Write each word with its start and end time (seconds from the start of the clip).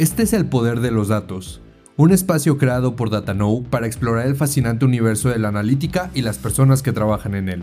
Este 0.00 0.22
es 0.22 0.32
el 0.32 0.46
poder 0.46 0.80
de 0.80 0.90
los 0.90 1.08
datos, 1.08 1.60
un 1.98 2.10
espacio 2.10 2.56
creado 2.56 2.96
por 2.96 3.10
DataKnow 3.10 3.64
para 3.64 3.86
explorar 3.86 4.26
el 4.26 4.34
fascinante 4.34 4.86
universo 4.86 5.28
de 5.28 5.38
la 5.38 5.48
analítica 5.48 6.10
y 6.14 6.22
las 6.22 6.38
personas 6.38 6.82
que 6.82 6.92
trabajan 6.94 7.34
en 7.34 7.50
él. 7.50 7.62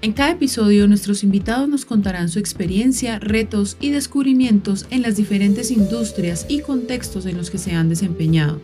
En 0.00 0.12
cada 0.12 0.30
episodio 0.30 0.86
nuestros 0.86 1.24
invitados 1.24 1.68
nos 1.68 1.84
contarán 1.84 2.28
su 2.28 2.38
experiencia, 2.38 3.18
retos 3.18 3.76
y 3.80 3.90
descubrimientos 3.90 4.86
en 4.90 5.02
las 5.02 5.16
diferentes 5.16 5.72
industrias 5.72 6.46
y 6.48 6.60
contextos 6.60 7.26
en 7.26 7.36
los 7.36 7.50
que 7.50 7.58
se 7.58 7.72
han 7.72 7.88
desempeñado. 7.88 8.60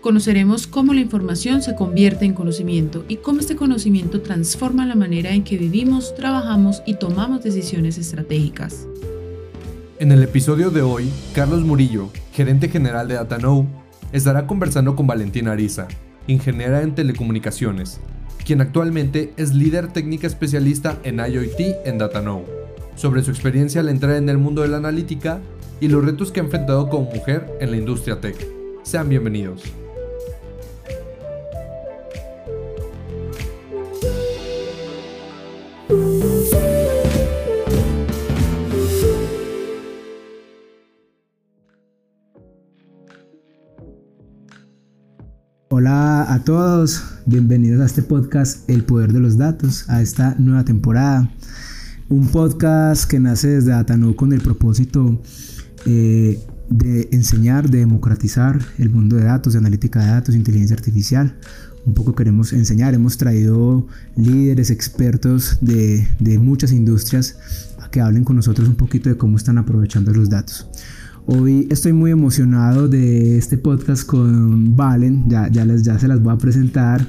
Conoceremos 0.00 0.66
cómo 0.66 0.94
la 0.94 1.02
información 1.02 1.60
se 1.60 1.74
convierte 1.74 2.24
en 2.24 2.32
conocimiento 2.32 3.04
y 3.06 3.16
cómo 3.16 3.40
este 3.40 3.56
conocimiento 3.56 4.22
transforma 4.22 4.86
la 4.86 4.94
manera 4.94 5.32
en 5.34 5.44
que 5.44 5.58
vivimos, 5.58 6.14
trabajamos 6.14 6.82
y 6.86 6.94
tomamos 6.94 7.44
decisiones 7.44 7.98
estratégicas. 7.98 8.86
En 9.98 10.12
el 10.12 10.22
episodio 10.22 10.70
de 10.70 10.82
hoy, 10.82 11.10
Carlos 11.34 11.62
Murillo, 11.62 12.10
gerente 12.32 12.68
general 12.68 13.08
de 13.08 13.14
DataKnow, 13.14 13.66
estará 14.12 14.46
conversando 14.46 14.94
con 14.94 15.06
Valentina 15.06 15.52
Ariza, 15.52 15.88
ingeniera 16.26 16.82
en 16.82 16.94
telecomunicaciones, 16.94 17.98
quien 18.44 18.60
actualmente 18.60 19.32
es 19.38 19.54
líder 19.54 19.94
técnica 19.94 20.26
especialista 20.26 20.98
en 21.02 21.18
IoT 21.18 21.86
en 21.86 21.96
DataKnow, 21.96 22.44
sobre 22.94 23.22
su 23.22 23.30
experiencia 23.30 23.80
al 23.80 23.88
entrar 23.88 24.16
en 24.16 24.28
el 24.28 24.36
mundo 24.36 24.60
de 24.60 24.68
la 24.68 24.76
analítica 24.76 25.40
y 25.80 25.88
los 25.88 26.04
retos 26.04 26.30
que 26.30 26.40
ha 26.40 26.44
enfrentado 26.44 26.90
como 26.90 27.10
mujer 27.10 27.56
en 27.60 27.70
la 27.70 27.78
industria 27.78 28.20
tech. 28.20 28.36
Sean 28.82 29.08
bienvenidos. 29.08 29.62
Hola 45.78 46.32
a 46.32 46.42
todos, 46.42 47.04
bienvenidos 47.26 47.82
a 47.82 47.84
este 47.84 48.00
podcast 48.00 48.66
El 48.70 48.82
Poder 48.84 49.12
de 49.12 49.20
los 49.20 49.36
Datos, 49.36 49.86
a 49.90 50.00
esta 50.00 50.34
nueva 50.38 50.64
temporada. 50.64 51.30
Un 52.08 52.28
podcast 52.28 53.04
que 53.04 53.20
nace 53.20 53.48
desde 53.48 53.74
Atanu 53.74 54.16
con 54.16 54.32
el 54.32 54.40
propósito 54.40 55.20
eh, 55.84 56.42
de 56.70 57.10
enseñar, 57.12 57.68
de 57.68 57.80
democratizar 57.80 58.58
el 58.78 58.88
mundo 58.88 59.16
de 59.16 59.24
datos, 59.24 59.52
de 59.52 59.58
analítica 59.58 60.00
de 60.00 60.12
datos, 60.12 60.34
inteligencia 60.34 60.74
artificial. 60.74 61.36
Un 61.84 61.92
poco 61.92 62.14
queremos 62.14 62.54
enseñar, 62.54 62.94
hemos 62.94 63.18
traído 63.18 63.86
líderes, 64.16 64.70
expertos 64.70 65.58
de, 65.60 66.08
de 66.18 66.38
muchas 66.38 66.72
industrias 66.72 67.36
a 67.82 67.90
que 67.90 68.00
hablen 68.00 68.24
con 68.24 68.36
nosotros 68.36 68.66
un 68.66 68.76
poquito 68.76 69.10
de 69.10 69.18
cómo 69.18 69.36
están 69.36 69.58
aprovechando 69.58 70.10
los 70.14 70.30
datos. 70.30 70.70
Hoy 71.28 71.66
estoy 71.72 71.92
muy 71.92 72.12
emocionado 72.12 72.86
de 72.86 73.36
este 73.36 73.58
podcast 73.58 74.06
con 74.06 74.76
Valen, 74.76 75.28
ya, 75.28 75.48
ya, 75.48 75.64
les, 75.64 75.82
ya 75.82 75.98
se 75.98 76.06
las 76.06 76.22
voy 76.22 76.32
a 76.32 76.38
presentar. 76.38 77.04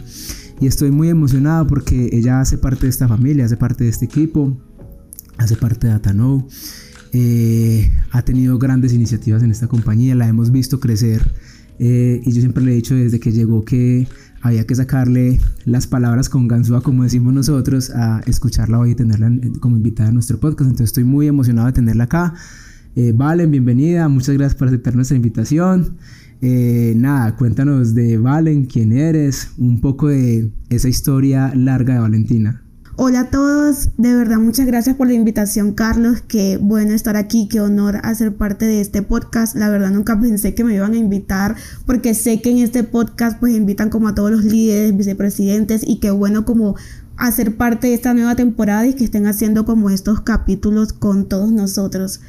Y 0.59 0.65
estoy 0.65 0.89
muy 0.89 1.09
emocionado 1.09 1.67
porque 1.67 2.09
ella 2.11 2.41
hace 2.41 2.57
parte 2.57 2.87
de 2.87 2.89
esta 2.89 3.07
familia, 3.07 3.45
hace 3.45 3.57
parte 3.57 3.83
de 3.83 3.91
este 3.91 4.05
equipo, 4.05 4.57
hace 5.37 5.55
parte 5.55 5.85
de 5.85 5.93
Atano. 5.93 6.47
Eh, 7.13 7.91
ha 8.09 8.23
tenido 8.23 8.57
grandes 8.57 8.91
iniciativas 8.91 9.43
en 9.43 9.51
esta 9.51 9.67
compañía, 9.67 10.15
la 10.15 10.27
hemos 10.27 10.51
visto 10.51 10.79
crecer. 10.79 11.31
Eh, 11.77 12.19
y 12.25 12.31
yo 12.31 12.41
siempre 12.41 12.63
le 12.63 12.71
he 12.71 12.75
dicho 12.75 12.95
desde 12.95 13.19
que 13.19 13.31
llegó 13.31 13.63
que 13.65 14.07
había 14.41 14.65
que 14.65 14.73
sacarle 14.73 15.39
las 15.63 15.85
palabras 15.85 16.27
con 16.27 16.47
ganzúa, 16.47 16.81
como 16.81 17.03
decimos 17.03 17.35
nosotros, 17.35 17.91
a 17.91 18.21
escucharla 18.25 18.79
hoy 18.79 18.91
y 18.91 18.95
tenerla 18.95 19.31
como 19.59 19.77
invitada 19.77 20.09
a 20.09 20.11
nuestro 20.11 20.39
podcast. 20.39 20.71
Entonces 20.71 20.89
estoy 20.89 21.03
muy 21.03 21.27
emocionado 21.27 21.67
de 21.67 21.73
tenerla 21.73 22.05
acá. 22.05 22.33
Eh, 22.99 23.11
Valen, 23.13 23.51
bienvenida, 23.51 24.07
muchas 24.07 24.33
gracias 24.33 24.55
por 24.55 24.69
aceptar 24.69 24.95
nuestra 24.95 25.15
invitación. 25.15 25.97
Eh, 26.41 26.93
nada, 26.95 27.35
cuéntanos 27.35 27.93
de 27.93 28.17
Valen, 28.17 28.65
quién 28.65 28.91
eres, 28.91 29.49
un 29.59 29.81
poco 29.81 30.07
de 30.07 30.51
esa 30.71 30.89
historia 30.89 31.53
larga 31.53 31.93
de 31.93 31.99
Valentina. 31.99 32.63
Hola 32.95 33.19
a 33.19 33.29
todos, 33.29 33.89
de 33.97 34.15
verdad 34.15 34.37
muchas 34.37 34.65
gracias 34.65 34.95
por 34.95 35.05
la 35.05 35.13
invitación 35.13 35.73
Carlos, 35.73 36.23
qué 36.27 36.57
bueno 36.59 36.93
estar 36.93 37.17
aquí, 37.17 37.47
qué 37.47 37.61
honor 37.61 37.99
hacer 38.01 38.35
parte 38.35 38.65
de 38.65 38.81
este 38.81 39.03
podcast, 39.03 39.55
la 39.55 39.69
verdad 39.69 39.91
nunca 39.91 40.19
pensé 40.19 40.55
que 40.55 40.63
me 40.63 40.73
iban 40.73 40.93
a 40.93 40.97
invitar 40.97 41.55
porque 41.85 42.15
sé 42.15 42.41
que 42.41 42.49
en 42.49 42.57
este 42.57 42.83
podcast 42.83 43.39
pues 43.39 43.53
invitan 43.53 43.91
como 43.91 44.07
a 44.07 44.15
todos 44.15 44.31
los 44.31 44.43
líderes, 44.43 44.97
vicepresidentes 44.97 45.83
y 45.85 45.99
qué 45.99 46.09
bueno 46.09 46.45
como 46.45 46.75
hacer 47.15 47.57
parte 47.57 47.89
de 47.89 47.93
esta 47.93 48.15
nueva 48.15 48.35
temporada 48.35 48.87
y 48.87 48.95
que 48.95 49.03
estén 49.03 49.27
haciendo 49.27 49.65
como 49.65 49.91
estos 49.91 50.21
capítulos 50.21 50.93
con 50.93 51.29
todos 51.29 51.51
nosotros. 51.51 52.21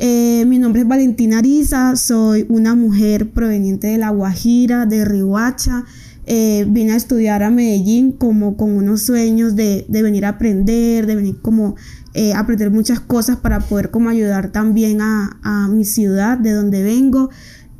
Eh, 0.00 0.44
mi 0.46 0.58
nombre 0.60 0.82
es 0.82 0.88
Valentina 0.88 1.38
Ariza, 1.38 1.96
soy 1.96 2.46
una 2.48 2.76
mujer 2.76 3.30
proveniente 3.30 3.88
de 3.88 3.98
La 3.98 4.10
Guajira, 4.10 4.86
de 4.86 5.04
Rihuacha. 5.04 5.84
Eh, 6.24 6.66
vine 6.68 6.92
a 6.92 6.96
estudiar 6.96 7.42
a 7.42 7.50
Medellín 7.50 8.12
como 8.12 8.56
con 8.56 8.76
unos 8.76 9.02
sueños 9.02 9.56
de, 9.56 9.86
venir 9.88 10.24
a 10.24 10.30
aprender, 10.30 11.06
de 11.06 11.16
venir 11.16 11.40
como 11.42 11.74
eh, 12.14 12.32
aprender 12.34 12.70
muchas 12.70 13.00
cosas 13.00 13.38
para 13.38 13.58
poder 13.60 13.90
como 13.90 14.08
ayudar 14.10 14.52
también 14.52 15.00
a, 15.00 15.68
mi 15.70 15.84
ciudad 15.84 16.38
de 16.38 16.52
donde 16.52 16.82
vengo. 16.84 17.30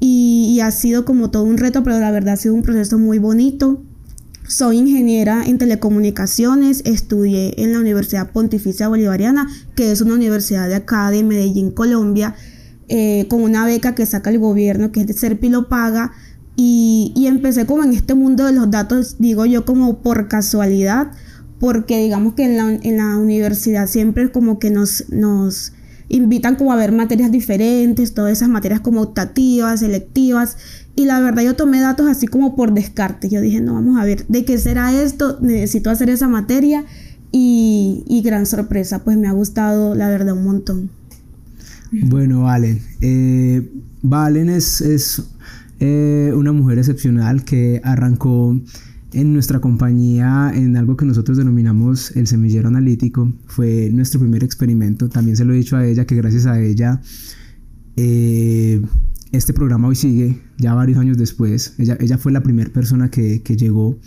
y, 0.00 0.58
ha 0.60 0.72
sido 0.72 1.04
como 1.04 1.30
todo 1.30 1.44
un 1.44 1.56
reto, 1.56 1.84
pero 1.84 2.00
la 2.00 2.10
verdad 2.10 2.34
ha 2.34 2.36
sido 2.36 2.54
un 2.54 2.62
proceso 2.62 2.98
muy 2.98 3.18
bonito. 3.18 3.84
Soy 4.48 4.78
ingeniera 4.78 5.44
en 5.44 5.58
telecomunicaciones, 5.58 6.80
estudié 6.86 7.52
en 7.62 7.74
la 7.74 7.80
Universidad 7.80 8.30
Pontificia 8.32 8.88
Bolivariana, 8.88 9.46
que 9.76 9.92
es 9.92 10.00
una 10.00 10.14
universidad 10.14 10.68
de 10.68 10.76
acá 10.76 11.10
de 11.10 11.22
Medellín, 11.22 11.70
Colombia, 11.70 12.34
eh, 12.88 13.26
con 13.28 13.42
una 13.42 13.66
beca 13.66 13.94
que 13.94 14.06
saca 14.06 14.30
el 14.30 14.38
gobierno, 14.38 14.90
que 14.90 15.00
es 15.00 15.06
de 15.06 15.12
Serpilo 15.12 15.68
Paga, 15.68 16.12
y, 16.56 17.12
y, 17.14 17.26
empecé 17.26 17.66
como 17.66 17.84
en 17.84 17.92
este 17.92 18.14
mundo 18.14 18.46
de 18.46 18.52
los 18.52 18.70
datos, 18.70 19.16
digo 19.18 19.44
yo 19.44 19.66
como 19.66 19.98
por 20.00 20.28
casualidad, 20.28 21.12
porque 21.60 22.02
digamos 22.02 22.32
que 22.32 22.44
en 22.44 22.56
la, 22.56 22.72
en 22.72 22.96
la 22.96 23.18
universidad 23.18 23.86
siempre 23.86 24.32
como 24.32 24.58
que 24.58 24.70
nos, 24.70 25.04
nos 25.10 25.74
invitan 26.08 26.56
como 26.56 26.72
a 26.72 26.76
ver 26.76 26.92
materias 26.92 27.30
diferentes, 27.30 28.14
todas 28.14 28.32
esas 28.32 28.48
materias 28.48 28.80
como 28.80 29.02
optativas, 29.02 29.80
selectivas, 29.80 30.56
y 30.96 31.04
la 31.04 31.20
verdad 31.20 31.42
yo 31.42 31.54
tomé 31.54 31.80
datos 31.80 32.08
así 32.08 32.26
como 32.26 32.56
por 32.56 32.74
descarte. 32.74 33.28
Yo 33.28 33.40
dije, 33.40 33.60
no, 33.60 33.74
vamos 33.74 34.00
a 34.00 34.04
ver, 34.04 34.26
¿de 34.26 34.44
qué 34.44 34.58
será 34.58 34.92
esto? 35.00 35.38
Necesito 35.40 35.90
hacer 35.90 36.10
esa 36.10 36.28
materia. 36.28 36.84
Y, 37.30 38.22
gran 38.24 38.46
sorpresa, 38.46 39.04
pues 39.04 39.16
me 39.16 39.28
ha 39.28 39.32
gustado 39.32 39.94
la 39.94 40.08
verdad 40.08 40.34
un 40.34 40.44
montón. 40.44 40.90
Bueno, 41.92 42.42
Valen. 42.42 42.80
Eh, 43.00 43.70
Valen 44.02 44.48
es, 44.48 44.80
es 44.80 45.22
eh, 45.78 46.32
una 46.34 46.52
mujer 46.52 46.78
excepcional 46.78 47.44
que 47.44 47.80
arrancó 47.84 48.58
en 49.12 49.32
nuestra 49.32 49.60
compañía 49.60 50.52
en 50.54 50.76
algo 50.76 50.96
que 50.96 51.06
nosotros 51.06 51.38
denominamos 51.38 52.16
el 52.16 52.26
semillero 52.26 52.68
analítico. 52.68 53.32
Fue 53.46 53.90
nuestro 53.92 54.20
primer 54.20 54.44
experimento. 54.44 55.08
También 55.08 55.36
se 55.36 55.44
lo 55.44 55.54
he 55.54 55.56
dicho 55.56 55.76
a 55.76 55.86
ella 55.86 56.04
que 56.04 56.14
gracias 56.14 56.46
a 56.46 56.60
ella 56.60 57.00
eh, 57.96 58.80
este 59.32 59.52
programa 59.52 59.88
hoy 59.88 59.96
sigue, 59.96 60.40
ya 60.58 60.74
varios 60.74 60.98
años 60.98 61.18
después. 61.18 61.74
Ella, 61.78 61.96
ella 62.00 62.18
fue 62.18 62.32
la 62.32 62.42
primera 62.42 62.70
persona 62.70 63.10
que, 63.10 63.42
que, 63.42 63.56
llegó 63.56 63.98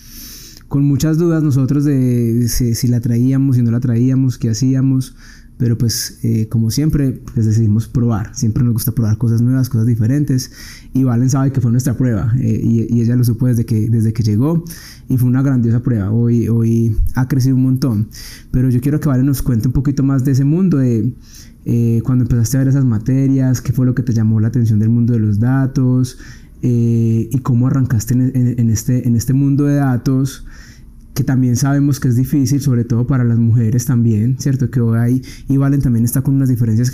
con 0.67 0.85
muchas 0.85 1.17
dudas 1.17 1.43
nosotros 1.43 1.83
de 1.83 2.47
si, 2.47 2.87
la 2.87 3.01
traíamos, 3.01 3.57
si 3.57 3.61
no 3.61 3.71
la 3.71 3.81
traíamos, 3.81 4.37
qué 4.37 4.49
hacíamos. 4.49 5.15
Pero 5.61 5.77
pues 5.77 6.17
eh, 6.23 6.47
como 6.49 6.71
siempre, 6.71 7.21
pues 7.35 7.45
decidimos 7.45 7.87
probar. 7.87 8.35
Siempre 8.35 8.63
nos 8.63 8.73
gusta 8.73 8.93
probar 8.93 9.19
cosas 9.19 9.43
nuevas, 9.43 9.69
cosas 9.69 9.85
diferentes. 9.85 10.51
Y 10.91 11.03
Valen 11.03 11.29
sabe 11.29 11.51
que 11.51 11.61
fue 11.61 11.69
nuestra 11.69 11.95
prueba. 11.95 12.33
Eh, 12.39 12.59
y, 12.63 12.91
y, 12.91 13.01
ella 13.01 13.15
lo 13.15 13.23
supo 13.23 13.45
desde 13.45 13.63
que, 13.63 13.87
desde 13.87 14.11
que 14.11 14.23
llegó. 14.23 14.65
Y 15.07 15.19
fue 15.19 15.29
una 15.29 15.43
grandiosa 15.43 15.83
prueba. 15.83 16.09
Hoy, 16.09 16.47
hoy 16.47 16.97
ha 17.13 17.27
crecido 17.27 17.57
un 17.57 17.61
montón. 17.61 18.07
Pero 18.49 18.71
yo 18.71 18.81
quiero 18.81 18.99
que 18.99 19.07
Valen 19.07 19.27
nos 19.27 19.43
cuente 19.43 19.67
un 19.67 19.73
poquito 19.73 20.01
más 20.01 20.25
de 20.25 20.31
ese 20.31 20.45
mundo, 20.45 20.77
de 20.77 21.13
eh, 21.65 22.01
cuando 22.03 22.23
empezaste 22.23 22.57
a 22.57 22.61
ver 22.61 22.69
esas 22.69 22.85
materias, 22.85 23.61
qué 23.61 23.71
fue 23.71 23.85
lo 23.85 23.93
que 23.93 24.01
te 24.01 24.13
llamó 24.13 24.39
la 24.39 24.47
atención 24.47 24.79
del 24.79 24.89
mundo 24.89 25.13
de 25.13 25.19
los 25.19 25.39
datos 25.39 26.17
eh, 26.63 27.29
y 27.31 27.37
cómo 27.43 27.67
arrancaste 27.67 28.15
en, 28.15 28.69
este, 28.71 29.07
en 29.07 29.15
este 29.15 29.33
mundo 29.33 29.65
de 29.65 29.75
datos 29.75 30.43
que 31.13 31.23
también 31.23 31.55
sabemos 31.55 31.99
que 31.99 32.07
es 32.07 32.15
difícil, 32.15 32.61
sobre 32.61 32.85
todo 32.85 33.05
para 33.05 33.23
las 33.23 33.37
mujeres 33.37 33.85
también, 33.85 34.37
¿cierto? 34.39 34.69
Que 34.69 34.79
hoy 34.79 34.97
hay, 34.97 35.21
y 35.49 35.57
Valen 35.57 35.81
también 35.81 36.05
está 36.05 36.21
con 36.21 36.35
unas 36.35 36.49
diferencias, 36.49 36.91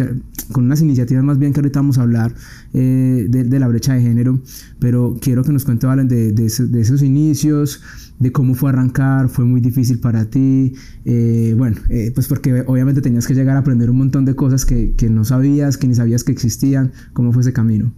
con 0.52 0.66
unas 0.66 0.82
iniciativas 0.82 1.24
más 1.24 1.38
bien 1.38 1.54
que 1.54 1.60
ahorita 1.60 1.80
vamos 1.80 1.98
a 1.98 2.02
hablar 2.02 2.34
eh, 2.74 3.28
de, 3.30 3.60
la 3.60 3.68
brecha 3.68 3.94
de 3.94 4.02
género, 4.02 4.42
pero 4.80 5.18
quiero 5.22 5.44
que 5.44 5.52
nos 5.52 5.66
cuente 5.66 5.86
Valen 5.86 6.08
de, 6.08 6.32
de, 6.32 6.46
esos 6.82 7.02
inicios, 7.04 7.82
de 8.20 8.32
cómo 8.32 8.56
fue 8.56 8.70
arrancar, 8.70 9.30
fue 9.30 9.46
muy 9.46 9.62
difícil 9.62 10.00
para 10.00 10.26
ti, 10.26 10.74
eh, 11.06 11.54
bueno, 11.56 11.78
eh, 11.90 12.12
pues 12.14 12.28
porque 12.28 12.64
obviamente 12.66 13.02
tenías 13.02 13.28
que 13.28 13.36
llegar 13.36 13.56
a 13.56 13.60
aprender 13.60 13.92
un 13.92 13.98
montón 13.98 14.26
de 14.26 14.36
cosas 14.36 14.66
que, 14.66 14.94
que 14.96 15.10
no 15.10 15.26
sabías, 15.26 15.78
que 15.78 15.88
ni 15.88 15.94
sabías 15.94 16.24
que 16.24 16.32
existían, 16.32 16.92
cómo 17.14 17.32
fue 17.34 17.42
ese 17.42 17.54
camino. 17.54 17.94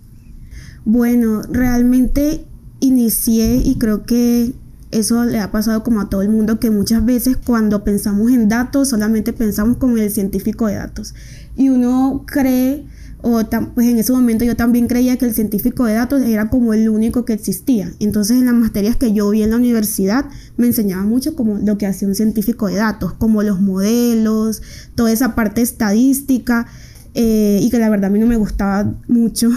Bueno, 0.84 1.44
realmente 1.52 2.46
inicié 2.82 3.62
y 3.64 3.78
creo 3.78 4.06
que 4.06 4.54
eso 4.92 5.24
le 5.26 5.40
ha 5.40 5.52
pasado 5.52 5.84
como 5.84 6.02
a 6.02 6.10
todo 6.10 6.22
el 6.22 6.30
mundo 6.30 6.60
que 6.60 6.72
muchas 6.72 7.06
veces 7.06 7.38
cuando 7.38 7.84
pensamos 7.84 8.32
en 8.32 8.50
datos 8.50 8.90
solamente 8.90 9.34
pensamos 9.34 9.78
como 9.78 9.98
el 9.98 10.10
científico 10.12 10.68
de 10.68 10.76
datos 10.76 11.14
y 11.56 11.70
uno 11.70 12.24
cree 12.26 12.86
o 13.22 13.42
pues 13.76 13.88
en 13.88 13.98
ese 13.98 14.14
momento 14.14 14.46
yo 14.46 14.56
también 14.56 14.88
creía 14.88 15.18
que 15.18 15.26
el 15.26 15.34
científico 15.34 15.84
de 15.86 15.94
datos 15.94 16.22
era 16.22 16.50
como 16.50 16.74
el 16.74 16.88
único 16.88 17.26
que 17.26 17.34
existía. 17.34 17.92
Entonces 18.00 18.38
en 18.38 18.46
las 18.46 18.56
materias 18.56 18.96
que 18.96 19.12
yo 19.12 19.30
vi 19.30 19.44
en 19.44 19.50
la 19.50 19.58
universidad 19.58 20.26
me 20.56 20.68
enseñaba 20.68 21.04
mucho 21.04 21.36
como 21.36 21.58
lo 21.58 21.78
que 21.78 21.86
hacía 21.86 22.08
un 22.08 22.16
científico 22.16 22.68
de 22.68 22.76
datos, 22.76 23.14
como 23.14 23.44
los 23.44 23.60
modelos, 23.60 24.62
toda 24.96 25.12
esa 25.12 25.36
parte 25.36 25.62
estadística 25.62 26.66
eh, 27.14 27.60
y 27.62 27.70
que 27.70 27.78
la 27.80 27.90
verdad 27.90 28.06
a 28.06 28.10
mí 28.10 28.20
no 28.20 28.26
me 28.26 28.38
gustaba 28.38 28.94
mucho. 29.08 29.50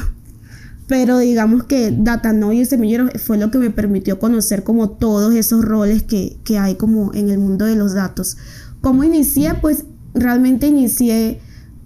Pero 0.92 1.20
digamos 1.20 1.64
que 1.64 1.90
Datano 1.90 2.52
y 2.52 2.60
el 2.60 2.66
semillero 2.66 3.08
fue 3.18 3.38
lo 3.38 3.50
que 3.50 3.56
me 3.56 3.70
permitió 3.70 4.18
conocer 4.18 4.62
como 4.62 4.90
todos 4.90 5.34
esos 5.34 5.64
roles 5.64 6.02
que, 6.02 6.36
que 6.44 6.58
hay 6.58 6.74
como 6.74 7.14
en 7.14 7.30
el 7.30 7.38
mundo 7.38 7.64
de 7.64 7.76
los 7.76 7.94
datos. 7.94 8.36
¿Cómo 8.82 9.02
inicié? 9.02 9.54
Pues 9.54 9.86
realmente 10.12 10.66
inicié 10.66 11.40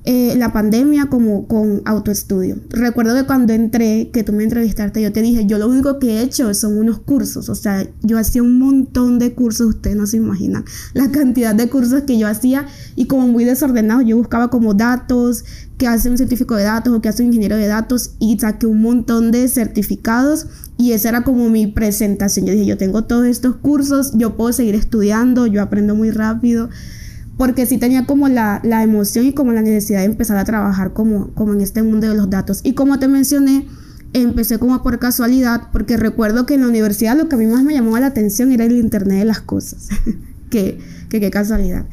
eh, 0.09 0.37
la 0.37 0.53
pandemia 0.53 1.07
como 1.07 1.49
con 1.49 1.83
autoestudio. 1.85 2.59
Recuerdo 2.71 3.17
que 3.17 3.25
cuando 3.25 3.53
entré, 3.53 4.11
que 4.13 4.23
tú 4.23 4.33
me 4.33 4.45
entrevistaste, 4.45 5.03
yo 5.03 5.13
te 5.13 5.21
dije, 5.21 5.47
yo 5.47 5.59
lo 5.59 5.69
único 5.69 5.99
que 5.99 6.13
he 6.13 6.23
hecho 6.23 6.55
son 6.55 6.79
unos 6.79 7.01
cursos, 7.01 7.49
o 7.49 7.57
sea, 7.57 7.85
yo 8.03 8.17
hacía 8.17 8.41
un 8.41 8.57
montón 8.61 9.19
de 9.19 9.35
cursos, 9.35 9.67
ustedes 9.67 9.97
no 9.97 10.07
se 10.07 10.19
imaginan 10.19 10.65
la 10.95 11.11
cantidad 11.11 11.57
de 11.57 11.69
cursos 11.69 12.05
que 12.05 12.19
yo 12.19 12.29
hacía 12.29 12.67
y 12.95 13.07
como 13.07 13.27
muy 13.27 13.45
desordenado, 13.45 14.01
yo 14.01 14.17
buscaba 14.17 14.49
como 14.49 14.75
datos, 14.75 15.45
que 15.77 15.89
hace 15.89 16.09
un 16.09 16.17
científico 16.17 16.55
de 16.55 16.63
datos 16.63 16.95
o 16.95 17.01
que 17.01 17.09
hace 17.09 17.25
un 17.25 17.31
ingeniero 17.31 17.57
de 17.57 17.67
datos 17.67 18.13
y 18.21 18.39
saqué 18.39 18.67
un 18.67 18.83
montón 18.83 19.33
de 19.33 19.49
certificados 19.49 20.47
y 20.79 20.93
esa 20.93 21.09
era 21.09 21.25
como 21.25 21.49
mi 21.49 21.67
presentación. 21.67 22.47
Yo 22.47 22.53
dije, 22.53 22.67
yo 22.67 22.79
tengo 22.79 23.05
todos 23.05 23.27
estos 23.27 23.57
cursos, 23.57 24.13
yo 24.15 24.37
puedo 24.37 24.53
seguir 24.53 24.77
estudiando, 24.77 25.47
yo 25.47 25.63
aprendo 25.63 25.97
muy 25.97 26.13
rápido 26.13 26.71
porque 27.37 27.67
sí 27.67 27.79
tenía 27.79 28.07
como 28.07 28.29
la, 28.29 28.61
la, 28.65 28.83
emoción 28.83 29.27
y 29.27 29.33
como 29.33 29.53
la 29.53 29.63
necesidad 29.63 30.01
de 30.01 30.07
empezar 30.07 30.37
a 30.39 30.45
trabajar 30.45 30.93
como, 30.93 31.33
como 31.35 31.53
en 31.53 31.61
este 31.61 31.83
mundo 31.83 32.09
de 32.09 32.15
los 32.15 32.31
datos. 32.31 32.61
Y 32.63 32.73
como 32.73 32.99
te 32.99 33.09
mencioné, 33.09 33.67
empecé 34.13 34.59
como 34.59 34.83
por 34.83 34.99
casualidad, 34.99 35.69
porque 35.73 35.97
recuerdo 35.97 36.47
que 36.47 36.55
en 36.55 36.63
la 36.63 36.69
universidad 36.69 37.17
lo 37.17 37.29
que 37.29 37.37
a 37.37 37.39
mí 37.39 37.47
más 37.47 37.63
me 37.63 37.75
llamó 37.75 37.99
la 37.99 38.07
atención 38.07 38.53
era 38.53 38.65
el 38.65 38.77
Internet 38.77 39.19
de 39.19 39.25
las 39.27 39.41
Cosas. 39.41 39.89
que 40.51 40.79
qué 41.09 41.31
casualidad. 41.31 41.87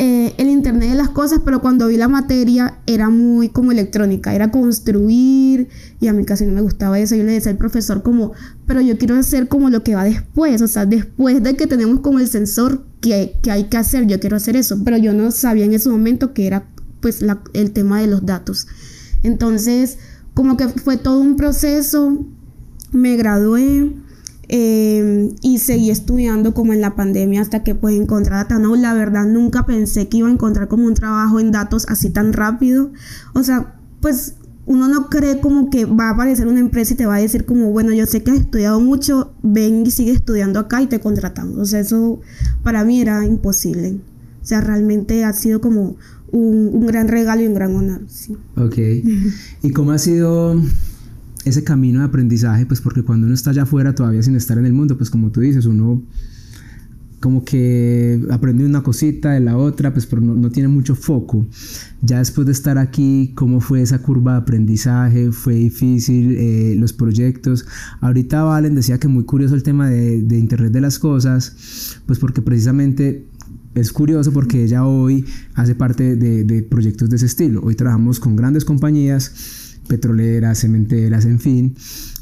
Eh, 0.00 0.32
el 0.38 0.48
Internet 0.48 0.90
de 0.90 0.94
las 0.94 1.08
Cosas, 1.08 1.40
pero 1.44 1.60
cuando 1.60 1.88
vi 1.88 1.96
la 1.96 2.06
materia 2.06 2.78
era 2.86 3.10
muy 3.10 3.48
como 3.48 3.72
electrónica, 3.72 4.32
era 4.32 4.52
construir 4.52 5.70
y 5.98 6.06
a 6.06 6.12
mí 6.12 6.24
casi 6.24 6.46
no 6.46 6.52
me 6.52 6.60
gustaba 6.60 7.00
eso. 7.00 7.16
Yo 7.16 7.24
le 7.24 7.32
decía 7.32 7.50
al 7.50 7.58
profesor 7.58 8.04
como, 8.04 8.30
pero 8.64 8.80
yo 8.80 8.96
quiero 8.96 9.16
hacer 9.16 9.48
como 9.48 9.70
lo 9.70 9.82
que 9.82 9.96
va 9.96 10.04
después, 10.04 10.62
o 10.62 10.68
sea, 10.68 10.86
después 10.86 11.42
de 11.42 11.56
que 11.56 11.66
tenemos 11.66 11.98
como 11.98 12.20
el 12.20 12.28
sensor 12.28 12.84
que, 13.00 13.40
que 13.42 13.50
hay 13.50 13.64
que 13.64 13.76
hacer, 13.76 14.06
yo 14.06 14.20
quiero 14.20 14.36
hacer 14.36 14.54
eso, 14.54 14.80
pero 14.84 14.98
yo 14.98 15.12
no 15.12 15.32
sabía 15.32 15.64
en 15.64 15.74
ese 15.74 15.88
momento 15.88 16.32
que 16.32 16.46
era 16.46 16.68
pues 17.00 17.24
el 17.52 17.72
tema 17.72 18.00
de 18.00 18.06
los 18.06 18.24
datos. 18.24 18.68
Entonces, 19.24 19.98
como 20.32 20.56
que 20.56 20.68
fue 20.68 20.96
todo 20.96 21.18
un 21.18 21.34
proceso, 21.34 22.24
me 22.92 23.16
gradué 23.16 23.92
Em, 24.50 25.34
y 25.42 25.58
seguí 25.58 25.90
estudiando 25.90 26.54
como 26.54 26.72
en 26.72 26.80
la 26.80 26.96
pandemia 26.96 27.42
hasta 27.42 27.62
que 27.62 27.74
pues 27.74 27.94
encontré 27.94 28.34
Datano. 28.34 28.74
La 28.76 28.94
verdad 28.94 29.26
nunca 29.26 29.66
pensé 29.66 30.08
que 30.08 30.18
iba 30.18 30.28
a 30.28 30.32
encontrar 30.32 30.68
como 30.68 30.86
un 30.86 30.94
trabajo 30.94 31.38
en 31.38 31.52
datos 31.52 31.86
así 31.88 32.08
tan 32.08 32.32
rápido. 32.32 32.90
O 33.34 33.42
sea, 33.42 33.74
pues 34.00 34.36
uno 34.64 34.88
no 34.88 35.10
cree 35.10 35.40
como 35.40 35.68
que 35.68 35.84
va 35.84 36.08
a 36.08 36.10
aparecer 36.12 36.46
una 36.46 36.60
empresa 36.60 36.94
y 36.94 36.96
te 36.96 37.06
va 37.06 37.16
a 37.16 37.20
decir 37.20 37.44
como, 37.44 37.70
bueno, 37.72 37.92
yo 37.92 38.06
sé 38.06 38.22
que 38.22 38.30
has 38.30 38.38
estudiado 38.38 38.80
mucho, 38.80 39.32
ven 39.42 39.84
y 39.86 39.90
sigue 39.90 40.12
estudiando 40.12 40.60
acá 40.60 40.80
y 40.80 40.86
te 40.86 41.00
contratamos. 41.00 41.58
O 41.58 41.64
sea, 41.66 41.80
eso 41.80 42.20
para 42.62 42.84
mí 42.84 43.00
era 43.02 43.24
imposible. 43.26 44.00
O 44.42 44.46
sea, 44.46 44.62
realmente 44.62 45.24
ha 45.24 45.32
sido 45.34 45.60
como 45.60 45.96
un, 46.32 46.70
un 46.72 46.86
gran 46.86 47.08
regalo 47.08 47.42
y 47.42 47.46
un 47.46 47.54
gran 47.54 47.74
honor. 47.76 48.00
Sí. 48.08 48.34
Ok. 48.56 48.78
¿Y 49.62 49.70
cómo 49.72 49.92
ha 49.92 49.98
sido 49.98 50.56
ese 51.48 51.64
camino 51.64 52.00
de 52.00 52.06
aprendizaje, 52.06 52.66
pues 52.66 52.80
porque 52.80 53.02
cuando 53.02 53.26
uno 53.26 53.34
está 53.34 53.50
allá 53.50 53.62
afuera 53.62 53.94
todavía 53.94 54.22
sin 54.22 54.36
estar 54.36 54.58
en 54.58 54.66
el 54.66 54.72
mundo, 54.72 54.96
pues 54.96 55.10
como 55.10 55.30
tú 55.30 55.40
dices, 55.40 55.66
uno 55.66 56.02
como 57.20 57.44
que 57.44 58.24
aprende 58.30 58.64
una 58.64 58.82
cosita 58.82 59.32
de 59.32 59.40
la 59.40 59.56
otra, 59.56 59.92
pues 59.92 60.06
pero 60.06 60.22
no, 60.22 60.50
tiene 60.50 60.68
mucho 60.68 60.94
foco. 60.94 61.46
Ya 62.00 62.18
después 62.18 62.46
de 62.46 62.52
estar 62.52 62.78
aquí, 62.78 63.32
¿cómo 63.34 63.60
fue 63.60 63.82
esa 63.82 64.00
curva 64.00 64.32
de 64.32 64.38
aprendizaje? 64.38 65.32
¿Fue 65.32 65.54
difícil 65.54 66.36
eh, 66.36 66.74
los 66.76 66.92
proyectos? 66.92 67.66
Ahorita 68.00 68.44
Valen 68.44 68.74
decía 68.76 68.98
que 68.98 69.08
muy 69.08 69.24
curioso 69.24 69.54
el 69.54 69.64
tema 69.64 69.90
de, 69.90 70.22
de 70.22 70.38
Internet 70.38 70.72
de 70.72 70.80
las 70.80 70.98
Cosas, 70.98 72.00
pues 72.06 72.20
porque 72.20 72.40
precisamente 72.40 73.26
es 73.74 73.92
curioso 73.92 74.32
porque 74.32 74.64
ella 74.64 74.86
hoy 74.86 75.24
hace 75.54 75.74
parte 75.74 76.14
de, 76.14 76.44
de 76.44 76.62
proyectos 76.62 77.10
de 77.10 77.16
ese 77.16 77.26
estilo. 77.26 77.60
Hoy 77.62 77.74
trabajamos 77.74 78.20
con 78.20 78.36
grandes 78.36 78.64
compañías 78.64 79.67
petroleras, 79.88 80.58
cementeras, 80.58 81.24
en 81.24 81.40
fin, 81.40 81.74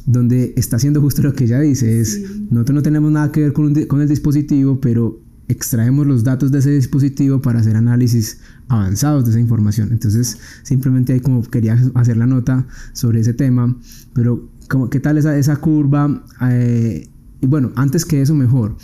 donde 0.06 0.54
está 0.56 0.76
haciendo 0.76 1.00
justo 1.00 1.22
lo 1.22 1.34
que 1.34 1.44
ella 1.44 1.60
dice, 1.60 2.00
es, 2.00 2.22
nosotros 2.50 2.74
no 2.74 2.82
tenemos 2.82 3.10
nada 3.10 3.32
que 3.32 3.40
ver 3.40 3.52
con, 3.52 3.74
con, 3.86 4.00
el 4.00 4.08
dispositivo, 4.08 4.80
pero 4.80 5.20
extraemos 5.48 6.06
los 6.06 6.24
datos 6.24 6.50
de 6.50 6.60
ese 6.60 6.70
dispositivo 6.70 7.40
para 7.42 7.60
hacer 7.60 7.76
análisis 7.76 8.38
avanzados 8.68 9.24
de 9.24 9.30
esa 9.30 9.40
información. 9.40 9.90
Entonces, 9.92 10.38
simplemente 10.62 11.12
ahí 11.12 11.20
como 11.20 11.42
quería 11.42 11.78
hacer 11.94 12.16
la 12.16 12.26
nota 12.26 12.66
sobre 12.92 13.20
ese 13.20 13.34
tema, 13.34 13.76
pero 14.14 14.48
como, 14.68 14.90
¿qué 14.90 15.00
tal 15.00 15.18
esa, 15.18 15.36
esa 15.36 15.56
curva? 15.56 16.24
Eh, 16.50 17.08
y 17.40 17.46
bueno, 17.46 17.72
antes 17.76 18.04
que 18.04 18.22
eso, 18.22 18.34
mejor. 18.34 18.76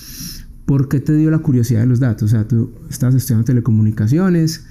¿Por 0.67 0.89
qué 0.89 1.01
te 1.01 1.15
dio 1.15 1.31
la 1.31 1.39
curiosidad 1.39 1.81
de 1.81 1.87
los 1.87 2.01
datos? 2.01 2.25
O 2.25 2.29
sea, 2.29 2.47
tú 2.47 2.73
estás 2.89 3.15
estudiando 3.15 3.45
telecomunicaciones, 3.45 4.65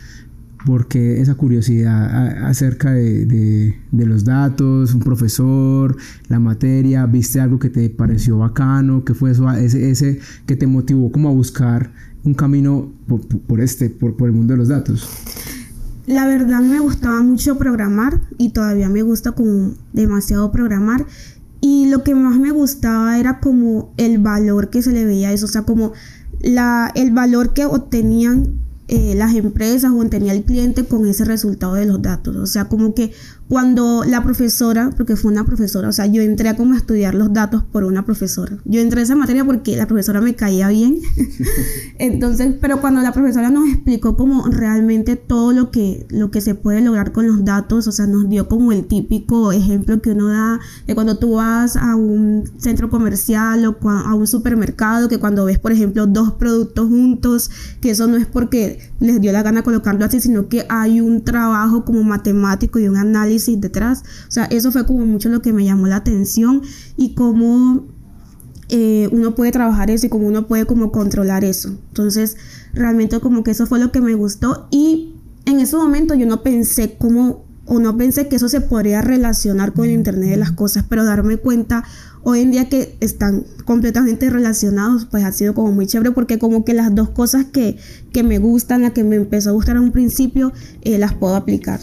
porque 0.65 1.19
esa 1.21 1.35
curiosidad 1.35 2.45
acerca 2.45 2.91
de, 2.91 3.75
los 3.91 4.23
datos, 4.23 4.93
un 4.93 5.01
profesor, 5.01 5.97
la 6.27 6.39
materia, 6.39 7.05
viste 7.05 7.39
algo 7.39 7.59
que 7.59 7.69
te 7.69 7.89
pareció 7.89 8.37
bacano, 8.37 9.03
que 9.03 9.13
fue 9.13 9.31
eso, 9.31 9.49
ese, 9.51 10.19
que 10.45 10.55
te 10.55 10.67
motivó 10.67 11.11
como 11.11 11.29
a 11.29 11.31
buscar 11.31 11.91
un 12.23 12.33
camino 12.33 12.91
por, 13.47 13.61
este, 13.61 13.89
por, 13.89 14.15
por, 14.15 14.29
el 14.29 14.35
mundo 14.35 14.53
de 14.53 14.57
los 14.57 14.67
datos? 14.67 15.09
La 16.05 16.25
verdad 16.25 16.61
me 16.61 16.79
gustaba 16.79 17.21
mucho 17.21 17.57
programar 17.57 18.21
y 18.37 18.51
todavía 18.51 18.89
me 18.89 19.01
gusta 19.01 19.31
como 19.31 19.73
demasiado 19.93 20.51
programar 20.51 21.05
y 21.61 21.89
lo 21.89 22.03
que 22.03 22.15
más 22.15 22.37
me 22.37 22.51
gustaba 22.51 23.19
era 23.19 23.39
como 23.39 23.93
el 23.97 24.17
valor 24.17 24.69
que 24.69 24.81
se 24.81 24.91
le 24.91 25.05
veía 25.05 25.29
a 25.29 25.31
eso, 25.31 25.45
o 25.45 25.49
sea, 25.49 25.61
como 25.61 25.93
la, 26.41 26.91
el 26.95 27.11
valor 27.11 27.53
que 27.53 27.65
obtenían 27.65 28.61
eh, 28.93 29.15
las 29.15 29.33
empresas 29.35 29.93
o 29.95 30.05
tenía 30.09 30.33
el 30.33 30.43
cliente 30.43 30.83
con 30.83 31.07
ese 31.07 31.23
resultado 31.23 31.75
de 31.75 31.85
los 31.85 32.01
datos. 32.01 32.35
O 32.35 32.45
sea, 32.45 32.65
como 32.65 32.93
que 32.93 33.13
cuando 33.51 34.05
la 34.07 34.23
profesora, 34.23 34.91
porque 34.95 35.17
fue 35.17 35.29
una 35.29 35.43
profesora, 35.43 35.89
o 35.89 35.91
sea, 35.91 36.05
yo 36.05 36.21
entré 36.21 36.47
a 36.47 36.55
como 36.55 36.73
estudiar 36.73 37.15
los 37.15 37.33
datos 37.33 37.63
por 37.63 37.83
una 37.83 38.05
profesora. 38.05 38.57
Yo 38.63 38.79
entré 38.79 39.01
a 39.01 39.03
esa 39.03 39.17
materia 39.17 39.43
porque 39.43 39.75
la 39.75 39.87
profesora 39.87 40.21
me 40.21 40.35
caía 40.35 40.69
bien. 40.69 40.99
Entonces, 41.99 42.55
pero 42.61 42.79
cuando 42.79 43.01
la 43.01 43.11
profesora 43.11 43.49
nos 43.49 43.67
explicó 43.67 44.15
como 44.15 44.45
realmente 44.47 45.17
todo 45.17 45.51
lo 45.51 45.69
que, 45.69 46.07
lo 46.11 46.31
que 46.31 46.39
se 46.39 46.55
puede 46.55 46.79
lograr 46.79 47.11
con 47.11 47.27
los 47.27 47.43
datos, 47.43 47.87
o 47.87 47.91
sea, 47.91 48.07
nos 48.07 48.29
dio 48.29 48.47
como 48.47 48.71
el 48.71 48.85
típico 48.85 49.51
ejemplo 49.51 50.01
que 50.01 50.11
uno 50.11 50.29
da 50.29 50.61
de 50.87 50.95
cuando 50.95 51.17
tú 51.17 51.33
vas 51.33 51.75
a 51.75 51.97
un 51.97 52.49
centro 52.57 52.89
comercial 52.89 53.65
o 53.65 53.89
a 53.89 54.15
un 54.15 54.27
supermercado, 54.27 55.09
que 55.09 55.19
cuando 55.19 55.43
ves, 55.43 55.59
por 55.59 55.73
ejemplo, 55.73 56.07
dos 56.07 56.31
productos 56.31 56.87
juntos, 56.87 57.51
que 57.81 57.89
eso 57.89 58.07
no 58.07 58.15
es 58.15 58.27
porque 58.27 58.91
les 59.01 59.19
dio 59.19 59.33
la 59.33 59.43
gana 59.43 59.61
colocarlo 59.61 60.05
así, 60.05 60.21
sino 60.21 60.47
que 60.47 60.65
hay 60.69 61.01
un 61.01 61.25
trabajo 61.25 61.83
como 61.83 62.01
matemático 62.03 62.79
y 62.79 62.87
un 62.87 62.95
análisis 62.95 63.40
detrás. 63.59 64.03
O 64.27 64.31
sea, 64.31 64.45
eso 64.45 64.71
fue 64.71 64.85
como 64.85 65.05
mucho 65.05 65.29
lo 65.29 65.41
que 65.41 65.53
me 65.53 65.65
llamó 65.65 65.87
la 65.87 65.97
atención 65.97 66.61
y 66.97 67.13
cómo 67.13 67.87
eh, 68.69 69.09
uno 69.11 69.35
puede 69.35 69.51
trabajar 69.51 69.91
eso 69.91 70.05
y 70.05 70.09
cómo 70.09 70.27
uno 70.27 70.47
puede 70.47 70.65
como 70.65 70.91
controlar 70.91 71.43
eso. 71.43 71.69
Entonces, 71.89 72.37
realmente 72.73 73.19
como 73.19 73.43
que 73.43 73.51
eso 73.51 73.67
fue 73.67 73.79
lo 73.79 73.91
que 73.91 74.01
me 74.01 74.15
gustó 74.15 74.67
y 74.71 75.15
en 75.45 75.59
ese 75.59 75.75
momento 75.75 76.13
yo 76.13 76.25
no 76.25 76.41
pensé 76.43 76.95
cómo 76.97 77.45
o 77.65 77.79
no 77.79 77.95
pensé 77.95 78.27
que 78.27 78.35
eso 78.35 78.49
se 78.49 78.59
podría 78.59 79.01
relacionar 79.01 79.73
con 79.73 79.85
el 79.85 79.91
Internet 79.91 80.31
de 80.31 80.37
las 80.37 80.51
Cosas, 80.51 80.83
pero 80.89 81.05
darme 81.05 81.37
cuenta 81.37 81.83
hoy 82.23 82.41
en 82.41 82.51
día 82.51 82.69
que 82.69 82.97
están 82.99 83.45
completamente 83.65 84.29
relacionados, 84.29 85.05
pues 85.05 85.23
ha 85.23 85.31
sido 85.31 85.53
como 85.53 85.71
muy 85.71 85.87
chévere 85.87 86.11
porque 86.11 86.39
como 86.39 86.65
que 86.65 86.73
las 86.73 86.93
dos 86.93 87.09
cosas 87.09 87.45
que, 87.45 87.77
que 88.11 88.23
me 88.23 88.39
gustan, 88.39 88.81
la 88.81 88.93
que 88.93 89.03
me 89.03 89.15
empezó 89.15 89.49
a 89.49 89.53
gustar 89.53 89.77
en 89.77 89.83
un 89.83 89.91
principio, 89.91 90.51
eh, 90.81 90.97
las 90.97 91.13
puedo 91.13 91.35
aplicar. 91.35 91.79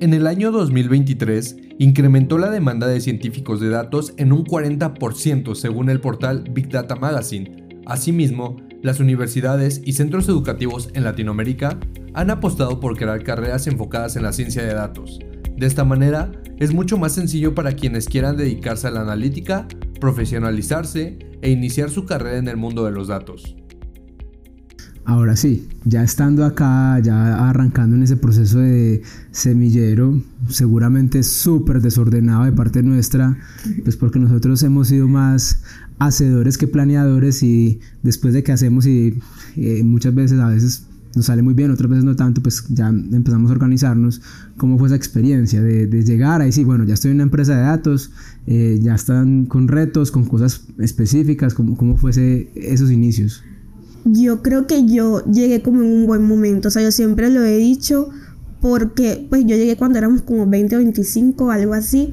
En 0.00 0.14
el 0.14 0.26
año 0.26 0.50
2023, 0.50 1.56
incrementó 1.78 2.38
la 2.38 2.48
demanda 2.48 2.86
de 2.86 3.02
científicos 3.02 3.60
de 3.60 3.68
datos 3.68 4.14
en 4.16 4.32
un 4.32 4.46
40% 4.46 5.54
según 5.54 5.90
el 5.90 6.00
portal 6.00 6.44
Big 6.50 6.70
Data 6.70 6.96
Magazine. 6.96 7.68
Asimismo, 7.84 8.56
las 8.82 8.98
universidades 8.98 9.82
y 9.84 9.92
centros 9.92 10.26
educativos 10.26 10.88
en 10.94 11.04
Latinoamérica 11.04 11.78
han 12.14 12.30
apostado 12.30 12.80
por 12.80 12.96
crear 12.96 13.22
carreras 13.22 13.66
enfocadas 13.66 14.16
en 14.16 14.22
la 14.22 14.32
ciencia 14.32 14.62
de 14.62 14.72
datos. 14.72 15.18
De 15.58 15.66
esta 15.66 15.84
manera, 15.84 16.32
es 16.58 16.72
mucho 16.72 16.96
más 16.96 17.12
sencillo 17.12 17.54
para 17.54 17.72
quienes 17.72 18.08
quieran 18.08 18.38
dedicarse 18.38 18.86
a 18.86 18.92
la 18.92 19.02
analítica, 19.02 19.68
profesionalizarse 20.00 21.18
e 21.42 21.50
iniciar 21.50 21.90
su 21.90 22.06
carrera 22.06 22.38
en 22.38 22.48
el 22.48 22.56
mundo 22.56 22.86
de 22.86 22.92
los 22.92 23.08
datos. 23.08 23.54
Ahora 25.04 25.34
sí, 25.34 25.66
ya 25.84 26.02
estando 26.02 26.44
acá, 26.44 26.98
ya 27.00 27.48
arrancando 27.48 27.96
en 27.96 28.02
ese 28.02 28.16
proceso 28.16 28.58
de 28.58 29.02
semillero, 29.32 30.22
seguramente 30.48 31.22
súper 31.22 31.80
desordenado 31.80 32.44
de 32.44 32.52
parte 32.52 32.82
nuestra, 32.82 33.36
pues 33.82 33.96
porque 33.96 34.18
nosotros 34.18 34.62
hemos 34.62 34.88
sido 34.88 35.08
más 35.08 35.62
hacedores 35.98 36.58
que 36.58 36.68
planeadores 36.68 37.42
y 37.42 37.80
después 38.02 38.34
de 38.34 38.42
que 38.42 38.52
hacemos 38.52 38.86
y 38.86 39.18
eh, 39.56 39.82
muchas 39.82 40.14
veces 40.14 40.38
a 40.38 40.48
veces 40.48 40.84
nos 41.16 41.26
sale 41.26 41.42
muy 41.42 41.54
bien, 41.54 41.70
otras 41.70 41.90
veces 41.90 42.04
no 42.04 42.14
tanto, 42.14 42.42
pues 42.42 42.64
ya 42.68 42.88
empezamos 42.88 43.50
a 43.50 43.54
organizarnos. 43.54 44.22
¿Cómo 44.58 44.78
fue 44.78 44.86
esa 44.88 44.96
experiencia 44.96 45.60
de, 45.60 45.86
llegar 46.04 46.40
ahí? 46.40 46.52
Sí, 46.52 46.62
bueno, 46.62 46.84
ya 46.84 46.94
estoy 46.94 47.10
en 47.10 47.16
una 47.16 47.24
empresa 47.24 47.56
de 47.56 47.62
datos, 47.62 48.12
eh, 48.46 48.78
ya 48.80 48.94
están 48.94 49.46
con 49.46 49.66
retos, 49.66 50.10
con 50.10 50.24
cosas 50.26 50.62
específicas, 50.78 51.54
¿cómo, 51.54 51.76
cómo 51.76 51.96
fue 51.96 52.50
esos 52.54 52.90
inicios? 52.90 53.42
Yo 54.04 54.42
creo 54.42 54.66
que 54.66 54.86
yo 54.86 55.24
llegué 55.24 55.62
como 55.62 55.82
en 55.82 55.88
un 55.88 56.06
buen 56.06 56.22
momento, 56.22 56.68
o 56.68 56.70
sea, 56.70 56.82
yo 56.82 56.90
siempre 56.90 57.30
lo 57.30 57.44
he 57.44 57.56
dicho 57.56 58.08
porque 58.60 59.26
pues 59.28 59.42
yo 59.42 59.56
llegué 59.56 59.76
cuando 59.76 59.98
éramos 59.98 60.22
como 60.22 60.46
20 60.46 60.76
o 60.76 60.78
25, 60.78 61.50
algo 61.50 61.74
así, 61.74 62.12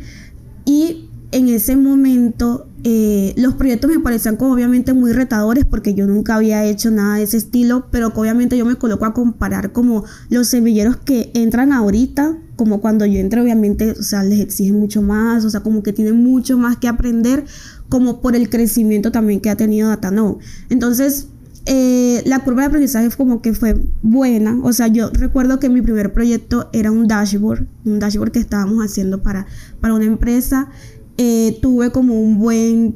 y 0.66 1.10
en 1.32 1.50
ese 1.50 1.76
momento 1.76 2.68
eh, 2.84 3.34
los 3.36 3.56
proyectos 3.56 3.90
me 3.92 4.00
parecían 4.00 4.38
como 4.38 4.54
obviamente 4.54 4.94
muy 4.94 5.12
retadores 5.12 5.66
porque 5.66 5.94
yo 5.94 6.08
nunca 6.08 6.36
había 6.36 6.64
hecho 6.64 6.90
nada 6.90 7.16
de 7.16 7.24
ese 7.24 7.38
estilo, 7.38 7.88
pero 7.92 8.14
obviamente 8.16 8.58
yo 8.58 8.66
me 8.66 8.76
coloco 8.76 9.06
a 9.06 9.14
comparar 9.14 9.72
como 9.72 10.06
los 10.30 10.48
semilleros 10.48 10.96
que 10.96 11.32
entran 11.34 11.74
ahorita, 11.74 12.38
como 12.56 12.80
cuando 12.80 13.06
yo 13.06 13.20
entré 13.20 13.42
obviamente, 13.42 13.92
o 13.92 14.04
sea, 14.04 14.24
les 14.24 14.40
exigen 14.40 14.80
mucho 14.80 15.02
más, 15.02 15.44
o 15.44 15.50
sea, 15.50 15.62
como 15.62 15.84
que 15.84 15.92
tienen 15.92 16.24
mucho 16.24 16.58
más 16.58 16.78
que 16.78 16.88
aprender, 16.88 17.46
como 17.90 18.22
por 18.22 18.36
el 18.36 18.50
crecimiento 18.50 19.12
también 19.12 19.42
que 19.42 19.50
ha 19.50 19.58
tenido 19.58 19.90
DataNo. 19.90 20.40
Entonces, 20.70 21.28
eh, 21.70 22.24
la 22.26 22.40
curva 22.40 22.62
de 22.62 22.68
aprendizaje 22.68 23.10
como 23.18 23.42
que 23.42 23.54
fue 23.54 23.78
buena. 24.02 24.58
O 24.64 24.72
sea, 24.72 24.88
yo 24.88 25.10
recuerdo 25.10 25.60
que 25.60 25.68
mi 25.70 25.82
primer 25.82 26.14
proyecto 26.14 26.70
era 26.72 26.92
un 26.92 27.10
dashboard, 27.10 27.68
un 27.84 28.00
dashboard 28.00 28.32
que 28.32 28.40
estábamos 28.40 28.84
haciendo 28.86 29.22
para, 29.22 29.48
para 29.82 29.94
una 29.94 30.06
empresa. 30.06 30.70
Eh, 31.18 31.60
tuve 31.62 31.92
como 31.92 32.22
un 32.22 32.40
buen 32.40 32.96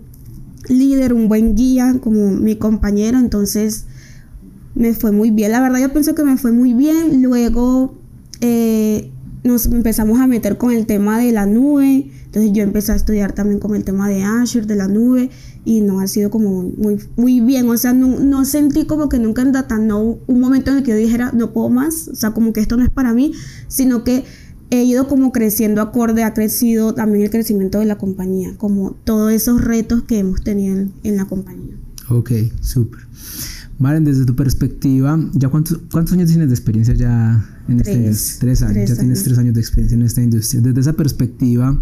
líder, 0.70 1.13
un 1.13 1.28
buen 1.28 1.54
guía, 1.54 1.98
como 2.01 2.32
mi 2.32 2.56
compañero, 2.56 3.20
entonces 3.20 3.88
me 4.74 4.94
fue 4.94 5.12
muy 5.12 5.32
bien. 5.32 5.51
La 5.51 5.60
verdad 5.60 5.80
yo 5.80 5.92
pienso 5.92 6.16
que 6.16 6.24
me 6.24 6.38
fue 6.38 6.54
muy 6.54 6.74
bien. 6.74 7.22
Luego 7.22 7.98
eh, 8.40 9.12
nos 9.43 9.65
empezamos 9.65 10.19
a 10.19 10.27
meter 10.27 10.57
con 10.57 10.71
el 10.71 10.86
tema 10.86 11.19
de 11.19 11.31
la 11.31 11.45
nube. 11.45 12.12
Entonces 12.25 12.51
yo 12.53 12.63
empecé 12.63 12.91
a 12.91 12.95
estudiar 12.95 13.33
también 13.33 13.60
con 13.60 13.75
el 13.75 13.83
tema 13.83 14.07
de 14.07 14.24
Azure, 14.24 14.65
de 14.65 14.75
la 14.75 14.88
nube 14.88 15.29
y 15.65 15.81
no 15.81 16.00
ha 16.00 16.07
sido 16.07 16.29
como 16.29 16.63
muy, 16.63 17.00
muy 17.15 17.39
bien, 17.41 17.69
o 17.69 17.77
sea, 17.77 17.93
no, 17.93 18.19
no 18.19 18.45
sentí 18.45 18.86
como 18.86 19.10
que 19.10 19.19
nunca 19.19 19.41
en 19.41 19.51
Data 19.51 19.77
no 19.77 20.17
un 20.25 20.39
momento 20.39 20.71
en 20.71 20.77
el 20.77 20.83
que 20.83 20.91
yo 20.91 20.98
dijera 20.98 21.31
no 21.33 21.53
puedo 21.53 21.69
más, 21.69 22.07
o 22.07 22.15
sea, 22.15 22.31
como 22.31 22.51
que 22.51 22.62
esto 22.62 22.77
no 22.77 22.83
es 22.83 22.89
para 22.89 23.13
mí, 23.13 23.33
sino 23.67 24.03
que 24.03 24.24
he 24.71 24.83
ido 24.83 25.07
como 25.07 25.31
creciendo 25.31 25.81
acorde, 25.81 26.24
ha 26.24 26.33
crecido 26.33 26.93
también 26.93 27.25
el 27.25 27.29
crecimiento 27.29 27.79
de 27.79 27.86
la 27.86 27.98
compañía, 27.98 28.55
como 28.57 28.91
todos 29.03 29.31
esos 29.31 29.62
retos 29.62 30.03
que 30.03 30.19
hemos 30.19 30.43
tenido 30.43 30.88
en, 31.03 31.17
la 31.17 31.25
compañía. 31.25 31.75
Ok, 32.10 32.31
súper. 32.62 33.01
Maren, 33.77 34.05
desde 34.05 34.25
tu 34.25 34.36
perspectiva, 34.36 35.19
¿ya 35.33 35.50
cuántos, 35.50 35.79
cuántos 35.91 36.13
años 36.13 36.29
tienes 36.29 36.48
de 36.48 36.55
experiencia 36.55 36.93
ya 36.93 37.61
en 37.72 37.80
esta 37.80 37.92
industria? 37.92 38.40
Tres 38.40 38.62
años, 38.62 38.90
ya 38.90 38.96
tienes 38.96 39.24
tres 39.24 39.38
años 39.38 39.54
de 39.54 39.60
experiencia 39.62 39.96
en 39.96 40.01
esta 40.04 40.22
industria. 40.22 40.62
Desde 40.62 40.82
esa 40.82 40.94
perspectiva, 40.94 41.82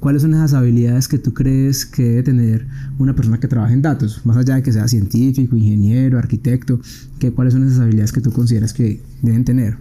¿Cuáles 0.00 0.22
son 0.22 0.34
esas 0.34 0.52
habilidades 0.52 1.08
que 1.08 1.18
tú 1.18 1.32
crees 1.32 1.86
que 1.86 2.02
debe 2.02 2.22
tener 2.22 2.66
una 2.98 3.14
persona 3.14 3.40
que 3.40 3.48
trabaja 3.48 3.72
en 3.72 3.80
datos? 3.80 4.20
Más 4.24 4.36
allá 4.36 4.56
de 4.56 4.62
que 4.62 4.72
sea 4.72 4.86
científico, 4.88 5.56
ingeniero, 5.56 6.18
arquitecto, 6.18 6.80
¿qué, 7.18 7.32
¿cuáles 7.32 7.54
son 7.54 7.66
esas 7.66 7.80
habilidades 7.80 8.12
que 8.12 8.20
tú 8.20 8.30
consideras 8.30 8.74
que 8.74 9.00
deben 9.22 9.44
tener? 9.44 9.78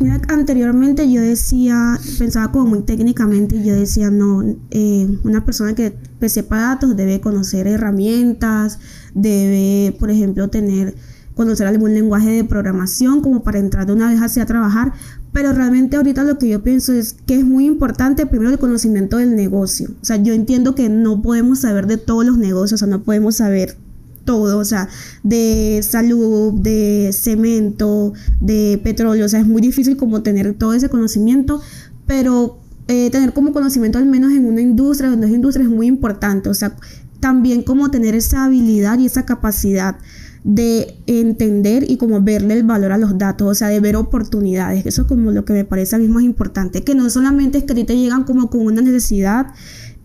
Mira, 0.00 0.20
anteriormente 0.28 1.12
yo 1.12 1.20
decía, 1.20 1.98
pensaba 2.18 2.50
como 2.50 2.66
muy 2.66 2.82
técnicamente 2.82 3.56
y 3.56 3.64
yo 3.64 3.74
decía, 3.74 4.10
no, 4.10 4.42
eh, 4.70 5.18
una 5.22 5.44
persona 5.44 5.74
que 5.74 5.94
sepa 6.28 6.56
datos 6.56 6.96
debe 6.96 7.20
conocer 7.20 7.66
herramientas, 7.66 8.78
debe, 9.14 9.94
por 9.98 10.10
ejemplo, 10.10 10.48
tener 10.48 10.96
conocer 11.34 11.66
algún 11.66 11.94
lenguaje 11.94 12.30
de 12.30 12.44
programación 12.44 13.20
como 13.20 13.42
para 13.42 13.58
entrar 13.58 13.86
de 13.86 13.92
una 13.92 14.10
vez 14.10 14.20
hacia 14.20 14.46
trabajar, 14.46 14.92
pero 15.32 15.52
realmente 15.52 15.96
ahorita 15.96 16.24
lo 16.24 16.38
que 16.38 16.48
yo 16.48 16.62
pienso 16.62 16.92
es 16.92 17.16
que 17.26 17.36
es 17.38 17.44
muy 17.44 17.66
importante 17.66 18.26
primero 18.26 18.50
el 18.50 18.58
conocimiento 18.58 19.16
del 19.16 19.34
negocio. 19.34 19.90
O 20.00 20.04
sea, 20.04 20.16
yo 20.16 20.34
entiendo 20.34 20.74
que 20.74 20.88
no 20.88 21.22
podemos 21.22 21.60
saber 21.60 21.86
de 21.86 21.96
todos 21.96 22.24
los 22.24 22.36
negocios, 22.36 22.82
o 22.82 22.84
sea, 22.84 22.88
no 22.88 23.02
podemos 23.02 23.36
saber 23.36 23.76
todo, 24.24 24.58
o 24.58 24.64
sea, 24.64 24.88
de 25.22 25.80
salud, 25.82 26.52
de 26.52 27.10
cemento, 27.12 28.12
de 28.40 28.80
petróleo, 28.82 29.26
o 29.26 29.28
sea, 29.28 29.40
es 29.40 29.46
muy 29.46 29.62
difícil 29.62 29.96
como 29.96 30.22
tener 30.22 30.54
todo 30.54 30.74
ese 30.74 30.88
conocimiento, 30.88 31.60
pero 32.06 32.58
eh, 32.88 33.10
tener 33.10 33.32
como 33.32 33.52
conocimiento 33.52 33.98
al 33.98 34.06
menos 34.06 34.32
en 34.32 34.44
una 34.44 34.60
industria, 34.60 35.10
donde 35.10 35.26
es 35.26 35.32
industria 35.32 35.64
es 35.64 35.70
muy 35.70 35.86
importante, 35.86 36.48
o 36.48 36.54
sea, 36.54 36.76
también 37.20 37.62
como 37.62 37.90
tener 37.90 38.14
esa 38.14 38.44
habilidad 38.44 38.98
y 38.98 39.06
esa 39.06 39.24
capacidad 39.24 39.96
de 40.44 40.96
entender 41.06 41.88
y 41.88 41.96
como 41.96 42.20
verle 42.20 42.54
el 42.54 42.64
valor 42.64 42.92
a 42.92 42.98
los 42.98 43.16
datos, 43.16 43.48
o 43.48 43.54
sea, 43.54 43.68
de 43.68 43.80
ver 43.80 43.96
oportunidades. 43.96 44.84
Eso 44.86 45.02
es 45.02 45.08
como 45.08 45.30
lo 45.30 45.44
que 45.44 45.52
me 45.52 45.64
parece 45.64 45.96
a 45.96 45.98
mí 45.98 46.08
más 46.08 46.24
importante, 46.24 46.82
que 46.82 46.94
no 46.94 47.08
solamente 47.10 47.58
es 47.58 47.64
que 47.64 47.72
a 47.72 47.76
ti 47.76 47.84
te 47.84 47.96
llegan 47.96 48.24
como 48.24 48.50
con 48.50 48.62
una 48.62 48.82
necesidad 48.82 49.46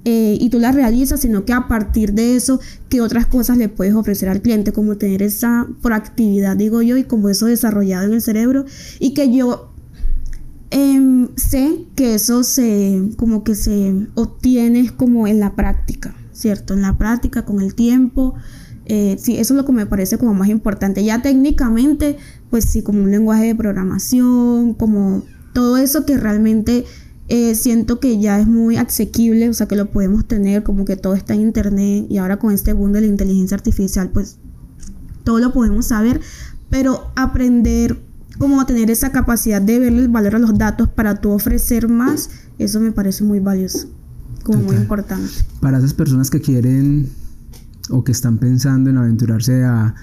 eh, 0.09 0.37
y 0.39 0.49
tú 0.49 0.59
la 0.59 0.71
realizas, 0.71 1.19
sino 1.19 1.43
que 1.43 1.53
a 1.53 1.67
partir 1.67 2.13
de 2.13 2.35
eso, 2.35 2.61
que 2.87 3.01
otras 3.01 3.25
cosas 3.25 3.57
le 3.57 3.67
puedes 3.67 3.93
ofrecer 3.93 4.29
al 4.29 4.41
cliente, 4.41 4.71
como 4.71 4.95
tener 4.95 5.21
esa 5.21 5.67
proactividad, 5.81 6.55
digo 6.55 6.81
yo, 6.81 6.97
y 6.97 7.03
como 7.03 7.29
eso 7.29 7.47
desarrollado 7.47 8.05
en 8.05 8.13
el 8.13 8.21
cerebro, 8.21 8.63
y 8.99 9.13
que 9.13 9.35
yo 9.35 9.73
em, 10.69 11.27
sé 11.35 11.85
que 11.95 12.13
eso 12.13 12.43
se, 12.43 13.09
como 13.17 13.43
que 13.43 13.55
se 13.55 14.07
obtiene 14.13 14.91
como 14.95 15.27
en 15.27 15.39
la 15.39 15.55
práctica, 15.55 16.15
¿cierto? 16.31 16.73
En 16.73 16.83
la 16.83 16.97
práctica, 16.97 17.43
con 17.43 17.59
el 17.59 17.75
tiempo. 17.75 18.35
Eh, 18.89 19.17
sí, 19.19 19.37
eso 19.37 19.53
es 19.53 19.57
lo 19.57 19.65
que 19.65 19.73
me 19.73 19.85
parece 19.85 20.17
como 20.17 20.33
más 20.33 20.47
importante. 20.47 21.03
Ya 21.03 21.21
técnicamente, 21.21 22.17
pues 22.49 22.65
sí, 22.65 22.81
como 22.81 23.03
un 23.03 23.11
lenguaje 23.11 23.47
de 23.47 23.55
programación, 23.55 24.73
como 24.73 25.23
todo 25.53 25.75
eso 25.75 26.05
que 26.05 26.17
realmente 26.17 26.85
eh, 27.27 27.55
siento 27.55 27.99
que 27.99 28.17
ya 28.19 28.39
es 28.39 28.47
muy 28.47 28.77
asequible, 28.77 29.49
o 29.49 29.53
sea, 29.53 29.67
que 29.67 29.75
lo 29.75 29.91
podemos 29.91 30.25
tener, 30.25 30.63
como 30.63 30.85
que 30.85 30.95
todo 30.95 31.15
está 31.15 31.33
en 31.33 31.41
internet 31.41 32.05
y 32.09 32.17
ahora 32.17 32.37
con 32.37 32.53
este 32.53 32.71
boom 32.71 32.93
de 32.93 33.01
la 33.01 33.07
inteligencia 33.07 33.55
artificial, 33.55 34.09
pues 34.09 34.37
todo 35.25 35.39
lo 35.39 35.51
podemos 35.51 35.87
saber, 35.87 36.21
pero 36.69 37.11
aprender 37.17 37.99
como 38.37 38.65
tener 38.65 38.89
esa 38.89 39.11
capacidad 39.11 39.61
de 39.61 39.79
verle 39.79 40.03
el 40.03 40.09
valor 40.09 40.35
a 40.35 40.39
los 40.39 40.57
datos 40.57 40.87
para 40.87 41.19
tú 41.19 41.31
ofrecer 41.31 41.89
más, 41.89 42.29
eso 42.59 42.79
me 42.79 42.93
parece 42.93 43.25
muy 43.25 43.41
valioso, 43.41 43.89
como 44.43 44.59
muy 44.59 44.77
importante. 44.77 45.33
Para 45.59 45.79
esas 45.79 45.93
personas 45.93 46.29
que 46.29 46.39
quieren 46.39 47.09
o 47.89 48.03
que 48.03 48.11
están 48.11 48.37
pensando 48.37 48.89
en 48.89 48.97
aventurarse 48.97 49.63
a... 49.63 49.95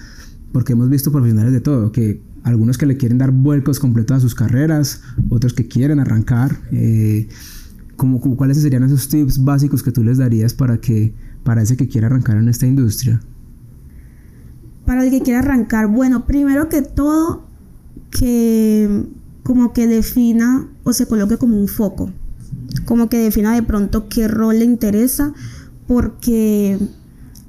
Porque 0.52 0.72
hemos 0.74 0.88
visto 0.88 1.10
profesionales 1.10 1.52
de 1.52 1.60
todo, 1.60 1.90
que 1.90 2.22
algunos 2.44 2.78
que 2.78 2.86
le 2.86 2.96
quieren 2.96 3.18
dar 3.18 3.32
vuelcos 3.32 3.80
completos 3.80 4.18
a 4.18 4.20
sus 4.20 4.34
carreras, 4.34 5.02
otros 5.30 5.52
que 5.54 5.66
quieren 5.66 5.98
arrancar. 5.98 6.56
Eh, 6.70 7.28
como, 7.96 8.20
¿Cuáles 8.20 8.60
serían 8.60 8.84
esos 8.84 9.08
tips 9.08 9.42
básicos 9.42 9.82
que 9.82 9.90
tú 9.90 10.04
les 10.04 10.18
darías 10.18 10.54
para 10.54 10.78
que 10.78 11.14
para 11.42 11.62
ese 11.62 11.76
que 11.76 11.88
quiera 11.88 12.06
arrancar 12.06 12.36
en 12.36 12.48
esta 12.48 12.66
industria? 12.66 13.20
Para 14.86 15.04
el 15.04 15.10
que 15.10 15.22
quiera 15.22 15.40
arrancar, 15.40 15.86
bueno, 15.88 16.26
primero 16.26 16.68
que 16.68 16.82
todo, 16.82 17.46
que 18.10 19.06
como 19.42 19.72
que 19.72 19.86
defina 19.86 20.68
o 20.84 20.92
se 20.92 21.06
coloque 21.06 21.38
como 21.38 21.58
un 21.58 21.68
foco, 21.68 22.10
como 22.84 23.08
que 23.08 23.18
defina 23.18 23.54
de 23.54 23.62
pronto 23.62 24.08
qué 24.08 24.28
rol 24.28 24.58
le 24.58 24.64
interesa, 24.64 25.32
porque 25.86 26.78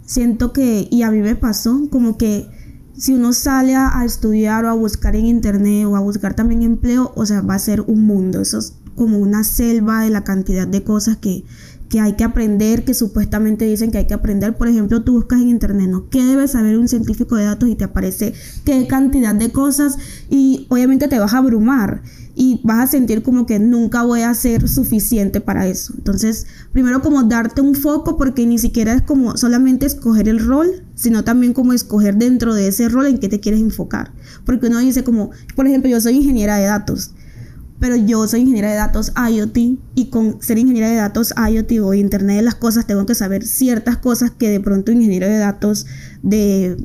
siento 0.05 0.53
que, 0.53 0.87
y 0.89 1.03
a 1.03 1.11
mí 1.11 1.19
me 1.19 1.35
pasó, 1.35 1.89
como 1.89 2.17
que 2.17 2.47
si 2.97 3.13
uno 3.13 3.33
sale 3.33 3.75
a, 3.75 4.03
estudiar 4.05 4.65
o 4.65 4.69
a 4.69 4.73
buscar 4.73 5.15
en 5.15 5.25
internet 5.25 5.85
o 5.85 5.95
a 5.95 5.99
buscar 5.99 6.33
también 6.33 6.63
empleo, 6.63 7.11
o 7.15 7.25
sea, 7.25 7.41
va 7.41 7.55
a 7.55 7.59
ser 7.59 7.81
un 7.81 8.05
mundo. 8.05 8.41
Eso 8.41 8.59
es 8.59 8.75
como 8.95 9.17
una 9.17 9.43
selva 9.43 10.01
de 10.03 10.09
la 10.09 10.23
cantidad 10.23 10.67
de 10.67 10.83
cosas 10.83 11.17
que, 11.17 11.43
que 11.89 11.99
hay 11.99 12.13
que 12.13 12.23
aprender, 12.23 12.83
que 12.83 12.93
supuestamente 12.93 13.65
dicen 13.65 13.91
que 13.91 13.99
hay 13.99 14.07
que 14.07 14.13
aprender. 14.13 14.55
Por 14.55 14.67
ejemplo, 14.67 15.03
tú 15.03 15.13
buscas 15.13 15.41
en 15.41 15.49
internet, 15.49 15.89
¿no? 15.89 16.09
¿Qué 16.09 16.23
debe 16.23 16.47
saber 16.47 16.77
un 16.77 16.87
científico 16.87 17.35
de 17.35 17.45
datos? 17.45 17.69
Y 17.69 17.75
te 17.75 17.83
aparece 17.83 18.33
qué 18.65 18.87
cantidad 18.87 19.35
de 19.35 19.51
cosas 19.51 19.97
y 20.29 20.65
obviamente 20.69 21.07
te 21.07 21.19
vas 21.19 21.33
a 21.33 21.37
abrumar 21.37 22.01
y 22.35 22.59
vas 22.63 22.83
a 22.83 22.87
sentir 22.87 23.23
como 23.23 23.45
que 23.45 23.59
nunca 23.59 24.03
voy 24.03 24.21
a 24.21 24.33
ser 24.33 24.67
suficiente 24.67 25.39
para 25.39 25.67
eso. 25.67 25.93
Entonces, 25.97 26.47
primero 26.73 27.01
como 27.01 27.23
darte 27.23 27.61
un 27.61 27.75
foco 27.75 28.17
porque 28.17 28.45
ni 28.45 28.59
siquiera 28.59 28.93
es 28.93 29.01
como 29.01 29.37
solamente 29.37 29.85
escoger 29.85 30.27
el 30.27 30.45
rol, 30.45 30.83
sino 30.95 31.23
también 31.23 31.53
como 31.53 31.71
escoger 31.71 32.17
dentro 32.17 32.53
de 32.53 32.67
ese 32.67 32.89
rol 32.89 33.07
en 33.07 33.19
qué 33.19 33.29
te 33.29 33.39
quieres 33.39 33.61
enfocar. 33.61 34.11
Porque 34.45 34.67
uno 34.67 34.79
dice 34.79 35.03
como, 35.03 35.31
por 35.55 35.65
ejemplo, 35.65 35.89
yo 35.89 36.01
soy 36.01 36.17
ingeniera 36.17 36.57
de 36.57 36.65
datos, 36.65 37.11
pero 37.79 37.95
yo 37.95 38.27
soy 38.27 38.41
ingeniera 38.41 38.69
de 38.69 38.75
datos 38.75 39.11
IoT 39.15 39.57
y 39.95 40.09
con 40.09 40.41
ser 40.41 40.57
ingeniera 40.57 40.89
de 40.89 40.95
datos 40.95 41.33
IoT 41.37 41.71
o 41.83 41.93
Internet 41.93 42.37
de 42.37 42.41
las 42.41 42.55
cosas 42.55 42.87
tengo 42.87 43.05
que 43.05 43.15
saber 43.15 43.45
ciertas 43.45 43.97
cosas 43.97 44.31
que 44.31 44.49
de 44.49 44.59
pronto 44.59 44.91
ingeniero 44.91 45.27
de 45.27 45.37
datos 45.37 45.85
de 46.23 46.77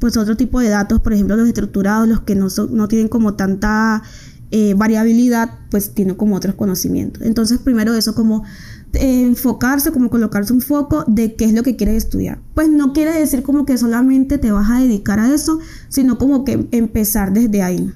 pues 0.00 0.16
otro 0.16 0.36
tipo 0.36 0.60
de 0.60 0.68
datos, 0.68 1.00
por 1.00 1.12
ejemplo 1.12 1.36
los 1.36 1.48
estructurados, 1.48 2.08
los 2.08 2.20
que 2.20 2.34
no, 2.34 2.48
no 2.70 2.88
tienen 2.88 3.08
como 3.08 3.34
tanta 3.34 4.02
eh, 4.50 4.74
variabilidad, 4.74 5.50
pues 5.70 5.94
tienen 5.94 6.14
como 6.14 6.36
otros 6.36 6.54
conocimientos. 6.54 7.22
Entonces 7.22 7.58
primero 7.58 7.94
eso 7.94 8.14
como 8.14 8.44
enfocarse, 8.92 9.90
como 9.90 10.10
colocarse 10.10 10.52
un 10.52 10.60
foco 10.60 11.04
de 11.06 11.34
qué 11.34 11.46
es 11.46 11.54
lo 11.54 11.62
que 11.62 11.76
quieres 11.76 11.96
estudiar. 11.96 12.40
Pues 12.54 12.68
no 12.68 12.92
quiere 12.92 13.12
decir 13.18 13.42
como 13.42 13.64
que 13.64 13.78
solamente 13.78 14.38
te 14.38 14.52
vas 14.52 14.70
a 14.70 14.80
dedicar 14.80 15.18
a 15.18 15.32
eso, 15.34 15.58
sino 15.88 16.18
como 16.18 16.44
que 16.44 16.68
empezar 16.70 17.32
desde 17.32 17.62
ahí. 17.62 17.92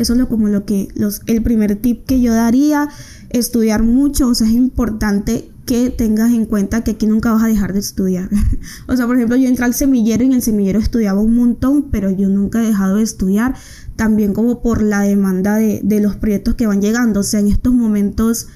Eso 0.00 0.14
es 0.14 0.26
como 0.26 0.48
lo 0.48 0.64
que 0.64 0.88
los, 0.94 1.22
el 1.26 1.42
primer 1.42 1.76
tip 1.76 2.06
que 2.06 2.20
yo 2.20 2.32
daría, 2.32 2.88
estudiar 3.28 3.82
mucho, 3.82 4.28
o 4.28 4.34
sea, 4.34 4.46
es 4.46 4.54
importante 4.54 5.50
que 5.66 5.90
tengas 5.90 6.32
en 6.32 6.46
cuenta 6.46 6.82
que 6.82 6.92
aquí 6.92 7.06
nunca 7.06 7.32
vas 7.32 7.44
a 7.44 7.46
dejar 7.46 7.74
de 7.74 7.80
estudiar. 7.80 8.28
o 8.88 8.96
sea, 8.96 9.06
por 9.06 9.16
ejemplo, 9.16 9.36
yo 9.36 9.48
entré 9.48 9.64
al 9.64 9.74
semillero 9.74 10.24
y 10.24 10.26
en 10.28 10.32
el 10.32 10.42
semillero 10.42 10.78
estudiaba 10.78 11.20
un 11.20 11.36
montón, 11.36 11.90
pero 11.90 12.10
yo 12.10 12.28
nunca 12.28 12.62
he 12.62 12.66
dejado 12.66 12.96
de 12.96 13.02
estudiar, 13.02 13.54
también 13.94 14.32
como 14.32 14.62
por 14.62 14.82
la 14.82 15.02
demanda 15.02 15.56
de, 15.56 15.80
de 15.84 16.00
los 16.00 16.16
proyectos 16.16 16.54
que 16.54 16.66
van 16.66 16.80
llegando. 16.80 17.20
O 17.20 17.22
sea, 17.22 17.40
en 17.40 17.48
estos 17.48 17.74
momentos 17.74 18.48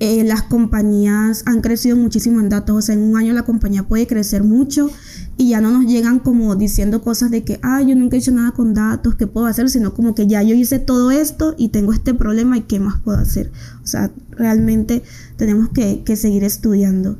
eh, 0.00 0.22
las 0.22 0.42
compañías 0.42 1.42
han 1.46 1.60
crecido 1.60 1.96
muchísimo 1.96 2.38
en 2.38 2.48
datos, 2.48 2.76
o 2.76 2.82
sea, 2.82 2.94
en 2.94 3.02
un 3.02 3.16
año 3.16 3.32
la 3.32 3.42
compañía 3.42 3.82
puede 3.82 4.06
crecer 4.06 4.44
mucho 4.44 4.90
y 5.36 5.50
ya 5.50 5.60
no 5.60 5.72
nos 5.72 5.86
llegan 5.86 6.20
como 6.20 6.54
diciendo 6.54 7.02
cosas 7.02 7.32
de 7.32 7.42
que, 7.42 7.58
ah, 7.62 7.82
yo 7.82 7.96
nunca 7.96 8.14
he 8.14 8.20
hecho 8.20 8.30
nada 8.30 8.52
con 8.52 8.74
datos, 8.74 9.16
¿qué 9.16 9.26
puedo 9.26 9.46
hacer? 9.46 9.68
Sino 9.70 9.94
como 9.94 10.14
que 10.14 10.28
ya 10.28 10.40
yo 10.44 10.54
hice 10.54 10.78
todo 10.78 11.10
esto 11.10 11.56
y 11.58 11.70
tengo 11.70 11.92
este 11.92 12.14
problema 12.14 12.56
y 12.56 12.62
qué 12.62 12.78
más 12.78 13.00
puedo 13.00 13.18
hacer. 13.18 13.50
O 13.82 13.86
sea, 13.88 14.12
realmente 14.30 15.02
tenemos 15.36 15.70
que, 15.70 16.04
seguir 16.14 16.44
estudiando. 16.44 17.18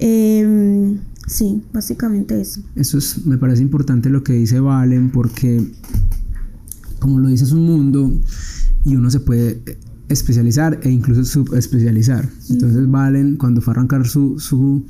Em, 0.00 0.98
sí, 1.28 1.62
básicamente 1.72 2.40
eso. 2.40 2.62
Eso 2.74 2.98
es, 2.98 3.26
me 3.26 3.38
parece 3.38 3.62
importante 3.62 4.08
lo 4.08 4.24
que 4.24 4.32
dice 4.32 4.58
Valen 4.58 5.10
porque, 5.10 5.72
como 6.98 7.20
lo 7.20 7.28
dice, 7.28 7.44
es 7.44 7.52
un 7.52 7.64
mundo 7.64 8.12
y 8.84 8.96
uno 8.96 9.08
se 9.08 9.20
puede 9.20 9.62
especializar 10.08 10.78
e 10.82 10.90
incluso 10.90 11.24
subespecializar. 11.24 12.28
Entonces 12.50 12.90
Valen, 12.90 13.36
cuando 13.36 13.60
fue 13.60 13.72
a 13.72 13.76
arrancar 13.76 14.06
su, 14.06 14.38
su, 14.38 14.84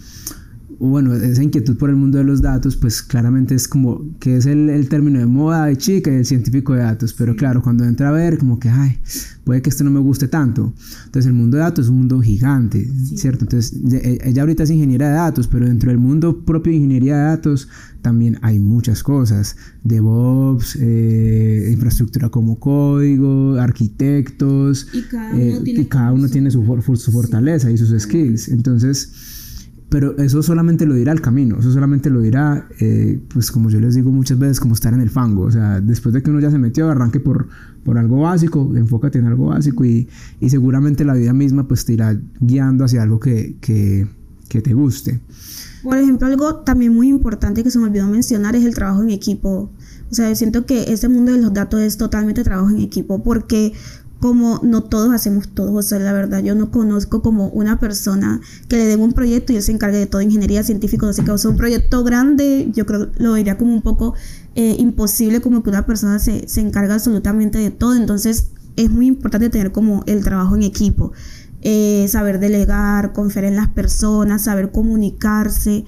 bueno, 0.78 1.14
esa 1.14 1.42
inquietud 1.42 1.76
por 1.76 1.90
el 1.90 1.96
mundo 1.96 2.18
de 2.18 2.24
los 2.24 2.40
datos, 2.40 2.76
pues 2.76 3.02
claramente 3.02 3.54
es 3.54 3.66
como 3.66 4.04
que 4.20 4.36
es 4.36 4.46
el, 4.46 4.70
el, 4.70 4.88
término 4.88 5.18
de 5.18 5.26
moda 5.26 5.66
de 5.66 5.76
chica 5.76 6.10
y 6.10 6.14
el 6.14 6.24
científico 6.24 6.74
de 6.74 6.82
datos, 6.82 7.12
pero 7.12 7.34
claro, 7.34 7.62
cuando 7.62 7.84
entra 7.84 8.10
a 8.10 8.12
ver, 8.12 8.38
como 8.38 8.60
que, 8.60 8.68
ay, 8.68 8.98
puede 9.42 9.60
que 9.60 9.70
esto 9.70 9.82
no 9.82 9.90
me 9.90 10.00
guste 10.00 10.28
tanto. 10.28 10.72
Entonces 11.06 11.26
el 11.26 11.34
mundo 11.34 11.56
de 11.56 11.64
datos 11.64 11.86
es 11.86 11.90
un 11.90 11.98
mundo 11.98 12.20
gigante, 12.20 12.88
¿cierto? 13.16 13.44
Entonces 13.44 13.74
e, 13.92 14.18
ella 14.22 14.42
ahorita 14.42 14.62
es 14.62 14.70
ingeniera 14.70 15.08
de 15.08 15.14
datos, 15.14 15.48
pero 15.48 15.66
dentro 15.66 15.90
del 15.90 15.98
mundo 15.98 16.44
propio 16.44 16.70
de 16.70 16.76
ingeniería 16.76 17.16
de 17.16 17.22
datos 17.24 17.68
también 18.08 18.38
hay 18.40 18.58
muchas 18.58 19.02
cosas, 19.02 19.54
DevOps, 19.84 20.78
eh, 20.80 21.68
infraestructura 21.70 22.30
como 22.30 22.58
código, 22.58 23.56
arquitectos, 23.60 24.88
y 24.94 25.02
cada 25.02 25.34
uno 25.34 25.42
eh, 25.42 25.60
tiene, 25.62 25.88
cada 25.88 26.12
uno 26.14 26.28
tiene 26.30 26.50
su, 26.50 26.64
su 26.96 27.12
fortaleza 27.12 27.70
y 27.70 27.76
sus 27.76 27.90
skills. 28.00 28.48
Entonces, 28.48 29.12
pero 29.90 30.16
eso 30.16 30.42
solamente 30.42 30.86
lo 30.86 30.94
dirá 30.94 31.12
el 31.12 31.20
camino, 31.20 31.58
eso 31.58 31.70
solamente 31.70 32.08
lo 32.08 32.22
dirá, 32.22 32.66
eh, 32.80 33.20
pues 33.28 33.50
como 33.50 33.68
yo 33.68 33.78
les 33.78 33.94
digo 33.94 34.10
muchas 34.10 34.38
veces, 34.38 34.58
como 34.58 34.72
estar 34.72 34.94
en 34.94 35.02
el 35.02 35.10
fango. 35.10 35.42
O 35.42 35.50
sea, 35.50 35.82
después 35.82 36.14
de 36.14 36.22
que 36.22 36.30
uno 36.30 36.40
ya 36.40 36.50
se 36.50 36.58
metió, 36.58 36.88
arranque 36.88 37.20
por, 37.20 37.48
por 37.84 37.98
algo 37.98 38.22
básico, 38.22 38.74
enfócate 38.74 39.18
en 39.18 39.26
algo 39.26 39.48
básico 39.48 39.84
y, 39.84 40.08
y 40.40 40.48
seguramente 40.48 41.04
la 41.04 41.12
vida 41.12 41.34
misma 41.34 41.68
pues 41.68 41.84
te 41.84 41.92
irá 41.92 42.18
guiando 42.40 42.86
hacia 42.86 43.02
algo 43.02 43.20
que, 43.20 43.56
que, 43.60 44.06
que 44.48 44.62
te 44.62 44.72
guste. 44.72 45.20
Por 45.82 45.96
ejemplo, 45.96 46.26
algo 46.26 46.56
también 46.56 46.94
muy 46.94 47.08
importante 47.08 47.62
que 47.62 47.70
se 47.70 47.78
me 47.78 47.86
olvidó 47.86 48.06
mencionar 48.06 48.56
es 48.56 48.64
el 48.64 48.74
trabajo 48.74 49.02
en 49.02 49.10
equipo. 49.10 49.70
O 50.10 50.14
sea, 50.14 50.34
siento 50.34 50.66
que 50.66 50.92
este 50.92 51.08
mundo 51.08 51.32
de 51.32 51.38
los 51.38 51.52
datos 51.52 51.80
es 51.80 51.96
totalmente 51.96 52.42
trabajo 52.42 52.70
en 52.70 52.80
equipo 52.80 53.22
porque 53.22 53.74
como 54.20 54.60
no 54.62 54.82
todos 54.82 55.14
hacemos 55.14 55.48
todo. 55.48 55.74
O 55.74 55.82
sea, 55.82 55.98
la 55.98 56.12
verdad, 56.12 56.42
yo 56.42 56.54
no 56.54 56.70
conozco 56.70 57.22
como 57.22 57.48
una 57.48 57.78
persona 57.78 58.40
que 58.68 58.76
le 58.76 58.86
den 58.86 59.00
un 59.00 59.12
proyecto 59.12 59.52
y 59.52 59.56
él 59.56 59.62
se 59.62 59.72
encargue 59.72 59.98
de 59.98 60.06
todo, 60.06 60.20
ingeniería 60.22 60.62
científica, 60.62 61.06
o 61.06 61.12
sea, 61.12 61.50
un 61.50 61.56
proyecto 61.56 62.02
grande, 62.04 62.70
yo 62.74 62.86
creo 62.86 63.08
lo 63.18 63.34
diría 63.34 63.56
como 63.56 63.74
un 63.74 63.82
poco 63.82 64.14
eh, 64.54 64.76
imposible, 64.78 65.40
como 65.40 65.62
que 65.62 65.70
una 65.70 65.86
persona 65.86 66.18
se, 66.18 66.48
se 66.48 66.60
encarga 66.60 66.94
absolutamente 66.94 67.58
de 67.58 67.70
todo. 67.70 67.94
Entonces, 67.94 68.48
es 68.76 68.90
muy 68.90 69.06
importante 69.06 69.50
tener 69.50 69.72
como 69.72 70.04
el 70.06 70.22
trabajo 70.24 70.56
en 70.56 70.62
equipo. 70.62 71.12
Eh, 71.62 72.06
saber 72.08 72.38
delegar, 72.38 73.12
confiar 73.12 73.44
en 73.44 73.56
las 73.56 73.68
personas, 73.68 74.44
saber 74.44 74.70
comunicarse, 74.70 75.84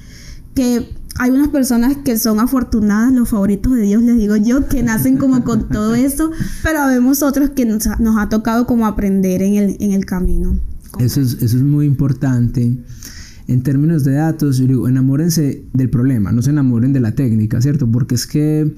que 0.55 0.89
hay 1.17 1.31
unas 1.31 1.49
personas 1.49 1.97
que 1.99 2.19
son 2.19 2.41
afortunadas, 2.41 3.13
los 3.13 3.29
favoritos 3.29 3.75
de 3.75 3.83
Dios, 3.83 4.03
les 4.03 4.17
digo 4.17 4.37
yo, 4.37 4.67
que 4.69 4.83
nacen 4.83 5.17
como 5.17 5.45
con 5.45 5.69
todo 5.69 5.95
eso, 5.97 6.33
pero 6.63 6.87
vemos 6.87 7.23
otros 7.23 7.51
que 7.51 7.67
nos 7.67 7.87
ha, 7.87 8.29
tocado 8.29 8.67
como 8.67 8.87
aprender 8.87 9.43
en 9.43 9.55
el, 9.55 9.77
en 9.81 9.93
el 9.93 10.07
camino. 10.07 10.59
Eso 10.99 11.21
es, 11.21 11.35
eso 11.35 11.57
es 11.57 11.63
muy 11.63 11.87
importante. 11.87 12.77
En 13.47 13.63
términos 13.63 14.05
de 14.05 14.13
datos, 14.13 14.59
yo 14.59 14.67
digo, 14.67 14.89
enamórense 14.89 15.65
del 15.73 15.91
problema, 15.91 16.33
no 16.33 16.43
se 16.43 16.51
enamoren 16.51 16.93
de 16.93 17.01
la 17.01 17.13
técnica, 17.13 17.61
¿cierto? 17.61 17.91
Porque 17.91 18.15
es 18.15 18.27
que 18.27 18.75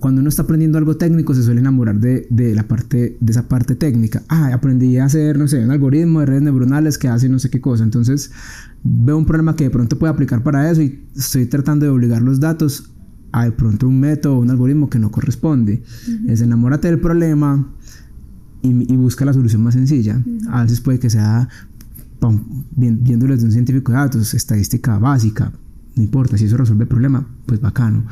cuando 0.00 0.20
uno 0.20 0.28
está 0.28 0.42
aprendiendo 0.42 0.78
algo 0.78 0.96
técnico 0.96 1.34
se 1.34 1.42
suele 1.42 1.60
enamorar 1.60 1.98
de, 1.98 2.26
de, 2.30 2.54
la 2.54 2.62
parte, 2.62 3.16
de 3.20 3.30
esa 3.30 3.48
parte 3.48 3.74
técnica. 3.74 4.22
Ah, 4.28 4.50
aprendí 4.52 4.96
a 4.98 5.04
hacer, 5.04 5.38
no 5.38 5.48
sé, 5.48 5.64
un 5.64 5.70
algoritmo 5.70 6.20
de 6.20 6.26
redes 6.26 6.42
neuronales 6.42 6.98
que 6.98 7.08
hace 7.08 7.28
no 7.28 7.38
sé 7.38 7.50
qué 7.50 7.60
cosa. 7.60 7.84
Entonces 7.84 8.30
veo 8.84 9.18
un 9.18 9.26
problema 9.26 9.56
que 9.56 9.64
de 9.64 9.70
pronto 9.70 9.98
puede 9.98 10.12
aplicar 10.12 10.42
para 10.42 10.70
eso 10.70 10.82
y 10.82 11.04
estoy 11.16 11.46
tratando 11.46 11.86
de 11.86 11.90
obligar 11.90 12.22
los 12.22 12.40
datos 12.40 12.90
a 13.32 13.44
de 13.44 13.52
pronto 13.52 13.88
un 13.88 14.00
método 14.00 14.36
o 14.36 14.40
un 14.40 14.50
algoritmo 14.50 14.88
que 14.88 14.98
no 14.98 15.10
corresponde. 15.10 15.82
Es 16.26 16.40
enamórate 16.40 16.88
del 16.88 17.00
problema 17.00 17.74
y, 18.62 18.92
y, 18.92 18.96
busca 18.96 19.24
la 19.24 19.32
solución 19.32 19.62
más 19.62 19.74
sencilla. 19.74 20.22
A 20.50 20.62
veces 20.62 20.80
puede 20.80 20.98
que 20.98 21.10
sea 21.10 21.48
viéndolo 22.76 23.34
desde 23.34 23.46
un 23.46 23.52
científico 23.52 23.92
de 23.92 23.98
datos, 23.98 24.34
estadística 24.34 24.98
básica, 24.98 25.52
no 25.98 26.04
importa, 26.04 26.38
si 26.38 26.44
eso 26.44 26.56
resuelve 26.56 26.84
el 26.84 26.88
problema, 26.88 27.26
pues 27.44 27.60
bacano. 27.60 28.04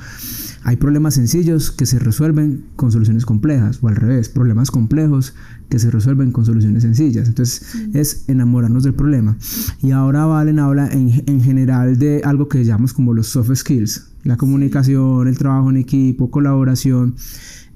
Hay 0.64 0.76
problemas 0.76 1.14
sencillos 1.14 1.70
que 1.70 1.86
se 1.86 2.00
resuelven 2.00 2.64
con 2.74 2.90
soluciones 2.90 3.24
complejas, 3.24 3.78
o 3.80 3.88
al 3.88 3.94
revés, 3.94 4.28
problemas 4.28 4.72
complejos 4.72 5.34
que 5.68 5.78
se 5.78 5.90
resuelven 5.90 6.32
con 6.32 6.44
soluciones 6.44 6.82
sencillas. 6.82 7.28
Entonces 7.28 7.76
es 7.94 8.28
enamorarnos 8.28 8.82
del 8.82 8.94
problema. 8.94 9.38
Y 9.82 9.92
ahora 9.92 10.26
Valen 10.26 10.58
habla 10.58 10.88
en, 10.88 11.22
en, 11.26 11.40
general 11.40 11.98
de 11.98 12.22
algo 12.24 12.48
que 12.48 12.64
llamamos 12.64 12.92
como 12.92 13.14
los 13.14 13.28
soft 13.28 13.54
skills, 13.54 14.08
la 14.24 14.36
comunicación, 14.36 15.28
el 15.28 15.38
trabajo 15.38 15.70
en 15.70 15.76
equipo, 15.76 16.30
colaboración. 16.30 17.14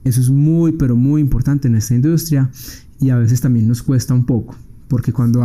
Eso 0.03 0.21
es 0.21 0.31
muy, 0.31 0.73
pero 0.73 0.97
muy 0.97 1.21
importante 1.21 1.69
en 1.69 1.77
esta 1.77 1.95
industria 1.95 2.51
y 3.01 3.11
a 3.11 3.17
veces 3.17 3.41
también 3.41 3.69
nos 3.69 3.83
cuesta 3.83 4.13
un 4.13 4.27
poco, 4.27 4.57
porque 4.89 5.13
cuando 5.13 5.45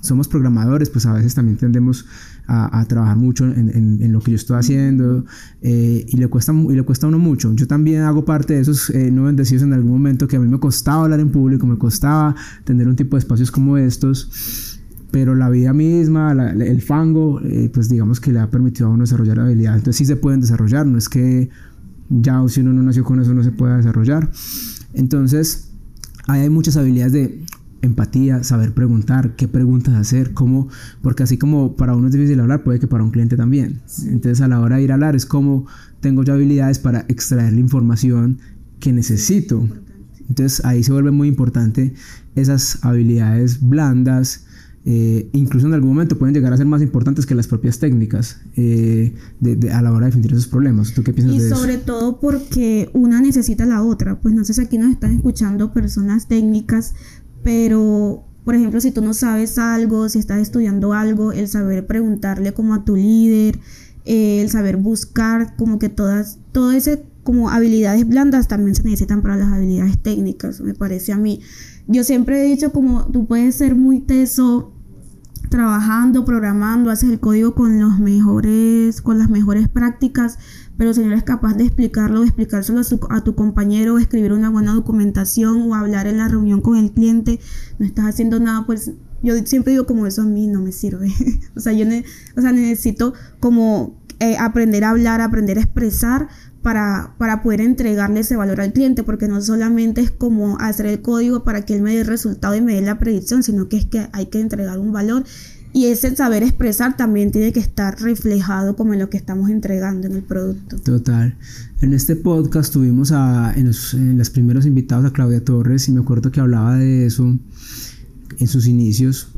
somos 0.00 0.28
programadores, 0.28 0.90
pues 0.90 1.06
a 1.06 1.12
veces 1.12 1.34
también 1.34 1.56
tendemos 1.56 2.06
a, 2.46 2.84
trabajar 2.86 3.16
mucho 3.16 3.44
en, 3.44 4.12
lo 4.12 4.20
que 4.20 4.32
yo 4.32 4.36
estoy 4.36 4.58
haciendo 4.58 5.24
eh, 5.62 6.04
y, 6.08 6.16
le 6.16 6.26
cuesta, 6.26 6.52
y 6.52 6.74
le 6.74 6.82
cuesta 6.82 7.06
a 7.06 7.08
uno 7.08 7.18
mucho. 7.18 7.52
Yo 7.54 7.66
también 7.66 8.02
hago 8.02 8.24
parte 8.24 8.54
de 8.54 8.60
esos 8.60 8.90
eh, 8.90 9.10
no 9.12 9.24
bendecidos 9.24 9.62
en 9.62 9.72
algún 9.72 9.92
momento 9.92 10.26
que 10.26 10.36
a 10.36 10.40
mí 10.40 10.48
me 10.48 10.58
costaba 10.58 11.04
hablar 11.04 11.20
en 11.20 11.30
público, 11.30 11.66
me 11.66 11.78
costaba 11.78 12.34
tener 12.64 12.88
un 12.88 12.96
tipo 12.96 13.16
de 13.16 13.20
espacios 13.20 13.52
como 13.52 13.76
estos, 13.76 14.80
pero 15.12 15.34
la 15.34 15.48
vida 15.48 15.72
misma, 15.72 16.32
el 16.32 16.82
fango, 16.82 17.40
eh, 17.42 17.70
pues 17.72 17.88
digamos 17.88 18.20
que 18.20 18.32
le 18.32 18.40
ha 18.40 18.50
permitido 18.50 18.88
a 18.88 18.90
uno 18.90 19.04
desarrollar 19.04 19.38
habilidades. 19.40 19.78
Entonces 19.78 19.98
sí 19.98 20.06
se 20.06 20.16
pueden 20.16 20.40
desarrollar, 20.40 20.86
no 20.86 20.98
es 20.98 21.08
que 21.08 21.50
ya 22.08 22.42
si 22.48 22.60
uno 22.60 22.72
no 22.72 22.82
nació 22.82 23.04
con 23.04 23.20
eso 23.20 23.32
no 23.32 23.44
se 23.44 23.52
pueda 23.52 23.76
desarrollar. 23.76 24.30
Entonces, 24.92 25.70
ahí 26.26 26.42
hay 26.42 26.50
muchas 26.50 26.76
habilidades 26.76 27.12
de 27.12 27.44
empatía, 27.82 28.42
saber 28.44 28.72
preguntar, 28.72 29.36
qué 29.36 29.48
preguntas 29.48 29.94
hacer, 29.94 30.32
cómo, 30.34 30.68
porque 31.02 31.22
así 31.22 31.38
como 31.38 31.76
para 31.76 31.94
uno 31.94 32.08
es 32.08 32.12
difícil 32.12 32.40
hablar, 32.40 32.62
puede 32.62 32.78
que 32.78 32.86
para 32.86 33.04
un 33.04 33.10
cliente 33.10 33.36
también. 33.36 33.80
Entonces 34.06 34.40
a 34.40 34.48
la 34.48 34.60
hora 34.60 34.76
de 34.76 34.82
ir 34.82 34.90
a 34.92 34.94
hablar 34.94 35.16
es 35.16 35.26
como 35.26 35.66
tengo 36.00 36.22
ya 36.22 36.34
habilidades 36.34 36.78
para 36.78 37.04
extraer 37.08 37.52
la 37.52 37.60
información 37.60 38.38
que 38.78 38.92
necesito. 38.92 39.68
Entonces 40.28 40.64
ahí 40.64 40.82
se 40.82 40.92
vuelve 40.92 41.10
muy 41.10 41.28
importante 41.28 41.94
esas 42.34 42.84
habilidades 42.84 43.60
blandas, 43.60 44.46
eh, 44.86 45.28
incluso 45.34 45.66
en 45.66 45.74
algún 45.74 45.90
momento 45.90 46.16
pueden 46.16 46.34
llegar 46.34 46.54
a 46.54 46.56
ser 46.56 46.64
más 46.64 46.80
importantes 46.80 47.26
que 47.26 47.34
las 47.34 47.46
propias 47.46 47.78
técnicas 47.78 48.40
eh, 48.56 49.14
de, 49.38 49.70
a 49.70 49.82
la 49.82 49.92
hora 49.92 50.06
de 50.06 50.12
definir 50.12 50.32
esos 50.32 50.46
problemas. 50.46 50.94
¿Tú 50.94 51.02
qué 51.02 51.12
piensas 51.12 51.36
y 51.36 51.38
de 51.38 51.46
eso? 51.46 51.54
Y 51.54 51.58
sobre 51.58 51.76
todo 51.78 52.18
porque 52.18 52.88
una 52.94 53.20
necesita 53.20 53.66
la 53.66 53.82
otra. 53.82 54.20
Pues 54.20 54.34
no 54.34 54.42
sé 54.44 54.54
si 54.54 54.62
aquí 54.62 54.78
nos 54.78 54.90
están 54.90 55.12
escuchando 55.12 55.74
personas 55.74 56.28
técnicas, 56.28 56.94
pero 57.42 58.24
por 58.44 58.54
ejemplo, 58.54 58.80
si 58.80 58.90
tú 58.90 59.02
no 59.02 59.14
sabes 59.14 59.58
algo, 59.58 60.08
si 60.08 60.18
estás 60.18 60.40
estudiando 60.40 60.92
algo, 60.92 61.32
el 61.32 61.46
saber 61.46 61.86
preguntarle 61.86 62.52
como 62.52 62.74
a 62.74 62.84
tu 62.84 62.96
líder, 62.96 63.58
eh, 64.04 64.40
el 64.40 64.50
saber 64.50 64.76
buscar 64.76 65.54
como 65.56 65.78
que 65.78 65.88
todas, 65.88 66.38
todo 66.52 66.72
ese 66.72 67.04
como 67.22 67.50
habilidades 67.50 68.08
blandas 68.08 68.48
también 68.48 68.74
se 68.74 68.82
necesitan 68.82 69.22
para 69.22 69.36
las 69.36 69.52
habilidades 69.52 69.98
técnicas, 70.02 70.60
me 70.62 70.74
parece 70.74 71.12
a 71.12 71.16
mí. 71.16 71.40
Yo 71.86 72.02
siempre 72.02 72.40
he 72.40 72.44
dicho 72.44 72.72
como 72.72 73.06
tú 73.06 73.26
puedes 73.26 73.54
ser 73.56 73.74
muy 73.74 74.00
teso 74.00 74.72
trabajando, 75.50 76.24
programando, 76.24 76.90
haces 76.90 77.10
el 77.10 77.20
código 77.20 77.54
con 77.54 77.78
los 77.78 77.98
mejores, 77.98 79.02
con 79.02 79.18
las 79.18 79.28
mejores 79.28 79.68
prácticas, 79.68 80.38
pero 80.78 80.94
si 80.94 81.00
no 81.00 81.08
eres 81.08 81.24
capaz 81.24 81.54
de 81.54 81.64
explicarlo, 81.64 82.22
explicárselo 82.22 82.80
a, 82.80 83.16
a, 83.16 83.24
tu 83.24 83.34
compañero, 83.34 83.98
escribir 83.98 84.32
una 84.32 84.48
buena 84.48 84.72
documentación 84.72 85.70
o 85.70 85.74
hablar 85.74 86.06
en 86.06 86.18
la 86.18 86.28
reunión 86.28 86.62
con 86.62 86.78
el 86.78 86.92
cliente, 86.92 87.40
no 87.78 87.84
estás 87.84 88.06
haciendo 88.06 88.40
nada, 88.40 88.64
pues 88.64 88.92
yo 89.22 89.34
siempre 89.44 89.72
digo 89.72 89.86
como 89.86 90.06
eso 90.06 90.22
a 90.22 90.24
mí 90.24 90.46
no 90.46 90.60
me 90.62 90.72
sirve. 90.72 91.12
o 91.56 91.60
sea, 91.60 91.72
yo 91.72 91.86
o 92.36 92.40
sea, 92.40 92.52
necesito 92.52 93.12
como 93.40 94.00
eh, 94.20 94.36
aprender 94.38 94.84
a 94.84 94.90
hablar, 94.90 95.20
aprender 95.20 95.58
a 95.58 95.62
expresar 95.62 96.28
para, 96.62 97.14
para 97.18 97.42
poder 97.42 97.60
entregarle 97.60 98.20
ese 98.20 98.36
valor 98.36 98.60
al 98.60 98.72
cliente, 98.72 99.02
porque 99.02 99.28
no 99.28 99.40
solamente 99.40 100.00
es 100.00 100.10
como 100.10 100.58
hacer 100.58 100.86
el 100.86 101.02
código 101.02 101.44
para 101.44 101.64
que 101.64 101.74
él 101.74 101.82
me 101.82 101.94
dé 101.94 102.00
el 102.00 102.06
resultado 102.06 102.54
y 102.54 102.60
me 102.60 102.74
dé 102.74 102.82
la 102.82 102.98
predicción, 102.98 103.42
sino 103.42 103.68
que 103.68 103.78
es 103.78 103.86
que 103.86 104.08
hay 104.12 104.26
que 104.26 104.40
entregar 104.40 104.78
un 104.78 104.92
valor 104.92 105.24
y 105.72 105.86
ese 105.86 106.14
saber 106.16 106.42
expresar 106.42 106.96
también 106.96 107.30
tiene 107.30 107.52
que 107.52 107.60
estar 107.60 108.00
reflejado 108.00 108.74
como 108.74 108.92
en 108.92 108.98
lo 108.98 109.08
que 109.08 109.16
estamos 109.16 109.50
entregando 109.50 110.08
en 110.08 110.16
el 110.16 110.22
producto. 110.22 110.78
Total. 110.78 111.36
En 111.80 111.94
este 111.94 112.16
podcast 112.16 112.72
tuvimos 112.72 113.12
a, 113.12 113.52
en 113.54 113.68
los, 113.68 113.94
en 113.94 114.18
los 114.18 114.30
primeros 114.30 114.66
invitados 114.66 115.04
a 115.04 115.12
Claudia 115.12 115.44
Torres 115.44 115.88
y 115.88 115.92
me 115.92 116.00
acuerdo 116.00 116.32
que 116.32 116.40
hablaba 116.40 116.76
de 116.76 117.06
eso 117.06 117.38
en 118.38 118.48
sus 118.48 118.66
inicios. 118.66 119.28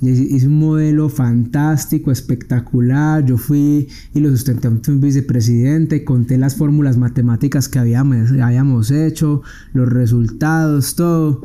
Hice 0.00 0.46
un 0.46 0.60
modelo 0.60 1.08
fantástico, 1.08 2.12
espectacular. 2.12 3.24
Yo 3.26 3.36
fui 3.36 3.88
y 4.14 4.20
lo 4.20 4.30
sustenté 4.30 4.68
ante 4.68 4.92
un 4.92 5.00
vicepresidente, 5.00 6.04
conté 6.04 6.38
las 6.38 6.54
fórmulas 6.54 6.96
matemáticas 6.96 7.68
que 7.68 7.80
habíamos, 7.80 8.30
habíamos 8.40 8.92
hecho, 8.92 9.42
los 9.72 9.88
resultados, 9.88 10.94
todo. 10.94 11.42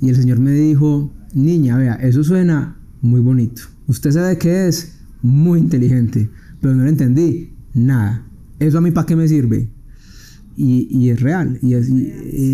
Y 0.00 0.10
el 0.10 0.16
señor 0.16 0.38
me 0.38 0.52
dijo, 0.52 1.12
niña, 1.34 1.76
vea, 1.76 1.94
eso 1.94 2.22
suena 2.22 2.76
muy 3.02 3.20
bonito. 3.20 3.62
Usted 3.88 4.12
sabe 4.12 4.38
qué 4.38 4.68
es 4.68 4.98
muy 5.22 5.58
inteligente, 5.58 6.30
pero 6.60 6.74
no 6.74 6.84
lo 6.84 6.88
entendí 6.88 7.54
nada. 7.74 8.24
¿Eso 8.60 8.78
a 8.78 8.80
mí 8.80 8.92
para 8.92 9.06
qué 9.06 9.16
me 9.16 9.26
sirve? 9.26 9.68
Y, 10.56 10.88
y 10.90 11.10
es 11.10 11.20
real. 11.20 11.58
Y, 11.60 11.74
así, 11.74 12.12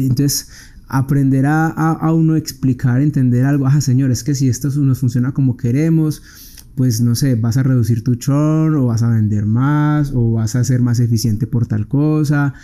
entonces, 0.09 0.49
aprender 0.93 1.47
a, 1.47 1.69
a, 1.69 2.13
uno 2.13 2.37
explicar, 2.37 3.01
entender 3.01 3.45
algo. 3.45 3.67
Ajá, 3.67 3.81
señor, 3.81 4.11
es 4.11 4.23
que 4.23 4.35
si 4.35 4.49
esto 4.49 4.69
no 4.77 4.95
funciona 4.95 5.33
como 5.33 5.57
queremos, 5.57 6.23
pues 6.77 7.01
no 7.01 7.15
sé, 7.15 7.35
vas 7.35 7.57
a 7.57 7.63
reducir 7.63 8.05
tu 8.05 8.15
churn 8.15 8.75
o 8.77 8.87
vas 8.87 9.03
a 9.03 9.09
vender 9.09 9.47
más 9.47 10.13
o 10.15 10.33
vas 10.33 10.55
a 10.55 10.65
ser 10.65 10.83
más 10.83 11.01
eficiente 11.01 11.47
por 11.47 11.67
tal 11.67 11.89
cosa 11.89 12.55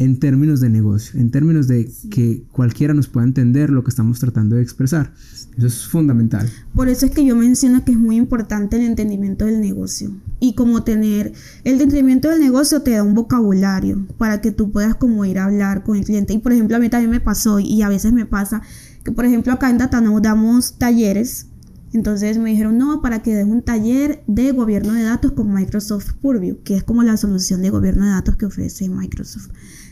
en 0.00 0.18
términos 0.18 0.60
de 0.60 0.70
negocio, 0.70 1.20
en 1.20 1.30
términos 1.30 1.68
de 1.68 1.92
que 2.10 2.42
cualquiera 2.52 2.94
nos 2.94 3.06
pueda 3.06 3.26
entender 3.26 3.68
lo 3.68 3.84
que 3.84 3.90
estamos 3.90 4.18
tratando 4.18 4.56
de 4.56 4.62
expresar. 4.62 5.12
Eso 5.58 5.66
es 5.66 5.86
fundamental. 5.86 6.48
Por 6.74 6.88
eso 6.88 7.04
es 7.04 7.12
que 7.12 7.22
yo 7.22 7.36
menciono 7.36 7.84
que 7.84 7.92
es 7.92 7.98
muy 7.98 8.16
importante 8.16 8.78
el 8.78 8.86
entendimiento 8.86 9.44
del 9.44 9.60
negocio. 9.60 10.10
Y 10.40 10.54
como 10.54 10.84
tener 10.84 11.34
el 11.64 11.74
entendimiento 11.74 12.30
del 12.30 12.40
negocio 12.40 12.80
te 12.80 12.92
da 12.92 13.02
un 13.02 13.14
vocabulario 13.14 14.06
para 14.16 14.40
que 14.40 14.52
tú 14.52 14.72
puedas 14.72 14.94
como 14.94 15.26
ir 15.26 15.38
a 15.38 15.44
hablar 15.44 15.84
con 15.84 15.98
el 15.98 16.04
cliente. 16.06 16.32
Y 16.32 16.38
por 16.38 16.52
ejemplo, 16.52 16.78
a 16.78 16.80
mí 16.80 16.88
también 16.88 17.10
me 17.10 17.20
pasó 17.20 17.60
y 17.60 17.82
a 17.82 17.90
veces 17.90 18.14
me 18.14 18.24
pasa 18.24 18.62
que 19.04 19.12
por 19.12 19.26
ejemplo 19.26 19.52
acá 19.52 19.68
en 19.68 19.76
Datano 19.76 20.18
damos 20.20 20.78
talleres 20.78 21.50
entonces 21.92 22.38
me 22.38 22.50
dijeron, 22.50 22.78
no, 22.78 23.02
para 23.02 23.20
que 23.20 23.34
des 23.34 23.46
un 23.46 23.62
taller 23.62 24.22
de 24.28 24.52
gobierno 24.52 24.92
de 24.92 25.02
datos 25.02 25.32
con 25.32 25.52
Microsoft 25.52 26.12
Purview, 26.22 26.62
que 26.62 26.76
es 26.76 26.84
como 26.84 27.02
la 27.02 27.16
solución 27.16 27.62
de 27.62 27.70
gobierno 27.70 28.04
de 28.04 28.12
datos 28.12 28.36
que 28.36 28.46
ofrece 28.46 28.88
Microsoft. 28.88 29.50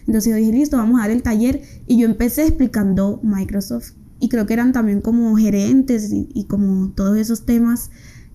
Entonces 0.08 0.30
yo 0.30 0.36
dije, 0.36 0.52
listo, 0.52 0.78
vamos 0.78 0.98
a 0.98 1.02
dar 1.02 1.10
el 1.10 1.22
taller. 1.22 1.62
Y 1.86 1.98
yo 2.00 2.06
empecé 2.06 2.46
explicando 2.46 3.20
Microsoft. 3.22 3.92
Y 4.18 4.28
creo 4.28 4.46
que 4.46 4.54
eran 4.54 4.72
también 4.72 5.00
como 5.00 5.36
gerentes 5.36 6.10
y, 6.10 6.44
como 6.44 6.90
todos 6.92 7.16
esos 7.18 7.44
temas. 7.44 7.90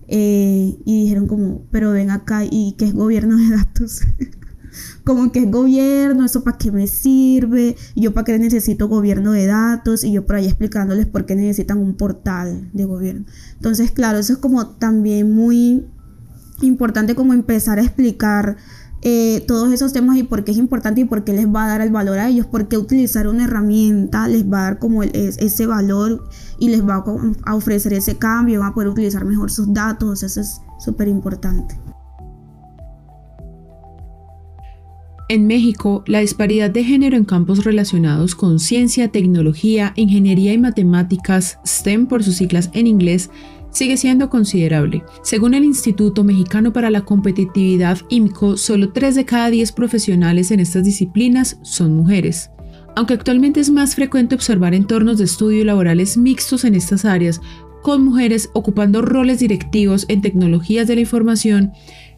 Eh, 0.06 0.78
y 0.84 1.02
dijeron 1.02 1.26
como, 1.26 1.62
pero 1.70 1.90
ven 1.90 2.10
acá, 2.10 2.44
¿y 2.48 2.76
qué 2.78 2.86
es 2.86 2.94
gobierno 2.94 3.36
de 3.36 3.56
datos? 3.56 4.02
como 5.04 5.32
que 5.32 5.40
es 5.40 5.50
gobierno, 5.50 6.24
eso 6.24 6.44
para 6.44 6.58
qué 6.58 6.70
me 6.70 6.86
sirve, 6.86 7.76
y 7.94 8.02
yo 8.02 8.14
para 8.14 8.24
qué 8.24 8.38
necesito 8.38 8.88
gobierno 8.88 9.32
de 9.32 9.46
datos, 9.46 10.04
y 10.04 10.12
yo 10.12 10.26
por 10.26 10.36
ahí 10.36 10.46
explicándoles 10.46 11.06
por 11.06 11.26
qué 11.26 11.34
necesitan 11.34 11.78
un 11.78 11.94
portal 11.94 12.70
de 12.72 12.84
gobierno. 12.84 13.24
Entonces, 13.56 13.90
claro, 13.90 14.18
eso 14.18 14.34
es 14.34 14.38
como 14.38 14.66
también 14.68 15.32
muy 15.32 15.86
importante 16.62 17.14
como 17.14 17.32
empezar 17.32 17.78
a 17.78 17.82
explicar 17.82 18.56
eh, 19.06 19.44
todos 19.46 19.70
esos 19.70 19.92
temas 19.92 20.16
y 20.16 20.22
por 20.22 20.44
qué 20.44 20.52
es 20.52 20.56
importante 20.56 21.02
y 21.02 21.04
por 21.04 21.24
qué 21.24 21.34
les 21.34 21.46
va 21.46 21.66
a 21.66 21.68
dar 21.68 21.82
el 21.82 21.90
valor 21.90 22.18
a 22.18 22.30
ellos, 22.30 22.46
por 22.46 22.68
qué 22.68 22.78
utilizar 22.78 23.28
una 23.28 23.44
herramienta 23.44 24.26
les 24.28 24.50
va 24.50 24.60
a 24.60 24.62
dar 24.62 24.78
como 24.78 25.02
ese 25.02 25.66
valor 25.66 26.26
y 26.58 26.70
les 26.70 26.82
va 26.82 27.04
a, 27.44 27.54
ofrecer 27.54 27.92
ese 27.92 28.16
cambio, 28.16 28.60
van 28.60 28.70
a 28.70 28.74
poder 28.74 28.88
utilizar 28.88 29.26
mejor 29.26 29.50
sus 29.50 29.70
datos, 29.74 30.22
eso 30.22 30.40
es 30.40 30.62
súper 30.78 31.08
importante. 31.08 31.78
En 35.28 35.46
México, 35.46 36.02
la 36.06 36.20
disparidad 36.20 36.70
de 36.70 36.84
género 36.84 37.18
en 37.18 37.24
campos 37.26 37.64
relacionados 37.64 38.34
con 38.34 38.58
ciencia, 38.58 39.08
tecnología, 39.08 39.92
ingeniería 39.96 40.54
y 40.54 40.58
matemáticas, 40.58 41.58
STEM 41.66 42.06
por 42.06 42.22
sus 42.22 42.36
siglas 42.36 42.70
en 42.72 42.86
inglés, 42.86 43.28
sigue 43.74 43.96
siendo 43.98 44.30
considerable. 44.30 45.04
Según 45.22 45.52
el 45.52 45.64
Instituto 45.64 46.24
Mexicano 46.24 46.72
para 46.72 46.90
la 46.90 47.02
Competitividad 47.02 47.98
IMCO, 48.08 48.56
solo 48.56 48.92
3 48.92 49.16
de 49.16 49.24
cada 49.26 49.50
10 49.50 49.72
profesionales 49.72 50.50
en 50.50 50.60
estas 50.60 50.84
disciplinas 50.84 51.58
son 51.62 51.94
mujeres. 51.94 52.50
Aunque 52.96 53.14
actualmente 53.14 53.60
es 53.60 53.70
más 53.70 53.96
frecuente 53.96 54.36
observar 54.36 54.72
entornos 54.72 55.18
de 55.18 55.24
estudio 55.24 55.64
laborales 55.64 56.16
mixtos 56.16 56.64
en 56.64 56.76
estas 56.76 57.04
áreas, 57.04 57.40
con 57.82 58.02
mujeres 58.04 58.48
ocupando 58.54 59.02
roles 59.02 59.40
directivos 59.40 60.06
en 60.08 60.22
tecnologías 60.22 60.86
de 60.86 60.94
la 60.94 61.00
información, 61.02 61.72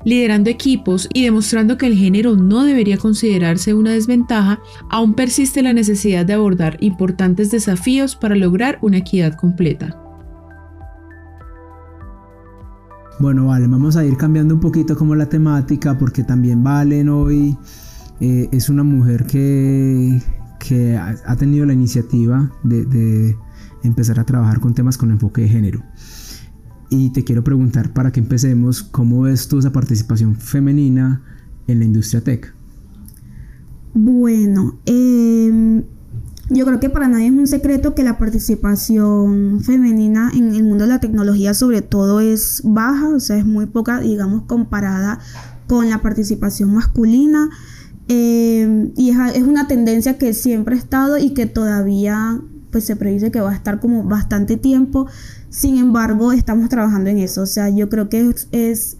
liderando 0.05 0.51
equipos 0.51 1.09
y 1.13 1.25
demostrando 1.25 1.79
que 1.79 1.87
el 1.87 1.97
género 1.97 2.37
no 2.37 2.63
debería 2.65 2.99
considerarse 2.99 3.75
una 3.75 3.93
desventaja, 3.93 4.61
aún 4.91 5.15
persiste 5.15 5.63
la 5.63 5.73
necesidad 5.73 6.27
de 6.27 6.35
abordar 6.35 6.77
importantes 6.81 7.51
desafíos 7.51 8.15
para 8.15 8.37
lograr 8.37 8.79
una 8.83 8.99
equidad 8.99 9.35
completa. 9.35 10.06
Bueno, 13.19 13.47
vale, 13.47 13.67
vamos 13.67 13.97
a 13.97 14.05
ir 14.05 14.17
cambiando 14.19 14.55
un 14.55 14.61
poquito 14.61 14.95
como 14.95 15.15
la 15.15 15.27
temática 15.27 15.97
porque 15.97 16.23
también 16.23 16.63
Valen 16.63 17.09
hoy 17.09 17.57
eh, 18.21 18.47
es 18.53 18.69
una 18.69 18.83
mujer 18.83 19.25
que, 19.25 20.21
que 20.59 20.97
ha, 20.99 21.37
tenido 21.37 21.65
la 21.65 21.73
iniciativa 21.73 22.53
de, 22.63 23.35
empezar 23.83 24.21
a 24.21 24.25
trabajar 24.25 24.61
con 24.61 24.75
temas 24.75 24.99
con 24.99 25.11
enfoque 25.11 25.43
de 25.43 25.49
género. 25.49 25.83
Y 26.91 27.11
te 27.11 27.25
quiero 27.25 27.43
preguntar 27.43 27.95
para 27.95 28.13
que 28.13 28.21
empecemos, 28.21 28.83
¿cómo 28.83 29.23
ves 29.23 29.49
tú 29.49 29.61
esa 29.61 29.73
participación 29.73 30.37
femenina 30.37 31.23
en 31.67 31.79
la 31.79 31.85
industria 31.87 32.23
tech? 32.23 32.55
Bueno, 33.95 34.79
eh, 34.85 35.83
yo 36.49 36.65
creo 36.65 36.79
que 36.79 36.91
para 36.91 37.09
nadie 37.09 37.27
es 37.27 37.33
un 37.33 37.47
secreto 37.47 37.95
que 37.95 38.05
la 38.05 38.19
participación 38.19 39.61
femenina 39.63 40.31
en 40.35 40.55
el 40.55 40.63
mundo 40.63 40.85
de 40.85 40.91
la 40.91 41.01
tecnología 41.01 41.55
sobre 41.55 41.83
todo 41.83 42.21
es 42.21 42.63
baja, 42.65 43.09
o 43.09 43.21
sea, 43.21 43.37
es 43.37 43.45
muy 43.45 43.67
poca, 43.67 44.01
digamos, 44.01 44.43
comparada 44.43 45.19
con 45.67 45.91
la 45.91 46.03
participación 46.03 46.73
masculina. 46.75 47.51
Eh, 48.09 48.93
y 48.97 49.11
es, 49.11 49.43
una 49.43 49.67
tendencia 49.67 50.17
que 50.17 50.33
siempre 50.33 50.77
ha 50.77 50.79
estado 50.79 51.19
y 51.19 51.31
que 51.31 51.47
todavía 51.47 52.41
pues 52.71 52.85
se 52.85 52.95
predice 52.95 53.33
que 53.33 53.41
va 53.41 53.51
a 53.51 53.55
estar 53.55 53.81
como 53.81 54.05
bastante 54.05 54.57
tiempo. 54.57 55.09
Sin 55.51 55.79
embargo, 55.79 56.33
estamos 56.33 56.69
trabajando 56.69 57.11
en 57.11 57.19
eso. 57.19 57.43
O 57.43 57.47
sea, 57.47 57.69
yo 57.71 57.89
creo 57.89 58.09
que 58.09 58.21
es 58.21 58.49
es 58.53 58.99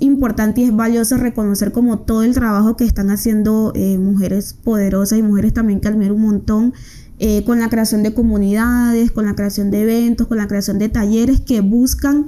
importante 0.00 0.60
y 0.60 0.64
es 0.64 0.74
valioso 0.74 1.16
reconocer 1.16 1.70
como 1.70 2.00
todo 2.00 2.24
el 2.24 2.34
trabajo 2.34 2.76
que 2.76 2.84
están 2.84 3.10
haciendo 3.10 3.72
eh, 3.74 3.96
mujeres 3.96 4.54
poderosas 4.54 5.18
y 5.18 5.22
mujeres 5.22 5.54
también 5.54 5.80
que 5.80 5.88
admiro 5.88 6.14
un 6.14 6.22
montón 6.22 6.74
eh, 7.18 7.44
con 7.44 7.60
la 7.60 7.68
creación 7.68 8.02
de 8.02 8.12
comunidades, 8.12 9.12
con 9.12 9.26
la 9.26 9.34
creación 9.34 9.70
de 9.70 9.82
eventos, 9.82 10.26
con 10.26 10.38
la 10.38 10.48
creación 10.48 10.78
de 10.78 10.88
talleres 10.88 11.40
que 11.40 11.60
buscan 11.60 12.26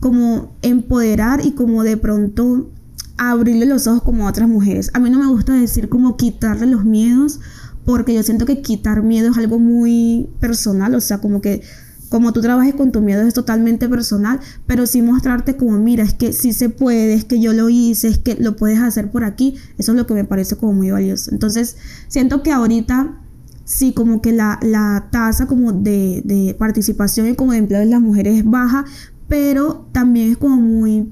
como 0.00 0.56
empoderar 0.62 1.44
y 1.44 1.52
como 1.52 1.82
de 1.82 1.96
pronto 1.96 2.70
abrirle 3.16 3.66
los 3.66 3.86
ojos 3.86 4.02
como 4.02 4.26
a 4.26 4.30
otras 4.30 4.48
mujeres. 4.48 4.90
A 4.94 5.00
mí 5.00 5.10
no 5.10 5.18
me 5.18 5.26
gusta 5.26 5.52
decir 5.52 5.88
como 5.88 6.16
quitarle 6.16 6.66
los 6.66 6.84
miedos 6.84 7.40
porque 7.84 8.14
yo 8.14 8.22
siento 8.22 8.46
que 8.46 8.62
quitar 8.62 9.02
miedo 9.02 9.30
es 9.30 9.36
algo 9.36 9.58
muy 9.58 10.30
personal, 10.40 10.94
o 10.94 11.00
sea, 11.00 11.18
como 11.18 11.40
que 11.40 11.62
como 12.08 12.32
tú 12.32 12.40
trabajes 12.40 12.74
con 12.74 12.92
tu 12.92 13.00
miedo 13.00 13.22
es 13.22 13.34
totalmente 13.34 13.88
personal, 13.88 14.40
pero 14.66 14.86
sí 14.86 15.02
mostrarte 15.02 15.56
como, 15.56 15.78
mira, 15.78 16.04
es 16.04 16.14
que 16.14 16.32
sí 16.32 16.52
se 16.52 16.68
puede, 16.68 17.14
es 17.14 17.24
que 17.24 17.40
yo 17.40 17.52
lo 17.52 17.68
hice, 17.68 18.08
es 18.08 18.18
que 18.18 18.36
lo 18.36 18.56
puedes 18.56 18.80
hacer 18.80 19.10
por 19.10 19.24
aquí, 19.24 19.56
eso 19.78 19.92
es 19.92 19.98
lo 19.98 20.06
que 20.06 20.14
me 20.14 20.24
parece 20.24 20.56
como 20.56 20.72
muy 20.72 20.90
valioso. 20.90 21.30
Entonces, 21.32 21.76
siento 22.08 22.42
que 22.42 22.52
ahorita 22.52 23.20
sí 23.64 23.92
como 23.92 24.20
que 24.20 24.32
la, 24.32 24.58
la 24.62 25.08
tasa 25.10 25.46
como 25.46 25.72
de, 25.72 26.22
de 26.24 26.54
participación 26.54 27.28
y 27.28 27.34
como 27.34 27.52
de 27.52 27.58
empleo 27.58 27.80
de 27.80 27.86
las 27.86 28.00
mujeres 28.00 28.38
es 28.38 28.44
baja, 28.44 28.84
pero 29.28 29.86
también 29.92 30.32
es 30.32 30.36
como 30.36 30.56
muy 30.56 31.10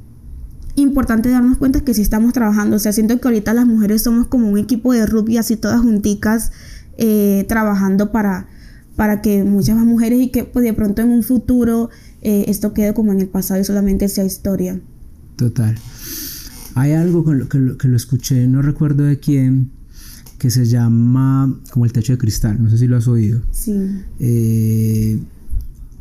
importante 0.74 1.30
darnos 1.30 1.58
cuenta 1.58 1.80
que 1.80 1.94
sí 1.94 2.02
estamos 2.02 2.32
trabajando. 2.32 2.76
O 2.76 2.78
sea, 2.78 2.92
siento 2.92 3.18
que 3.20 3.28
ahorita 3.28 3.54
las 3.54 3.66
mujeres 3.66 4.02
somos 4.02 4.26
como 4.26 4.48
un 4.48 4.58
equipo 4.58 4.92
de 4.92 5.06
rugby 5.06 5.38
así 5.38 5.56
todas 5.56 5.80
junticas 5.80 6.52
eh, 6.98 7.44
trabajando 7.48 8.12
para, 8.12 8.46
para 8.96 9.22
que 9.22 9.44
muchas 9.44 9.76
más 9.76 9.86
mujeres 9.86 10.20
y 10.20 10.28
que 10.28 10.44
pues, 10.44 10.64
de 10.64 10.72
pronto 10.72 11.02
en 11.02 11.10
un 11.10 11.22
futuro 11.22 11.90
eh, 12.20 12.44
esto 12.48 12.72
quede 12.72 12.94
como 12.94 13.12
en 13.12 13.20
el 13.20 13.28
pasado 13.28 13.60
y 13.60 13.64
solamente 13.64 14.08
sea 14.08 14.24
historia. 14.24 14.80
Total. 15.36 15.76
Hay 16.74 16.92
algo 16.92 17.24
que 17.24 17.32
lo, 17.32 17.78
que 17.78 17.88
lo, 17.88 17.96
escuché, 17.96 18.46
no 18.46 18.62
recuerdo 18.62 19.04
de 19.04 19.18
quién, 19.18 19.70
que 20.38 20.50
se 20.50 20.64
llama 20.64 21.60
como 21.70 21.84
el 21.84 21.92
techo 21.92 22.12
de 22.12 22.18
cristal, 22.18 22.62
no 22.62 22.70
sé 22.70 22.78
si 22.78 22.86
lo 22.86 22.96
has 22.96 23.08
oído. 23.08 23.42
Sí. 23.50 23.74
Eh, 24.20 25.20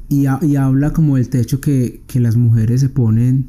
y, 0.10 0.26
y, 0.46 0.56
habla 0.56 0.94
como 0.94 1.18
del 1.18 1.30
techo 1.30 1.60
que, 1.60 2.02
que, 2.08 2.20
las 2.20 2.36
mujeres 2.36 2.82
se 2.82 2.90
ponen, 2.90 3.48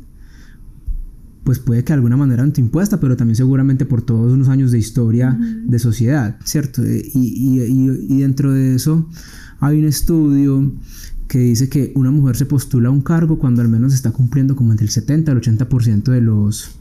pues 1.44 1.58
puede 1.58 1.82
que 1.84 1.88
de 1.88 1.94
alguna 1.94 2.16
manera 2.16 2.42
antiimpuesta, 2.42 3.00
pero 3.00 3.16
también 3.16 3.36
seguramente 3.36 3.84
por 3.84 4.02
todos 4.02 4.32
unos 4.32 4.48
años 4.48 4.70
de 4.70 4.78
historia 4.78 5.36
de 5.38 5.78
sociedad, 5.78 6.38
¿cierto? 6.44 6.84
Eh, 6.84 7.02
y, 7.14 7.60
y, 7.60 8.06
y 8.08 8.20
dentro 8.20 8.52
de 8.52 8.74
eso 8.76 9.08
hay 9.60 9.78
un 9.78 9.84
estudio 9.84 10.72
que 11.32 11.38
dice 11.38 11.70
que 11.70 11.92
una 11.94 12.10
mujer 12.10 12.36
se 12.36 12.44
postula 12.44 12.88
a 12.88 12.92
un 12.92 13.00
cargo 13.00 13.38
cuando 13.38 13.62
al 13.62 13.68
menos 13.68 13.94
está 13.94 14.10
cumpliendo 14.10 14.54
como 14.54 14.72
entre 14.72 14.84
el 14.84 14.90
70 14.90 15.32
al 15.32 15.40
80% 15.40 16.10
de 16.10 16.20
los, 16.20 16.72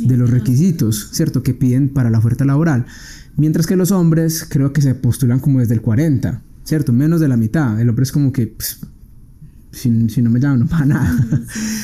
de 0.00 0.16
los 0.18 0.28
requisitos, 0.28 1.08
¿cierto? 1.12 1.42
Que 1.42 1.54
piden 1.54 1.88
para 1.88 2.10
la 2.10 2.18
oferta 2.18 2.44
laboral. 2.44 2.84
Mientras 3.36 3.66
que 3.66 3.74
los 3.74 3.92
hombres 3.92 4.46
creo 4.46 4.74
que 4.74 4.82
se 4.82 4.94
postulan 4.94 5.40
como 5.40 5.60
desde 5.60 5.72
el 5.72 5.80
40, 5.80 6.42
¿cierto? 6.64 6.92
Menos 6.92 7.20
de 7.20 7.28
la 7.28 7.38
mitad. 7.38 7.80
El 7.80 7.88
hombre 7.88 8.02
es 8.02 8.12
como 8.12 8.32
que, 8.32 8.48
pues, 8.48 8.80
si, 9.76 9.90
no 10.22 10.30
me 10.30 10.40
llaman, 10.40 10.60
no 10.60 10.66
para 10.66 10.86
nada. 10.86 11.26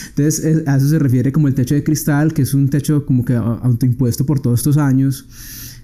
Entonces, 0.08 0.66
a 0.66 0.76
eso 0.76 0.88
se 0.88 0.98
refiere 0.98 1.32
como 1.32 1.48
el 1.48 1.54
techo 1.54 1.74
de 1.74 1.84
cristal, 1.84 2.32
que 2.32 2.42
es 2.42 2.54
un 2.54 2.68
techo 2.68 3.06
como 3.06 3.24
que 3.24 3.34
autoimpuesto 3.34 4.26
por 4.26 4.40
todos 4.40 4.60
estos 4.60 4.78
años. 4.78 5.26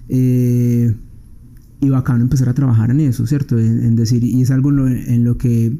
Eh, 0.09 0.95
y 1.81 1.89
bacano 1.89 2.23
empezar 2.23 2.49
a 2.49 2.53
trabajar 2.53 2.91
en 2.91 2.99
eso, 2.99 3.25
¿cierto? 3.25 3.57
En, 3.57 3.95
decir, 3.95 4.23
y 4.23 4.41
es 4.41 4.51
algo 4.51 4.69
en 4.69 5.23
lo 5.23 5.37
que 5.37 5.77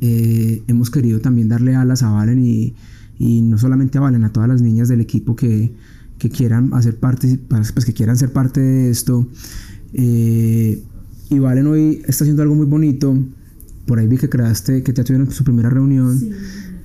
eh, 0.00 0.62
hemos 0.68 0.90
querido 0.90 1.20
también 1.20 1.48
darle 1.48 1.74
alas 1.74 2.02
a 2.02 2.10
Valen 2.10 2.42
y, 2.42 2.74
y, 3.18 3.42
no 3.42 3.58
solamente 3.58 3.98
a 3.98 4.00
Valen, 4.00 4.24
a 4.24 4.32
todas 4.32 4.48
las 4.48 4.62
niñas 4.62 4.88
del 4.88 5.00
equipo 5.00 5.36
que, 5.36 5.74
que 6.18 6.30
quieran 6.30 6.72
hacer 6.72 6.98
parte, 6.98 7.38
pues 7.48 7.84
que 7.84 7.92
quieran 7.92 8.16
ser 8.16 8.32
parte 8.32 8.60
de 8.60 8.90
esto. 8.90 9.28
Eh, 9.92 10.82
y 11.30 11.38
Valen 11.38 11.66
hoy 11.66 12.02
está 12.06 12.24
haciendo 12.24 12.42
algo 12.42 12.54
muy 12.54 12.66
bonito. 12.66 13.18
Por 13.86 13.98
ahí 13.98 14.06
vi 14.06 14.16
que 14.16 14.28
creaste, 14.28 14.82
que 14.82 14.92
ya 14.92 15.04
tuvieron 15.04 15.30
su 15.30 15.44
primera 15.44 15.70
reunión. 15.70 16.18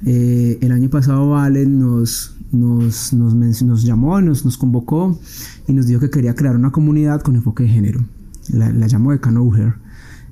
Eh, 0.05 0.57
el 0.61 0.71
año 0.71 0.89
pasado 0.89 1.29
Valen 1.29 1.79
nos, 1.79 2.35
nos, 2.51 3.13
nos, 3.13 3.63
nos 3.63 3.83
llamó, 3.83 4.19
nos, 4.21 4.45
nos 4.45 4.57
convocó 4.57 5.19
y 5.67 5.73
nos 5.73 5.87
dijo 5.87 5.99
que 5.99 6.09
quería 6.09 6.35
crear 6.35 6.55
una 6.55 6.71
comunidad 6.71 7.21
con 7.21 7.35
enfoque 7.35 7.63
de 7.63 7.69
género. 7.69 8.05
La, 8.49 8.71
la 8.71 8.87
llamó 8.87 9.11
de 9.11 9.19
Canouher. 9.19 9.75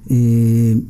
Eh, 0.08 0.84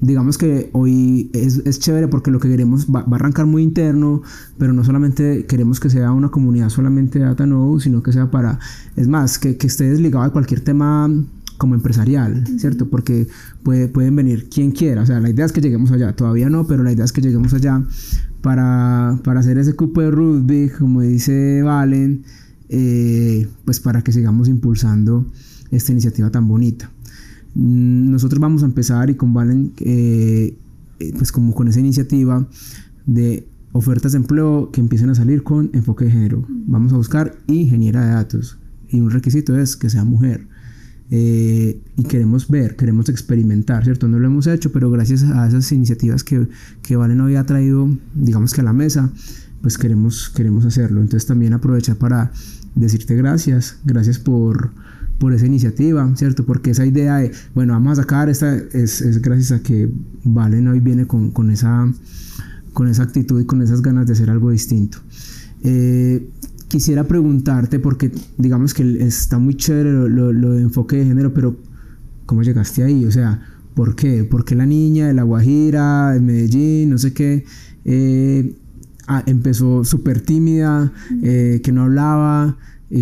digamos 0.00 0.38
que 0.38 0.70
hoy 0.72 1.30
es, 1.32 1.62
es, 1.64 1.78
chévere 1.80 2.08
porque 2.08 2.30
lo 2.30 2.38
que 2.38 2.48
queremos 2.48 2.86
va, 2.86 3.00
a 3.00 3.14
arrancar 3.14 3.46
muy 3.46 3.62
interno, 3.62 4.22
pero 4.58 4.72
no 4.72 4.84
solamente 4.84 5.46
queremos 5.46 5.80
que 5.80 5.90
sea 5.90 6.12
una 6.12 6.30
comunidad 6.30 6.68
solamente 6.68 7.18
de 7.18 7.24
Data 7.24 7.46
sino 7.80 8.02
que 8.02 8.12
sea 8.12 8.30
para, 8.30 8.58
es 8.96 9.08
más, 9.08 9.38
que, 9.38 9.56
que 9.56 9.66
esté 9.66 9.88
desligado 9.88 10.24
de 10.24 10.30
cualquier 10.30 10.60
tema 10.60 11.10
como 11.58 11.74
empresarial, 11.74 12.44
¿cierto? 12.58 12.88
Porque 12.88 13.26
puede, 13.62 13.88
pueden 13.88 14.16
venir 14.16 14.48
quien 14.48 14.70
quiera, 14.70 15.02
o 15.02 15.06
sea, 15.06 15.20
la 15.20 15.28
idea 15.28 15.44
es 15.44 15.52
que 15.52 15.60
lleguemos 15.60 15.90
allá, 15.90 16.14
todavía 16.14 16.48
no, 16.48 16.66
pero 16.66 16.82
la 16.84 16.92
idea 16.92 17.04
es 17.04 17.12
que 17.12 17.20
lleguemos 17.20 17.52
allá 17.52 17.84
para, 18.40 19.18
para 19.24 19.40
hacer 19.40 19.58
ese 19.58 19.74
cupo 19.74 20.00
de 20.00 20.10
rugby, 20.10 20.70
como 20.70 21.02
dice 21.02 21.62
Valen, 21.62 22.22
eh, 22.68 23.48
pues 23.64 23.80
para 23.80 24.02
que 24.02 24.12
sigamos 24.12 24.48
impulsando 24.48 25.26
esta 25.70 25.92
iniciativa 25.92 26.30
tan 26.30 26.46
bonita. 26.46 26.90
Mm, 27.54 28.12
nosotros 28.12 28.40
vamos 28.40 28.62
a 28.62 28.66
empezar 28.66 29.10
y 29.10 29.16
con 29.16 29.34
Valen, 29.34 29.72
eh, 29.80 30.56
eh, 31.00 31.12
pues 31.16 31.32
como 31.32 31.54
con 31.54 31.66
esa 31.66 31.80
iniciativa 31.80 32.46
de 33.04 33.48
ofertas 33.72 34.12
de 34.12 34.18
empleo 34.18 34.70
que 34.70 34.80
empiecen 34.80 35.10
a 35.10 35.14
salir 35.16 35.42
con 35.42 35.70
enfoque 35.72 36.04
de 36.04 36.12
género. 36.12 36.46
Vamos 36.48 36.92
a 36.92 36.96
buscar 36.96 37.36
ingeniera 37.48 38.04
de 38.04 38.12
datos 38.12 38.58
y 38.88 39.00
un 39.00 39.10
requisito 39.10 39.58
es 39.58 39.76
que 39.76 39.90
sea 39.90 40.04
mujer. 40.04 40.46
Eh, 41.10 41.80
y 41.96 42.02
queremos 42.04 42.48
ver, 42.48 42.76
queremos 42.76 43.08
experimentar, 43.08 43.84
¿cierto? 43.84 44.08
No 44.08 44.18
lo 44.18 44.26
hemos 44.26 44.46
hecho, 44.46 44.72
pero 44.72 44.90
gracias 44.90 45.22
a 45.22 45.48
esas 45.48 45.72
iniciativas 45.72 46.22
que, 46.22 46.48
que 46.82 46.96
Valen 46.96 47.20
había 47.20 47.44
traído, 47.44 47.88
digamos 48.14 48.52
que 48.52 48.60
a 48.60 48.64
la 48.64 48.74
mesa, 48.74 49.10
pues 49.62 49.78
queremos, 49.78 50.30
queremos 50.30 50.64
hacerlo. 50.66 51.00
Entonces 51.00 51.26
también 51.26 51.54
aprovechar 51.54 51.96
para 51.96 52.32
decirte 52.74 53.16
gracias, 53.16 53.78
gracias 53.84 54.18
por, 54.18 54.70
por 55.18 55.32
esa 55.32 55.46
iniciativa, 55.46 56.10
¿cierto? 56.16 56.44
Porque 56.44 56.70
esa 56.70 56.84
idea 56.84 57.16
de, 57.16 57.32
bueno, 57.54 57.72
vamos 57.72 57.98
a 57.98 58.02
sacar 58.02 58.28
esta, 58.28 58.54
es, 58.54 59.00
es 59.00 59.22
gracias 59.22 59.52
a 59.52 59.62
que 59.62 59.90
Valen 60.24 60.68
hoy 60.68 60.80
viene 60.80 61.06
con, 61.06 61.30
con, 61.30 61.50
esa, 61.50 61.90
con 62.74 62.86
esa 62.86 63.04
actitud 63.04 63.40
y 63.40 63.46
con 63.46 63.62
esas 63.62 63.80
ganas 63.80 64.06
de 64.06 64.12
hacer 64.12 64.28
algo 64.28 64.50
distinto. 64.50 64.98
Eh, 65.64 66.28
quisiera 66.68 67.04
preguntarte, 67.04 67.78
porque 67.78 68.12
digamos 68.36 68.74
que 68.74 69.02
está 69.04 69.38
muy 69.38 69.54
chévere 69.54 69.92
lo, 69.92 70.32
lo, 70.32 70.52
de 70.52 70.62
enfoque 70.62 70.96
de 70.96 71.06
género, 71.06 71.34
pero 71.34 71.56
¿cómo 72.26 72.42
llegaste 72.42 72.84
ahí? 72.84 73.04
O 73.04 73.10
sea, 73.10 73.40
¿por 73.74 73.96
qué? 73.96 74.24
¿Por 74.24 74.44
qué 74.44 74.54
la 74.54 74.66
niña 74.66 75.06
de 75.08 75.14
La 75.14 75.22
Guajira, 75.22 76.12
de 76.12 76.20
Medellín, 76.20 76.90
no 76.90 76.98
sé 76.98 77.12
qué? 77.12 77.44
Eh, 77.84 78.56
ah, 79.06 79.22
empezó 79.26 79.84
súper 79.84 80.20
tímida, 80.20 80.92
eh, 81.22 81.60
que 81.62 81.72
no 81.72 81.82
hablaba. 81.82 82.58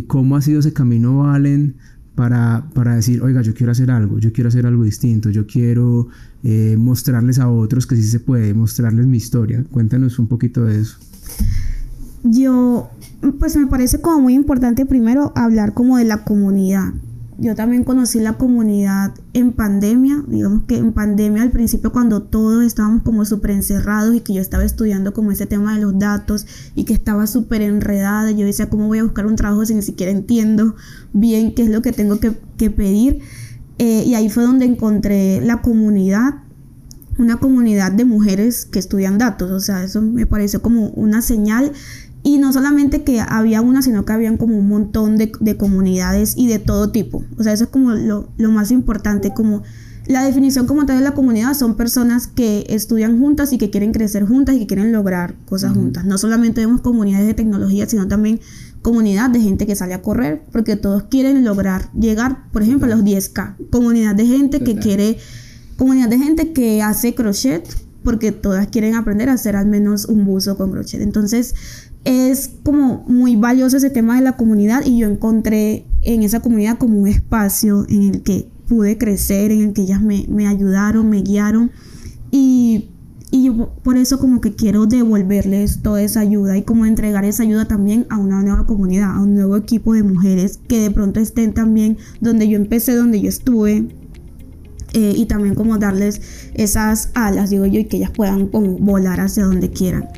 ¿Cómo 0.08 0.36
ha 0.36 0.42
sido 0.42 0.60
ese 0.60 0.72
camino, 0.72 1.18
Valen? 1.18 1.76
para, 2.16 2.70
para, 2.74 2.96
decir, 2.96 3.22
oiga, 3.22 3.42
yo 3.42 3.54
quiero 3.54 3.72
hacer 3.72 3.90
algo, 3.90 4.18
yo 4.18 4.32
quiero 4.32 4.48
hacer 4.48 4.66
algo 4.66 4.82
distinto, 4.82 5.28
yo 5.28 5.46
quiero 5.46 6.08
eh, 6.42 6.74
mostrarles 6.78 7.38
a 7.38 7.48
otros 7.48 7.86
que 7.86 7.94
sí 7.94 8.02
se 8.04 8.20
puede, 8.20 8.54
mostrarles 8.54 9.06
mi 9.06 9.18
historia. 9.18 9.62
Cuéntanos 9.70 10.18
un 10.18 10.26
poquito 10.26 10.64
de 10.64 10.80
eso. 10.80 10.96
Yo, 12.28 12.88
pues 13.38 13.56
me 13.56 13.66
parece 13.66 14.00
como 14.00 14.20
muy 14.20 14.34
importante 14.34 14.84
primero 14.86 15.32
hablar 15.36 15.74
como 15.74 15.96
de 15.96 16.04
la 16.04 16.24
comunidad, 16.24 16.92
yo 17.38 17.54
también 17.54 17.84
conocí 17.84 18.18
la 18.18 18.34
comunidad 18.34 19.12
en 19.34 19.52
pandemia, 19.52 20.24
digamos 20.26 20.62
que 20.64 20.78
en 20.78 20.92
pandemia 20.92 21.42
al 21.42 21.50
principio 21.50 21.92
cuando 21.92 22.22
todos 22.22 22.64
estábamos 22.64 23.02
como 23.02 23.26
súper 23.26 23.50
encerrados 23.50 24.14
y 24.14 24.20
que 24.20 24.32
yo 24.32 24.40
estaba 24.40 24.64
estudiando 24.64 25.12
como 25.12 25.32
ese 25.32 25.44
tema 25.44 25.74
de 25.74 25.82
los 25.82 25.98
datos 25.98 26.46
y 26.74 26.84
que 26.84 26.94
estaba 26.94 27.26
súper 27.26 27.60
enredada, 27.60 28.30
yo 28.30 28.46
decía, 28.46 28.70
¿cómo 28.70 28.86
voy 28.86 29.00
a 29.00 29.02
buscar 29.02 29.26
un 29.26 29.36
trabajo 29.36 29.66
si 29.66 29.74
ni 29.74 29.82
siquiera 29.82 30.12
entiendo 30.12 30.76
bien 31.12 31.54
qué 31.54 31.64
es 31.64 31.68
lo 31.68 31.82
que 31.82 31.92
tengo 31.92 32.18
que, 32.20 32.70
pedir? 32.70 33.20
Eh, 33.78 34.04
y 34.06 34.14
ahí 34.14 34.30
fue 34.30 34.42
donde 34.42 34.64
encontré 34.64 35.42
la 35.42 35.60
comunidad, 35.60 36.36
una 37.18 37.36
comunidad 37.36 37.92
de 37.92 38.06
mujeres 38.06 38.64
que 38.64 38.78
estudian 38.78 39.18
datos, 39.18 39.50
o 39.50 39.60
sea, 39.60 39.84
eso 39.84 40.00
me 40.00 40.24
pareció 40.24 40.62
como 40.62 40.88
una 40.90 41.20
señal 41.20 41.72
y 42.26 42.38
no 42.38 42.52
solamente 42.52 43.04
que 43.04 43.20
había 43.20 43.60
una, 43.60 43.82
sino 43.82 44.04
que 44.04 44.12
habían 44.12 44.36
como 44.36 44.58
un 44.58 44.68
montón 44.68 45.16
de, 45.16 45.56
comunidades 45.56 46.34
y 46.36 46.48
de 46.48 46.58
todo 46.58 46.90
tipo. 46.90 47.22
O 47.38 47.44
sea, 47.44 47.52
eso 47.52 47.62
es 47.62 47.70
como 47.70 47.92
lo, 47.92 48.50
más 48.50 48.72
importante, 48.72 49.32
como 49.32 49.62
la 50.08 50.24
definición 50.24 50.66
como 50.66 50.86
tal 50.86 50.98
de 50.98 51.04
la 51.04 51.14
comunidad 51.14 51.54
son 51.54 51.76
personas 51.76 52.26
que 52.26 52.66
estudian 52.68 53.20
juntas 53.20 53.52
y 53.52 53.58
que 53.58 53.70
quieren 53.70 53.92
crecer 53.92 54.26
juntas 54.26 54.56
y 54.56 54.58
que 54.58 54.66
quieren 54.66 54.90
lograr 54.90 55.36
cosas 55.44 55.72
juntas. 55.74 56.04
No 56.04 56.18
solamente 56.18 56.62
vemos 56.62 56.80
comunidades 56.80 57.28
de 57.28 57.34
tecnología, 57.34 57.88
sino 57.88 58.08
también 58.08 58.40
comunidad 58.82 59.30
de 59.30 59.40
gente 59.40 59.64
que 59.64 59.76
sale 59.76 59.94
a 59.94 60.02
correr, 60.02 60.42
porque 60.50 60.74
todos 60.74 61.04
quieren 61.04 61.44
lograr 61.44 61.92
llegar, 61.92 62.50
por 62.50 62.64
ejemplo, 62.64 62.86
a 62.92 62.96
los 62.96 63.04
10K. 63.04 63.70
Comunidad 63.70 64.16
de 64.16 64.26
gente 64.26 64.64
que 64.64 64.74
quiere, 64.74 65.18
comunidad 65.76 66.08
de 66.08 66.18
gente 66.18 66.52
que 66.52 66.82
hace 66.82 67.14
crochet, 67.14 67.86
porque 68.06 68.30
todas 68.30 68.68
quieren 68.68 68.94
aprender 68.94 69.28
a 69.28 69.32
hacer 69.32 69.56
al 69.56 69.66
menos 69.66 70.04
un 70.04 70.24
buzo 70.24 70.56
con 70.56 70.70
crochet. 70.70 71.00
Entonces, 71.00 71.56
es 72.06 72.52
como 72.62 73.04
muy 73.08 73.34
valioso 73.34 73.76
ese 73.76 73.90
tema 73.90 74.14
de 74.14 74.22
la 74.22 74.36
comunidad 74.36 74.86
y 74.86 74.98
yo 74.98 75.08
encontré 75.08 75.86
en 76.02 76.22
esa 76.22 76.38
comunidad 76.38 76.78
como 76.78 77.00
un 77.00 77.08
espacio 77.08 77.84
en 77.88 78.02
el 78.02 78.22
que 78.22 78.48
pude 78.68 78.96
crecer, 78.96 79.50
en 79.50 79.60
el 79.62 79.72
que 79.72 79.82
ellas 79.82 80.00
me, 80.00 80.46
ayudaron, 80.46 81.10
me 81.10 81.22
guiaron 81.22 81.72
y, 82.30 82.90
y 83.32 83.46
yo 83.46 83.72
por 83.82 83.96
eso 83.96 84.20
como 84.20 84.40
que 84.40 84.54
quiero 84.54 84.86
devolverles 84.86 85.82
toda 85.82 86.00
esa 86.00 86.20
ayuda 86.20 86.56
y 86.56 86.62
como 86.62 86.86
entregar 86.86 87.24
esa 87.24 87.42
ayuda 87.42 87.66
también 87.66 88.06
a 88.08 88.18
una 88.18 88.40
nueva 88.40 88.66
comunidad, 88.66 89.10
a 89.10 89.20
un 89.20 89.34
nuevo 89.34 89.56
equipo 89.56 89.92
de 89.94 90.04
mujeres 90.04 90.60
que 90.68 90.80
de 90.80 90.92
pronto 90.92 91.18
estén 91.18 91.54
también 91.54 91.98
donde 92.20 92.48
yo 92.48 92.56
empecé, 92.56 92.94
donde 92.94 93.20
yo 93.20 93.28
estuve, 93.28 93.88
eh, 94.92 95.12
y 95.16 95.26
también 95.26 95.56
como 95.56 95.76
darles 95.78 96.20
esas 96.54 97.10
alas, 97.14 97.50
digo 97.50 97.66
yo, 97.66 97.80
y 97.80 97.84
que 97.86 97.96
ellas 97.96 98.12
puedan 98.12 98.48
volar 98.52 99.18
hacia 99.18 99.44
donde 99.44 99.70
quieran. 99.70 100.08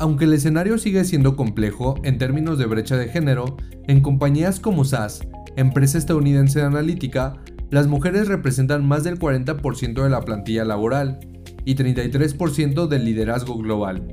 Aunque 0.00 0.26
el 0.26 0.32
escenario 0.32 0.78
sigue 0.78 1.04
siendo 1.04 1.34
complejo 1.34 1.96
en 2.04 2.18
términos 2.18 2.58
de 2.58 2.66
brecha 2.66 2.96
de 2.96 3.08
género, 3.08 3.56
en 3.86 4.00
compañías 4.00 4.60
como 4.60 4.84
SAS, 4.84 5.20
empresa 5.56 5.98
estadounidense 5.98 6.60
de 6.60 6.66
analítica, 6.66 7.34
las 7.70 7.86
mujeres 7.86 8.28
representan 8.28 8.86
más 8.86 9.04
del 9.04 9.18
40% 9.18 10.02
de 10.02 10.10
la 10.10 10.20
plantilla 10.22 10.64
laboral 10.64 11.18
y 11.64 11.74
33% 11.74 12.86
del 12.86 13.04
liderazgo 13.04 13.58
global. 13.58 14.06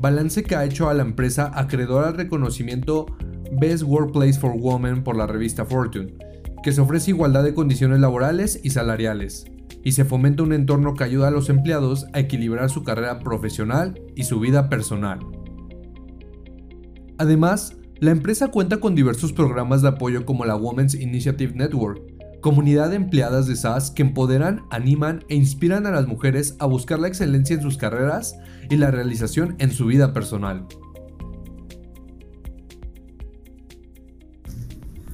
Balance 0.00 0.42
que 0.42 0.56
ha 0.56 0.64
hecho 0.64 0.88
a 0.88 0.94
la 0.94 1.02
empresa 1.02 1.52
acreedora 1.54 2.08
al 2.08 2.16
reconocimiento 2.16 3.06
Best 3.60 3.84
Workplace 3.84 4.38
for 4.40 4.52
Women 4.56 5.04
por 5.04 5.16
la 5.16 5.26
revista 5.26 5.64
Fortune 5.64 6.14
que 6.62 6.72
se 6.72 6.80
ofrece 6.80 7.10
igualdad 7.10 7.42
de 7.42 7.54
condiciones 7.54 8.00
laborales 8.00 8.60
y 8.62 8.70
salariales, 8.70 9.46
y 9.84 9.92
se 9.92 10.04
fomenta 10.04 10.42
un 10.42 10.52
entorno 10.52 10.94
que 10.94 11.04
ayuda 11.04 11.28
a 11.28 11.32
los 11.32 11.48
empleados 11.48 12.06
a 12.12 12.20
equilibrar 12.20 12.70
su 12.70 12.82
carrera 12.82 13.20
profesional 13.20 14.00
y 14.14 14.24
su 14.24 14.40
vida 14.40 14.68
personal. 14.68 15.20
Además, 17.18 17.76
la 18.00 18.10
empresa 18.10 18.48
cuenta 18.48 18.78
con 18.80 18.94
diversos 18.94 19.32
programas 19.32 19.82
de 19.82 19.88
apoyo 19.88 20.24
como 20.24 20.44
la 20.44 20.56
Women's 20.56 20.94
Initiative 20.94 21.54
Network, 21.54 22.00
comunidad 22.40 22.90
de 22.90 22.96
empleadas 22.96 23.46
de 23.46 23.54
SAS 23.54 23.92
que 23.92 24.02
empoderan, 24.02 24.62
animan 24.70 25.24
e 25.28 25.36
inspiran 25.36 25.86
a 25.86 25.92
las 25.92 26.08
mujeres 26.08 26.56
a 26.58 26.66
buscar 26.66 26.98
la 26.98 27.08
excelencia 27.08 27.54
en 27.54 27.62
sus 27.62 27.78
carreras 27.78 28.34
y 28.68 28.76
la 28.76 28.90
realización 28.90 29.54
en 29.58 29.70
su 29.70 29.86
vida 29.86 30.12
personal. 30.12 30.66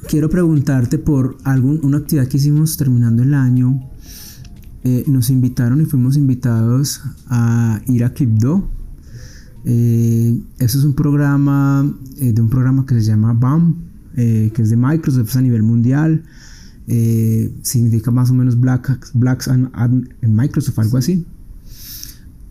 Quiero 0.09 0.31
preguntarte 0.31 0.97
por 0.97 1.37
algún, 1.45 1.85
una 1.85 1.99
actividad 1.99 2.29
que 2.29 2.39
hicimos 2.39 2.79
terminando 2.79 3.23
el 3.23 3.35
año. 3.35 3.91
Eh, 4.89 5.05
nos 5.07 5.29
invitaron 5.29 5.83
y 5.83 5.85
fuimos 5.85 6.17
invitados 6.17 7.03
a 7.27 7.83
ir 7.89 8.05
a 8.05 8.15
Kipdo. 8.15 8.67
Eh, 9.67 10.41
eso 10.59 10.79
es 10.79 10.85
un 10.85 10.95
programa 10.95 11.95
eh, 12.19 12.33
de 12.33 12.41
un 12.41 12.49
programa 12.49 12.87
que 12.87 12.95
se 12.95 13.03
llama 13.03 13.35
BAM, 13.35 13.77
que 14.15 14.53
es 14.57 14.71
de 14.71 14.77
Microsoft 14.77 15.37
a 15.37 15.43
nivel 15.43 15.63
mundial. 15.63 16.25
significa 17.63 18.11
más 18.11 18.31
o 18.31 18.35
menos 18.35 18.59
Black, 18.59 19.11
Blacks 19.13 19.49
en 19.49 20.35
Microsoft, 20.35 20.79
algo 20.79 20.97
así. 20.97 21.27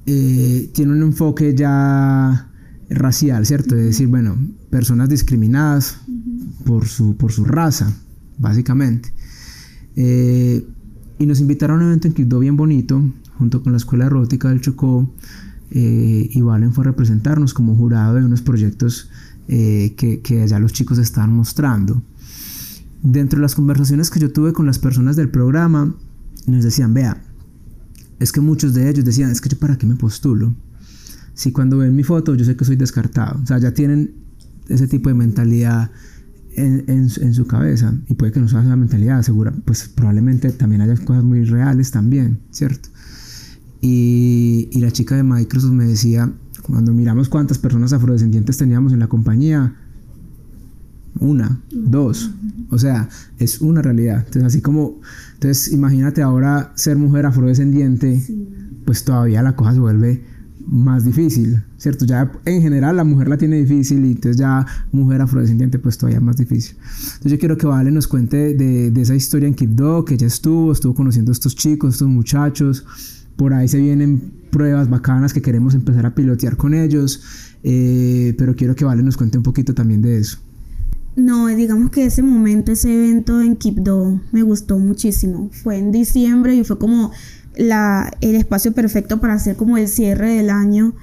tiene 0.06 0.92
un 0.92 1.02
enfoque 1.02 1.56
ya 1.56 2.50
racial, 2.90 3.48
¿cierto? 3.48 3.76
Es 3.76 3.86
decir, 3.86 4.08
bueno, 4.08 4.38
personas 4.70 5.10
discriminadas 5.10 5.98
por, 6.66 6.86
su, 6.86 7.18
por 7.18 7.32
su 7.32 7.46
raza, 7.46 7.92
básicamente. 8.38 9.12
Eh, 9.96 10.64
y 11.20 11.26
nos 11.26 11.40
invitaron 11.40 11.80
a 11.80 11.84
un 11.84 11.88
evento 11.88 12.08
en 12.08 12.14
Quito 12.14 12.40
bien 12.40 12.58
bonito, 12.58 13.02
junto 13.38 13.64
con 13.64 13.74
la 13.74 13.78
Escuela 13.78 14.06
de 14.06 14.10
Robótica 14.10 14.50
del 14.50 14.62
Chocó, 14.62 15.14
eh, 15.72 16.30
y 16.32 16.42
Valen 16.42 16.74
fue 16.74 16.84
a 16.84 16.86
representarnos 16.86 17.54
como 17.54 17.76
jurado 17.76 18.16
de 18.16 18.24
unos 18.24 18.42
proyectos 18.42 19.10
eh, 19.48 19.94
que, 19.98 20.22
que 20.22 20.42
allá 20.42 20.60
los 20.60 20.74
chicos 20.74 20.98
estaban 20.98 21.34
mostrando. 21.34 22.02
Dentro 23.04 23.38
de 23.38 23.42
las 23.42 23.56
conversaciones 23.56 24.10
que 24.10 24.20
yo 24.20 24.32
tuve 24.32 24.54
con 24.54 24.66
las 24.66 24.80
personas 24.80 25.16
del 25.16 25.30
programa, 25.30 25.96
nos 26.46 26.64
decían, 26.64 26.94
vea, 26.94 27.22
es 28.20 28.32
que 28.32 28.42
muchos 28.42 28.74
de 28.74 28.90
ellos 28.90 29.06
decían, 29.06 29.30
es 29.30 29.42
que 29.42 29.50
yo 29.50 29.60
para 29.60 29.78
qué 29.78 29.86
me 29.86 29.96
postulo 29.96 30.56
si 31.38 31.52
cuando 31.52 31.78
ven 31.78 31.96
mi 31.96 32.04
foto 32.04 32.34
yo 32.34 32.44
sé 32.44 32.56
que 32.56 32.66
soy 32.66 32.76
descartado. 32.76 33.40
O 33.44 33.46
sea, 33.46 33.60
ya 33.60 33.72
tienen 33.72 34.16
ese 34.70 34.88
tipo 34.88 35.08
de 35.10 35.14
mentalidad 35.16 35.92
en, 36.58 36.84
en, 36.88 37.34
su 37.34 37.46
cabeza. 37.46 37.94
Y 38.08 38.16
puede 38.16 38.32
que 38.32 38.40
no 38.40 38.48
sea 38.48 38.62
esa 38.62 38.76
mentalidad, 38.76 39.22
segura, 39.22 39.54
pues 39.66 39.88
probablemente 39.88 40.52
también 40.52 40.82
haya 40.82 40.96
cosas 40.98 41.24
muy 41.24 41.46
reales 41.46 41.92
también, 41.92 42.40
¿cierto? 42.52 42.90
Y, 43.80 44.70
y 44.72 44.80
la 44.80 44.92
chica 44.92 45.16
de 45.16 45.24
Microsoft 45.24 45.72
me 45.72 45.86
decía, 45.86 46.32
cuando 46.64 46.94
miramos 46.94 47.30
cuántas 47.30 47.60
personas 47.60 47.94
afrodescendientes 47.94 48.58
teníamos 48.58 48.92
en 48.92 49.00
la 49.00 49.08
compañía, 49.08 49.76
una, 51.20 51.62
dos, 51.72 52.32
o 52.70 52.78
sea, 52.78 53.08
es 53.38 53.62
una 53.62 53.82
realidad. 53.82 54.18
Entonces, 54.20 54.44
así 54.44 54.62
como, 54.62 55.00
entonces 55.36 55.72
imagínate 55.72 56.22
ahora 56.22 56.72
ser 56.76 56.98
mujer 56.98 57.26
afrodescendiente, 57.26 58.24
pues 58.86 59.04
todavía 59.04 59.42
la 59.44 59.56
cosa 59.56 59.74
se 59.74 59.80
vuelve 59.80 60.37
más 60.68 61.06
difícil, 61.06 61.64
¿cierto? 61.78 62.06
Ya 62.06 62.32
en 62.46 62.62
general 62.62 62.98
la 62.98 63.04
mujer 63.04 63.30
la 63.30 63.38
tiene 63.38 63.58
difícil 63.58 64.06
y 64.06 64.12
entonces 64.12 64.38
ya 64.38 64.66
mujer 64.92 65.22
afrodescendiente 65.22 65.80
pues 65.80 65.98
todavía 65.98 66.20
más 66.20 66.38
difícil. 66.38 66.76
Entonces 66.78 67.32
yo 67.32 67.40
quiero 67.40 67.58
que 67.58 67.68
Vale 67.68 67.90
nos 67.92 68.08
cuente 68.08 68.54
de, 68.54 68.92
de 68.92 69.02
esa 69.02 69.16
historia 69.16 69.48
en 69.48 69.54
Kipdo, 69.54 70.04
que 70.04 70.16
ella 70.16 70.28
estuvo, 70.28 70.72
estuvo 70.72 70.94
conociendo 70.94 71.32
a 71.32 71.34
estos 71.34 71.56
chicos, 71.56 71.96
estos 71.96 72.10
muchachos, 72.10 72.86
por 73.38 73.54
ahí 73.54 73.68
se 73.68 73.78
vienen 73.78 74.34
pruebas 74.50 74.90
bacanas 74.90 75.34
que 75.34 75.42
queremos 75.42 75.74
empezar 75.74 76.06
a 76.06 76.16
pilotear 76.16 76.58
con 76.58 76.74
ellos, 76.74 77.22
eh, 77.64 78.36
pero 78.38 78.56
quiero 78.56 78.76
que 78.76 78.84
Vale 78.84 79.04
nos 79.04 79.16
cuente 79.16 79.38
un 79.38 79.44
poquito 79.44 79.74
también 79.74 80.02
de 80.02 80.18
eso. 80.20 80.40
No, 81.16 81.48
digamos 81.48 81.90
que 81.90 82.06
ese 82.06 82.22
momento, 82.22 82.72
ese 82.72 82.94
evento 82.94 83.42
en 83.42 83.56
Kipdo 83.56 84.22
me 84.32 84.44
gustó 84.44 84.78
muchísimo. 84.78 85.50
Fue 85.52 85.78
en 85.78 85.92
diciembre 85.92 86.56
y 86.56 86.64
fue 86.64 86.78
como 86.78 87.12
la, 87.58 88.12
el 88.22 88.36
espacio 88.36 88.74
perfecto 88.74 89.20
para 89.20 89.34
hacer 89.34 89.56
como 89.56 89.78
el 89.78 89.88
cierre 89.88 90.36
del 90.36 90.50
año. 90.50 90.94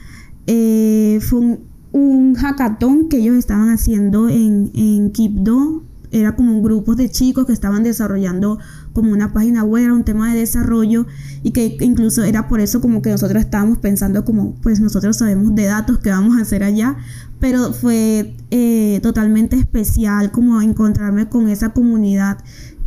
Eh, 0.46 1.18
fue 1.22 1.40
un, 1.40 1.60
un, 1.92 2.34
hackathon 2.34 3.08
que 3.08 3.18
ellos 3.18 3.36
estaban 3.36 3.70
haciendo 3.70 4.28
en, 4.28 4.70
en 4.74 5.10
Kipdo. 5.10 5.82
Era 6.10 6.36
como 6.36 6.52
un 6.52 6.62
grupo 6.62 6.94
de 6.94 7.10
chicos 7.10 7.44
que 7.46 7.52
estaban 7.52 7.82
desarrollando 7.82 8.58
como 8.92 9.10
una 9.10 9.32
página 9.32 9.64
web, 9.64 9.84
era 9.84 9.94
un 9.94 10.04
tema 10.04 10.32
de 10.32 10.38
desarrollo 10.38 11.06
y 11.42 11.50
que 11.50 11.76
incluso 11.80 12.22
era 12.22 12.46
por 12.46 12.60
eso 12.60 12.80
como 12.80 13.02
que 13.02 13.10
nosotros 13.10 13.42
estábamos 13.42 13.78
pensando 13.78 14.24
como 14.24 14.54
pues 14.62 14.78
nosotros 14.78 15.16
sabemos 15.16 15.54
de 15.56 15.64
datos 15.64 15.98
que 15.98 16.10
vamos 16.10 16.38
a 16.38 16.42
hacer 16.42 16.62
allá, 16.62 16.96
pero 17.40 17.72
fue 17.72 18.36
eh, 18.52 19.00
totalmente 19.02 19.56
especial 19.56 20.30
como 20.30 20.62
encontrarme 20.62 21.28
con 21.28 21.48
esa 21.48 21.70
comunidad 21.70 22.38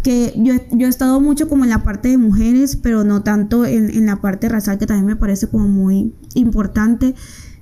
que 0.04 0.34
yo, 0.38 0.54
yo, 0.72 0.88
he 0.88 0.90
estado 0.90 1.20
mucho 1.20 1.50
como 1.50 1.64
en 1.64 1.70
la 1.70 1.84
parte 1.84 2.10
de 2.10 2.18
mujeres, 2.18 2.76
pero 2.76 3.04
no 3.04 3.24
tanto 3.24 3.66
en, 3.66 3.90
en 3.90 4.06
la 4.06 4.22
parte 4.22 4.48
racial, 4.50 4.78
que 4.78 4.86
también 4.86 5.06
me 5.06 5.16
parece 5.16 5.48
como 5.48 5.68
muy 5.68 6.14
importante. 6.34 7.16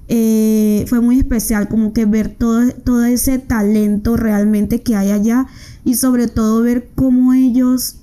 Eh, 0.07 0.85
fue 0.87 1.01
muy 1.01 1.17
especial 1.17 1.67
como 1.67 1.91
que 1.91 2.05
ver 2.05 2.29
todo, 2.29 2.69
todo 2.83 3.05
ese 3.05 3.39
talento 3.39 4.17
realmente 4.17 4.81
que 4.81 4.95
hay 4.95 5.09
allá 5.09 5.47
y 5.83 5.95
sobre 5.95 6.27
todo 6.27 6.61
ver 6.61 6.89
cómo 6.93 7.33
ellos 7.33 7.97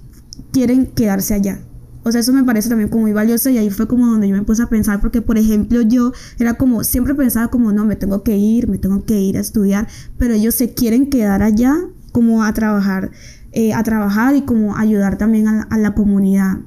quieren 0.50 0.86
quedarse 0.86 1.34
allá. 1.34 1.60
O 2.04 2.10
sea, 2.10 2.20
eso 2.20 2.32
me 2.32 2.42
parece 2.42 2.68
también 2.68 2.88
como 2.88 3.02
muy 3.02 3.12
valioso 3.12 3.48
y 3.50 3.58
ahí 3.58 3.70
fue 3.70 3.86
como 3.86 4.06
donde 4.06 4.28
yo 4.28 4.34
me 4.34 4.42
puse 4.42 4.62
a 4.62 4.68
pensar, 4.68 5.00
porque 5.00 5.22
por 5.22 5.38
ejemplo 5.38 5.82
yo 5.82 6.12
era 6.40 6.54
como, 6.54 6.82
siempre 6.82 7.14
pensaba 7.14 7.48
como, 7.48 7.72
no, 7.72 7.84
me 7.84 7.94
tengo 7.94 8.24
que 8.24 8.36
ir, 8.36 8.68
me 8.68 8.78
tengo 8.78 9.04
que 9.04 9.20
ir 9.20 9.36
a 9.36 9.40
estudiar, 9.40 9.86
pero 10.18 10.34
ellos 10.34 10.56
se 10.56 10.74
quieren 10.74 11.08
quedar 11.08 11.42
allá 11.42 11.76
como 12.12 12.44
a 12.44 12.52
trabajar 12.52 13.10
eh, 13.54 13.74
a 13.74 13.82
trabajar 13.82 14.34
y 14.34 14.42
como 14.42 14.76
ayudar 14.78 15.18
también 15.18 15.46
a 15.46 15.76
la, 15.76 15.94
comunidad. 15.94 16.60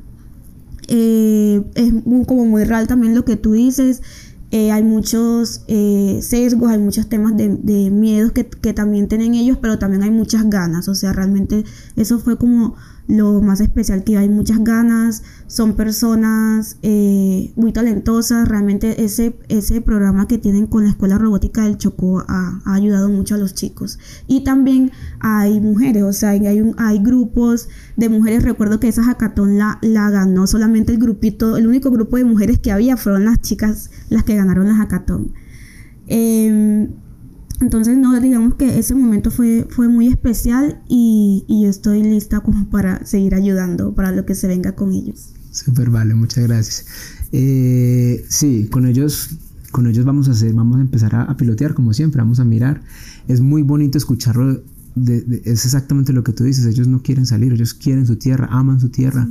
Eh, 0.87 1.63
es 1.73 1.93
como 2.27 2.45
muy 2.45 2.63
real 2.63 2.85
también 2.85 3.15
lo 3.15 3.25
que 3.25 3.37
tú 3.37 3.53
dices. 3.53 4.03
Eh, 4.51 4.71
hay 4.71 4.83
muchos 4.83 5.65
sesgos, 5.67 6.69
hay 6.69 6.77
muchos 6.77 7.09
temas 7.09 7.35
de, 7.35 7.89
miedos 7.89 8.33
que, 8.33 8.43
también 8.73 9.07
tienen 9.07 9.33
ellos, 9.33 9.57
pero 9.59 9.79
también 9.79 10.03
hay 10.03 10.11
muchas 10.11 10.47
ganas. 10.47 10.87
O 10.87 10.93
sea, 10.93 11.11
realmente 11.11 11.63
eso 11.95 12.19
fue 12.19 12.37
como 12.37 12.75
lo 13.07 13.41
más 13.41 13.61
especial 13.61 14.03
que 14.03 14.17
hay 14.17 14.29
muchas 14.29 14.63
ganas, 14.63 15.23
son 15.47 15.75
personas 15.75 16.77
eh, 16.81 17.51
muy 17.55 17.71
talentosas, 17.71 18.47
realmente 18.47 19.03
ese, 19.03 19.37
ese 19.47 19.81
programa 19.81 20.27
que 20.27 20.37
tienen 20.37 20.65
con 20.65 20.83
la 20.83 20.89
Escuela 20.89 21.17
Robótica 21.17 21.63
del 21.63 21.77
Chocó 21.77 22.23
ha, 22.27 22.61
ayudado 22.65 23.09
mucho 23.09 23.35
a 23.35 23.37
los 23.37 23.53
chicos. 23.53 23.99
Y 24.27 24.43
también 24.43 24.91
hay 25.19 25.59
mujeres, 25.59 26.03
o 26.03 26.13
sea, 26.13 26.29
hay, 26.31 26.61
un, 26.61 26.75
hay 26.77 26.99
grupos 26.99 27.69
de 27.95 28.09
mujeres, 28.09 28.43
recuerdo 28.43 28.79
que 28.79 28.87
esa 28.87 29.03
hackathon 29.03 29.57
la, 29.57 29.77
la 29.81 30.09
ganó 30.09 30.47
solamente 30.47 30.91
el 30.91 30.97
grupito, 30.97 31.57
el 31.57 31.67
único 31.67 31.91
grupo 31.91 32.17
de 32.17 32.25
mujeres 32.25 32.59
que 32.59 32.71
había 32.71 32.97
fueron 32.97 33.25
las 33.25 33.39
chicas 33.41 33.91
las 34.09 34.23
que 34.23 34.35
ganaron 34.35 34.67
la 34.67 34.75
hackathon. 34.75 35.33
Eh, 36.07 36.89
entonces, 37.61 37.97
no, 37.97 38.19
digamos 38.19 38.55
que 38.55 38.79
ese 38.79 38.95
momento 38.95 39.31
fue, 39.31 39.67
fue 39.69 39.87
muy 39.87 40.07
especial 40.07 40.81
y, 40.89 41.45
y, 41.47 41.63
yo 41.63 41.69
estoy 41.69 42.03
lista 42.03 42.41
como 42.41 42.69
para 42.69 43.05
seguir 43.05 43.33
ayudando 43.35 43.93
para 43.93 44.11
lo 44.11 44.25
que 44.25 44.35
se 44.35 44.47
venga 44.47 44.73
con 44.75 44.91
ellos. 44.91 45.33
Súper, 45.51 45.89
vale, 45.89 46.15
muchas 46.15 46.43
gracias. 46.45 46.85
Eh, 47.31 48.25
sí, 48.27 48.67
con 48.69 48.85
ellos, 48.85 49.29
con 49.71 49.87
ellos 49.87 50.03
vamos 50.05 50.27
a 50.27 50.31
hacer, 50.31 50.53
vamos 50.53 50.77
a 50.77 50.81
empezar 50.81 51.15
a, 51.15 51.35
pilotear 51.37 51.73
como 51.73 51.93
siempre, 51.93 52.21
vamos 52.21 52.39
a 52.39 52.45
mirar. 52.45 52.81
Es 53.27 53.39
muy 53.39 53.61
bonito 53.61 53.97
escucharlo, 53.97 54.61
es 55.45 55.65
exactamente 55.65 56.13
lo 56.13 56.23
que 56.23 56.33
tú 56.33 56.43
dices, 56.43 56.65
ellos 56.65 56.87
no 56.87 57.01
quieren 57.01 57.25
salir, 57.25 57.53
ellos 57.53 57.73
quieren 57.73 58.05
su 58.05 58.17
tierra, 58.17 58.47
aman 58.51 58.79
su 58.79 58.89
tierra. 58.89 59.27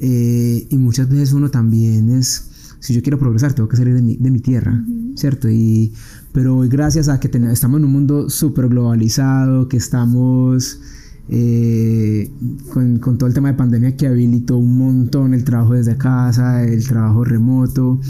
Eh, 0.00 0.66
y 0.70 0.76
muchas 0.78 1.08
veces 1.08 1.32
uno 1.32 1.50
también 1.50 2.10
es 2.10 2.48
si 2.80 2.94
yo 2.94 3.02
quiero 3.02 3.18
progresar, 3.18 3.52
tengo 3.52 3.68
que 3.68 3.76
salir 3.76 3.94
de 3.94 4.02
mi, 4.02 4.16
de 4.16 4.30
mi 4.30 4.40
tierra, 4.40 4.82
¿cierto? 5.16 5.48
Y, 5.48 5.92
pero 6.32 6.56
hoy 6.56 6.68
gracias 6.68 7.08
a 7.08 7.18
que 7.20 7.28
estamos 7.50 7.78
en 7.78 7.84
un 7.84 7.92
mundo 7.92 8.30
súper 8.30 8.68
globalizado, 8.68 9.68
que 9.68 9.76
estamos 9.76 10.80
eh, 11.28 12.30
con, 12.72 12.98
con, 12.98 13.18
todo 13.18 13.28
el 13.28 13.34
tema 13.34 13.48
de 13.48 13.54
pandemia 13.54 13.96
que 13.96 14.06
habilitó 14.06 14.56
un 14.56 14.78
montón 14.78 15.34
el 15.34 15.44
trabajo 15.44 15.74
desde 15.74 15.96
casa, 15.96 16.64
el 16.64 16.86
trabajo 16.86 17.24
remoto. 17.24 18.00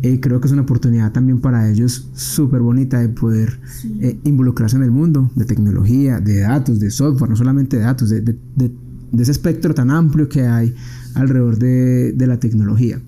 Eh, 0.00 0.20
creo 0.20 0.40
que 0.40 0.46
es 0.46 0.52
una 0.52 0.62
oportunidad 0.62 1.10
también 1.10 1.40
para 1.40 1.68
ellos 1.68 2.08
súper 2.14 2.60
bonita 2.60 3.00
de 3.00 3.08
poder 3.08 3.58
eh, 4.00 4.16
involucrarse 4.24 4.76
en 4.76 4.84
el 4.84 4.92
mundo 4.92 5.30
de 5.34 5.44
tecnología, 5.44 6.20
de 6.20 6.40
datos, 6.40 6.78
de 6.78 6.90
software, 6.90 7.30
no 7.30 7.36
solamente 7.36 7.78
de 7.78 7.82
datos, 7.82 8.08
de, 8.08 8.20
de, 8.20 8.38
de, 8.54 8.72
de 9.12 9.22
ese 9.22 9.32
espectro 9.32 9.74
tan 9.74 9.90
amplio 9.90 10.28
que 10.28 10.42
hay 10.42 10.74
alrededor 11.14 11.58
de, 11.58 12.14
la 12.26 12.38
tecnología. 12.38 13.00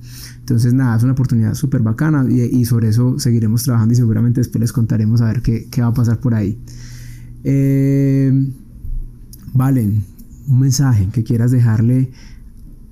Entonces, 0.51 0.75
nada, 0.75 0.97
es 0.97 1.05
una 1.05 1.13
oportunidad 1.13 1.55
súper 1.55 1.81
bacana 1.81 2.27
y, 2.29 2.65
sobre 2.65 2.89
eso 2.89 3.21
seguiremos 3.21 3.63
trabajando 3.63 3.95
y 3.95 3.97
seguramente 3.97 4.41
después 4.41 4.61
les 4.61 4.73
contaremos 4.73 5.21
a 5.21 5.27
ver 5.27 5.43
qué, 5.43 5.69
qué 5.71 5.81
va 5.81 5.89
a 5.89 5.95
pasar 5.95 6.19
por 6.19 6.35
ahí. 6.35 6.59
Eh, 7.45 8.51
Valen, 9.55 10.03
un 10.49 10.59
mensaje 10.59 11.09
que 11.13 11.23
quieras 11.23 11.53
dejarle 11.53 12.11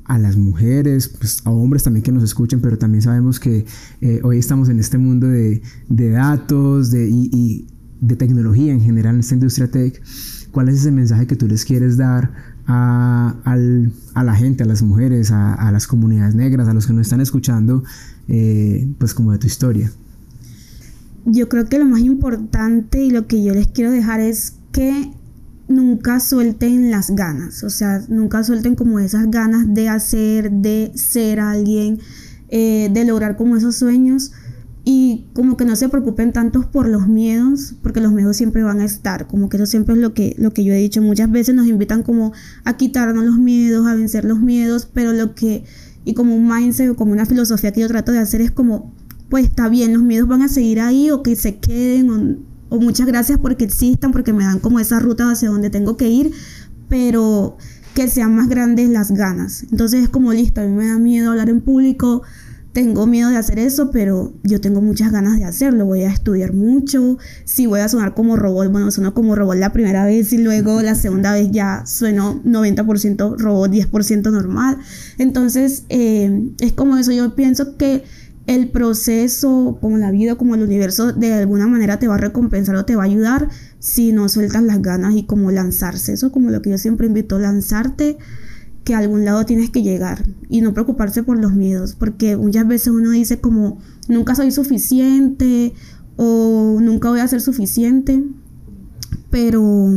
a 0.05 0.19
las 0.19 0.37
mujeres, 0.37 1.09
pues 1.09 1.43
a 1.45 1.51
hombres 1.51 1.83
también 1.83 2.05
que 2.05 2.13
nos 2.13 2.23
escuchen, 2.23 2.61
pero 2.61 2.79
también 2.79 3.03
sabemos 3.03 3.41
que 3.41 3.67
eh, 4.03 4.21
hoy 4.23 4.39
estamos 4.39 4.69
en 4.69 4.79
este 4.79 4.97
mundo 4.97 5.27
de, 5.27 5.61
datos 5.89 6.93
de, 6.93 7.09
y, 7.11 7.67
de 8.01 8.15
tecnología 8.15 8.73
en 8.73 8.81
general, 8.81 9.17
en 9.17 9.21
esta 9.21 9.35
industria 9.35 9.69
tech. 9.69 10.01
¿Cuál 10.53 10.69
es 10.69 10.77
ese 10.77 10.93
mensaje 10.93 11.27
que 11.27 11.35
tú 11.35 11.49
les 11.49 11.65
quieres 11.65 11.97
dar 11.97 12.48
a, 12.69 14.23
la 14.23 14.35
gente, 14.35 14.63
a 14.63 14.67
las 14.67 14.83
mujeres, 14.83 15.31
a, 15.31 15.71
las 15.73 15.87
comunidades 15.87 16.35
negras, 16.35 16.69
a 16.69 16.75
los 16.75 16.87
que 16.87 16.93
nos 16.93 17.03
están 17.07 17.21
escuchando, 17.21 17.83
eh, 18.29 18.89
pues 18.99 19.15
como 19.15 19.33
de 19.33 19.39
tu 19.39 19.47
historia? 19.47 19.91
Yo 21.25 21.49
creo 21.49 21.67
que 21.67 21.79
lo 21.79 21.87
más 21.87 22.01
importante 22.01 23.03
y 23.03 23.11
lo 23.11 23.27
que 23.27 23.43
yo 23.43 23.55
les 23.55 23.69
quiero 23.69 23.91
dejar 23.91 24.21
es 24.21 24.55
que 24.73 25.11
nunca 25.67 26.21
suelten 26.21 26.91
las 26.91 27.11
ganas, 27.11 27.63
o 27.65 27.71
sea, 27.71 28.03
nunca 28.09 28.43
suelten 28.45 28.75
como 28.75 28.99
esas 28.99 29.31
ganas 29.31 29.73
de 29.75 29.89
hacer, 29.89 30.51
de 30.51 30.93
ser 30.95 31.41
alguien, 31.41 31.99
eh, 32.49 32.89
de 32.93 33.05
lograr 33.05 33.37
como 33.37 33.57
esos 33.57 33.77
sueños 33.77 34.33
y 34.91 35.27
como 35.35 35.59
que 35.59 35.67
no 35.67 35.77
se 35.77 35.91
preocupen 35.91 36.33
tantos 36.33 36.65
por 36.65 36.89
los 36.89 37.09
miedos, 37.09 37.75
porque 37.83 38.01
los 38.01 38.11
miedos 38.11 38.39
siempre 38.39 38.63
van 38.63 38.81
a 38.81 38.87
estar, 38.87 39.27
como 39.27 39.51
que 39.51 39.59
eso 39.59 39.67
siempre 39.67 39.95
es 39.95 40.01
lo 40.01 40.15
que, 40.15 40.35
lo 40.39 40.55
que 40.55 40.65
yo 40.65 40.73
he 40.73 40.79
dicho, 40.79 41.03
muchas 41.03 41.31
veces 41.31 41.55
nos 41.55 41.67
invitan 41.67 42.03
como 42.03 42.33
a 42.65 42.79
quitarnos 42.79 43.23
los 43.23 43.37
miedos, 43.37 43.87
a 43.87 43.95
vencer 43.95 44.25
los 44.25 44.41
miedos, 44.41 44.89
pero 44.91 45.13
lo 45.13 45.35
que, 45.35 45.65
y 46.07 46.15
como 46.15 46.35
un 46.35 46.49
mindset 46.49 46.89
o 46.89 46.97
como 46.97 47.13
una 47.13 47.27
filosofía 47.27 47.71
que 47.71 47.83
yo 47.83 47.89
trato 47.89 48.13
de 48.13 48.19
hacer 48.19 48.41
es 48.41 48.51
como, 48.51 48.95
pues 49.29 49.45
está 49.45 49.69
bien, 49.69 49.93
los 49.93 50.03
miedos 50.03 50.27
van 50.27 50.41
a 50.41 50.49
seguir 50.49 50.81
ahí 50.81 51.11
o 51.11 51.23
que 51.23 51.37
se 51.37 51.59
queden 51.59 52.09
o 52.09 52.49
o 52.71 52.79
muchas 52.79 53.07
gracias 53.07 53.39
porque 53.39 53.65
existan, 53.65 54.13
porque 54.13 54.33
me 54.33 54.45
dan 54.45 54.59
como 54.59 54.79
esa 54.79 54.99
ruta 54.99 55.31
hacia 55.31 55.49
donde 55.49 55.71
tengo 55.71 55.97
que 55.97 56.09
ir, 56.09 56.33
pero 56.89 57.57
que 57.95 58.09
sean 58.09 58.37
más 58.37 58.49
grandes 58.49 58.89
las 58.91 59.11
ganas. 59.11 59.65
Entonces 59.71 60.05
es 60.05 60.09
como 60.09 60.33
listo, 60.33 60.61
a 60.61 60.65
mí 60.65 60.73
me 60.73 60.87
da 60.87 60.99
miedo 60.99 61.31
hablar 61.31 61.49
en 61.49 61.61
público, 61.61 62.23
tengo 62.73 63.07
miedo 63.07 63.31
de 63.31 63.37
hacer 63.37 63.59
eso, 63.59 63.91
pero 63.91 64.35
yo 64.43 64.61
tengo 64.61 64.81
muchas 64.81 65.11
ganas 65.11 65.39
de 65.39 65.45
hacerlo. 65.45 65.87
Voy 65.87 66.03
a 66.03 66.11
estudiar 66.11 66.53
mucho. 66.53 67.19
Si 67.45 67.67
voy 67.67 67.81
a 67.81 67.89
sonar 67.89 68.15
como 68.15 68.37
robot, 68.37 68.71
bueno, 68.71 68.91
sueno 68.91 69.15
como 69.15 69.35
robot 69.35 69.57
la 69.57 69.73
primera 69.73 70.05
vez 70.05 70.33
y 70.33 70.39
luego 70.39 70.83
la 70.83 70.95
segunda 70.95 71.33
vez 71.33 71.51
ya 71.51 71.85
sueno 71.87 72.43
90% 72.45 73.37
robot, 73.39 73.71
10% 73.71 74.31
normal. 74.31 74.79
Entonces, 75.17 75.85
eh, 75.89 76.51
es 76.61 76.73
como 76.73 76.97
eso. 76.97 77.13
Yo 77.13 77.35
pienso 77.35 77.77
que 77.77 78.05
el 78.47 78.71
proceso, 78.71 79.77
como 79.81 79.99
la 79.99 80.11
vida, 80.11 80.37
como 80.37 80.55
el 80.55 80.63
universo, 80.63 81.13
de 81.13 81.35
alguna 81.35 81.67
manera 81.67 81.99
te 81.99 82.09
va 82.09 82.15
a 82.15 82.19
recompensar 82.19 82.77
o 82.77 82.85
te 82.87 82.97
va 82.97 83.03
a 83.03 83.07
ayudar 83.07 83.49
si 83.79 84.13
no 84.13 84.29
sueltas 84.31 84.63
las 84.63 84.81
ganas 84.81 85.15
y 85.15 85.25
como 85.25 85.51
lanzarse. 85.51 86.15
Eso 86.15 86.33
como 86.33 86.51
lo 86.51 86.63
que 86.63 86.71
yo 86.71 86.79
siempre 86.79 87.07
invito, 87.07 87.39
lanzarte, 87.39 88.17
que 88.89 88.95
a 88.95 88.99
algún 89.01 89.27
lado 89.27 89.45
tienes 89.45 89.69
que 89.69 89.83
llegar 89.83 90.25
y 90.49 90.63
no 90.63 90.73
preocuparse 90.73 91.23
por 91.23 91.39
los 91.39 91.53
miedos, 91.53 91.95
porque 91.95 92.39
muchas 92.39 92.67
veces 92.67 92.89
uno 92.89 93.11
dice 93.11 93.39
como, 93.39 93.83
nunca 94.09 94.35
soy 94.35 94.51
suficiente 94.51 95.75
o 96.17 96.79
nunca 96.81 97.11
voy 97.11 97.21
a 97.21 97.29
ser 97.29 97.43
suficiente, 97.43 98.25
pero 99.29 99.91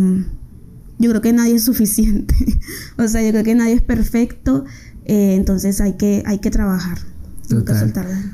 yo 1.00 1.10
creo 1.10 1.22
que 1.22 1.32
nadie 1.32 1.56
es 1.56 1.64
suficiente. 1.64 2.36
o 2.98 3.08
sea, 3.08 3.24
yo 3.24 3.30
creo 3.30 3.46
que 3.46 3.56
nadie 3.56 3.76
es 3.76 3.82
perfecto, 3.82 4.66
eh, 5.06 5.36
entonces 5.36 5.80
hay 5.80 5.94
que, 5.94 6.22
hay 6.26 6.39
que 6.39 6.52
trabajar. 6.52 6.98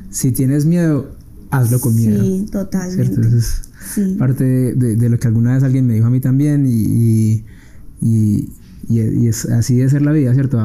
Si 0.09 0.31
tienes 0.31 0.65
miedo, 0.65 1.15
hazlo 1.51 1.79
con 1.79 1.95
miedo. 1.95 2.23
Sí, 2.23 2.47
totalmente. 2.51 3.29
sí. 3.93 4.15
parte 4.17 4.73
de, 4.73 5.07
lo 5.07 5.19
que 5.19 5.27
alguna 5.27 5.53
vez 5.53 5.61
alguien 5.61 5.85
me 5.85 5.93
dijo 5.93 6.07
a 6.07 6.09
mí 6.09 6.19
también 6.19 6.65
y, 6.67 7.45
y, 8.01 8.49
es 8.89 9.45
así 9.45 9.77
de 9.77 9.89
ser 9.89 10.01
la 10.01 10.11
vida, 10.11 10.33
¿cierto? 10.33 10.59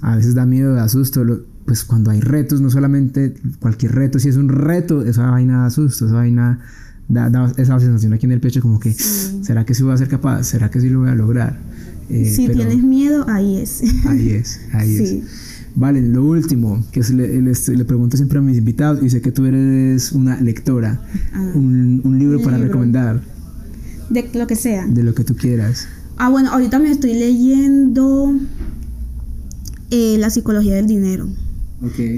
A, 0.00 0.16
veces 0.16 0.34
da 0.34 0.46
miedo, 0.46 0.74
da 0.74 0.88
susto. 0.88 1.24
pues 1.66 1.84
cuando 1.84 2.10
hay 2.10 2.20
retos, 2.20 2.60
no 2.60 2.70
solamente 2.70 3.34
cualquier 3.60 3.94
reto, 3.94 4.18
si 4.18 4.28
es 4.28 4.36
un 4.36 4.48
reto, 4.48 5.04
esa 5.04 5.30
vaina 5.30 5.62
da 5.62 5.70
susto, 5.70 6.06
esa 6.06 6.14
vaina 6.14 6.60
da, 7.08 7.52
esa 7.56 7.78
sensación 7.78 8.12
aquí 8.12 8.26
en 8.26 8.32
el 8.32 8.40
pecho 8.40 8.60
como 8.62 8.78
que, 8.78 8.92
¿será 8.92 9.64
que 9.64 9.74
sí 9.74 9.82
voy 9.82 9.92
a 9.92 9.98
ser 9.98 10.08
capaz? 10.08 10.44
¿Será 10.44 10.70
que 10.70 10.80
sí 10.80 10.88
lo 10.88 11.00
voy 11.00 11.10
a 11.10 11.14
lograr? 11.14 11.58
Eh, 12.10 12.24
si 12.24 12.48
tienes 12.48 12.82
miedo, 12.82 13.26
ahí 13.28 13.58
es. 13.58 13.82
Ahí 14.06 14.30
es, 14.30 14.60
ahí 14.72 14.96
es. 14.96 15.22
Vale, 15.74 16.00
lo 16.02 16.24
último 16.24 16.84
que 16.90 17.02
le, 17.02 17.40
le, 17.40 17.84
pregunto 17.84 18.16
siempre 18.16 18.38
a 18.38 18.42
mis 18.42 18.58
invitados, 18.58 19.02
y 19.02 19.10
sé 19.10 19.20
que 19.20 19.30
tú 19.30 19.44
eres 19.44 20.12
una 20.12 20.40
lectora, 20.40 21.00
ah, 21.34 21.52
un, 21.54 22.18
libro 22.18 22.40
para 22.40 22.58
recomendar. 22.58 23.20
De 24.10 24.28
lo 24.34 24.46
que 24.46 24.56
sea. 24.56 24.86
De 24.86 25.02
lo 25.02 25.14
que 25.14 25.22
tú 25.22 25.36
quieras. 25.36 25.86
Ah, 26.20 26.28
bueno, 26.30 26.50
ahorita 26.50 26.80
me 26.80 26.90
estoy 26.90 27.14
leyendo 27.14 28.34
eh, 29.90 30.16
La 30.18 30.30
psicología 30.30 30.74
del 30.74 30.88
dinero. 30.88 31.28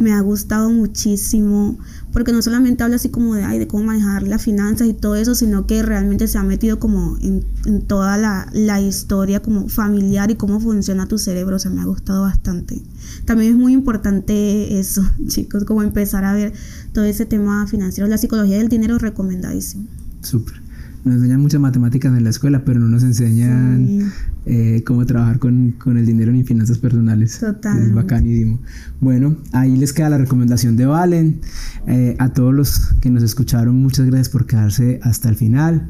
Me 0.01 0.15
ha 0.15 0.21
gustado 0.23 0.71
muchísimo 0.71 1.79
porque 2.15 2.33
no 2.33 2.41
solamente 2.41 2.83
habla 2.83 2.97
así 2.97 3.11
como 3.11 3.35
de, 3.35 3.45
ay, 3.45 3.59
de 3.59 3.69
cómo 3.69 3.85
manejar 3.85 4.23
las 4.23 4.43
finanzas 4.43 4.89
y 4.89 4.95
todo 4.95 5.17
eso, 5.17 5.35
sino 5.35 5.67
que 5.67 5.83
realmente 5.83 6.29
se 6.29 6.39
ha 6.39 6.43
metido 6.43 6.81
como 6.81 7.19
en, 7.21 7.45
toda 7.83 8.17
la, 8.17 8.49
la, 8.55 8.81
historia 8.81 9.43
como 9.43 9.69
familiar 9.69 10.31
y 10.31 10.37
cómo 10.37 10.61
funciona 10.61 11.07
tu 11.07 11.19
cerebro, 11.19 11.57
o 11.57 11.59
sea, 11.59 11.71
me 11.71 11.83
ha 11.83 11.85
gustado 11.85 12.23
bastante. 12.23 12.81
También 13.27 13.53
es 13.53 13.59
muy 13.59 13.75
importante 13.75 14.79
eso, 14.79 15.05
chicos, 15.27 15.65
como 15.65 15.83
empezar 15.83 16.25
a 16.25 16.33
ver 16.33 16.55
todo 16.95 17.05
ese 17.05 17.27
tema 17.27 17.67
financiero, 17.67 18.09
la 18.09 18.17
psicología 18.17 18.57
del 18.57 18.71
dinero 18.71 18.97
recomendadísimo. 18.97 19.85
Súper 20.23 20.60
nos 21.05 21.17
enseñan 21.17 21.41
muchas 21.41 21.61
matemáticas 21.61 22.17
en 22.17 22.25
la 22.25 22.31
escuela, 22.31 22.65
pero 22.65 22.81
no 22.81 22.89
nos 22.89 23.03
enseñan 23.03 24.13
eh, 24.47 24.83
cómo 24.85 25.07
trabajar 25.07 25.39
con, 25.39 25.77
el 25.87 26.07
dinero 26.07 26.33
ni 26.33 26.45
finanzas 26.45 26.79
personales. 26.79 27.39
Total. 27.39 27.79
Es 27.79 27.95
bacanísimo. 27.95 28.61
Bueno, 29.01 29.37
ahí 29.53 29.77
les 29.77 29.93
queda 29.93 30.11
la 30.11 30.19
recomendación 30.19 30.77
de 30.77 30.87
Valen. 30.87 31.41
Eh, 31.87 32.17
a 32.19 32.31
todos 32.31 32.55
los 32.55 32.95
que 33.01 33.11
nos 33.11 33.23
escucharon, 33.23 33.77
muchas 33.77 34.07
gracias 34.07 34.29
por 34.29 34.47
quedarse 34.47 35.01
hasta 35.03 35.29
el 35.29 35.37
final. 35.37 35.89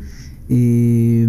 Eh, 0.49 1.29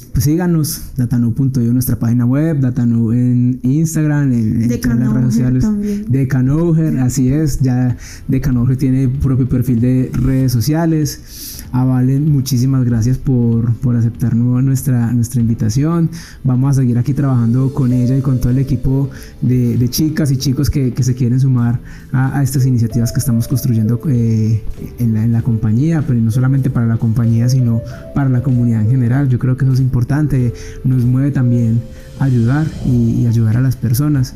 pues 0.00 0.24
síganos, 0.24 0.92
datanu.io, 0.96 1.72
nuestra 1.72 1.98
página 1.98 2.24
web, 2.24 2.60
Datanu 2.60 3.12
en 3.12 3.60
Instagram, 3.62 4.32
en, 4.32 4.68
las 4.68 5.12
redes 5.12 5.34
sociales. 5.34 5.66
De 6.08 6.28
Canoger, 6.28 6.98
así 6.98 7.28
es, 7.28 7.60
ya 7.60 7.96
de 8.26 8.40
Canoger 8.40 8.78
tiene 8.78 9.08
propio 9.08 9.46
perfil 9.46 9.80
de 9.80 10.10
redes 10.14 10.52
sociales. 10.52 11.58
A 11.72 11.84
Valen, 11.84 12.30
muchísimas 12.30 12.84
gracias 12.84 13.16
por, 13.16 13.72
por 13.76 13.96
aceptar 13.96 14.36
nuestra, 14.36 15.10
nuestra 15.12 15.40
invitación. 15.40 16.10
Vamos 16.44 16.70
a 16.70 16.80
seguir 16.80 16.98
aquí 16.98 17.14
trabajando 17.14 17.72
con 17.72 17.92
ella 17.92 18.16
y 18.16 18.20
con 18.20 18.40
todo 18.40 18.50
el 18.50 18.58
equipo 18.58 19.10
de, 19.40 19.78
de 19.78 19.88
chicas 19.88 20.30
y 20.30 20.36
chicos 20.36 20.68
que, 20.68 20.92
que, 20.92 21.02
se 21.02 21.14
quieren 21.14 21.40
sumar 21.40 21.80
a, 22.12 22.38
a, 22.38 22.42
estas 22.42 22.66
iniciativas 22.66 23.10
que 23.12 23.20
estamos 23.20 23.48
construyendo 23.48 23.98
eh, 24.06 24.62
en, 24.98 25.14
la, 25.14 25.24
en, 25.24 25.32
la, 25.32 25.40
compañía, 25.40 26.04
pero 26.06 26.20
no 26.20 26.30
solamente 26.30 26.68
para 26.68 26.86
la 26.86 26.98
compañía, 26.98 27.48
sino 27.48 27.80
para 28.14 28.28
la 28.28 28.42
comunidad 28.42 28.82
en 28.82 28.90
general. 28.90 29.30
Yo 29.30 29.38
creo 29.38 29.56
que 29.56 29.64
eso 29.64 29.72
es 29.72 29.81
importante, 29.82 30.54
nos 30.84 31.04
mueve 31.04 31.30
también 31.30 31.80
ayudar 32.18 32.66
y, 32.86 33.26
ayudar 33.26 33.56
a 33.56 33.60
las 33.60 33.76
personas. 33.76 34.34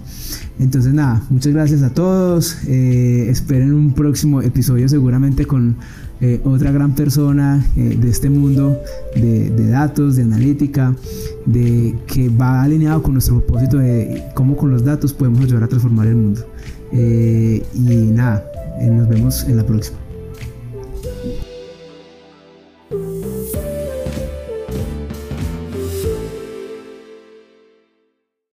Entonces 0.58 0.92
nada, 0.92 1.22
muchas 1.30 1.52
gracias 1.52 1.82
a 1.82 1.90
todos. 1.90 2.56
Eh, 2.66 3.28
esperen 3.30 3.72
un 3.72 3.92
próximo 3.92 4.42
episodio 4.42 4.88
seguramente 4.88 5.46
con 5.46 5.76
eh, 6.20 6.40
otra 6.44 6.72
gran 6.72 6.94
persona 6.94 7.64
eh, 7.76 7.96
de 8.00 8.08
este 8.08 8.30
mundo 8.30 8.80
de, 9.14 9.68
datos, 9.68 10.16
de 10.16 10.22
analítica, 10.22 10.94
de 11.44 11.94
que 12.06 12.28
va 12.28 12.62
alineado 12.62 13.02
con 13.02 13.14
nuestro 13.14 13.40
propósito 13.40 13.78
de 13.78 14.24
cómo 14.34 14.56
con 14.56 14.70
los 14.70 14.84
datos 14.84 15.12
podemos 15.12 15.40
ayudar 15.42 15.64
a 15.64 15.68
transformar 15.68 16.06
el 16.06 16.16
mundo. 16.16 16.46
Y 16.92 17.62
nada, 18.12 18.44
nos 18.80 19.08
vemos 19.08 19.44
en 19.44 19.56
la 19.58 19.66
próxima. 19.66 20.05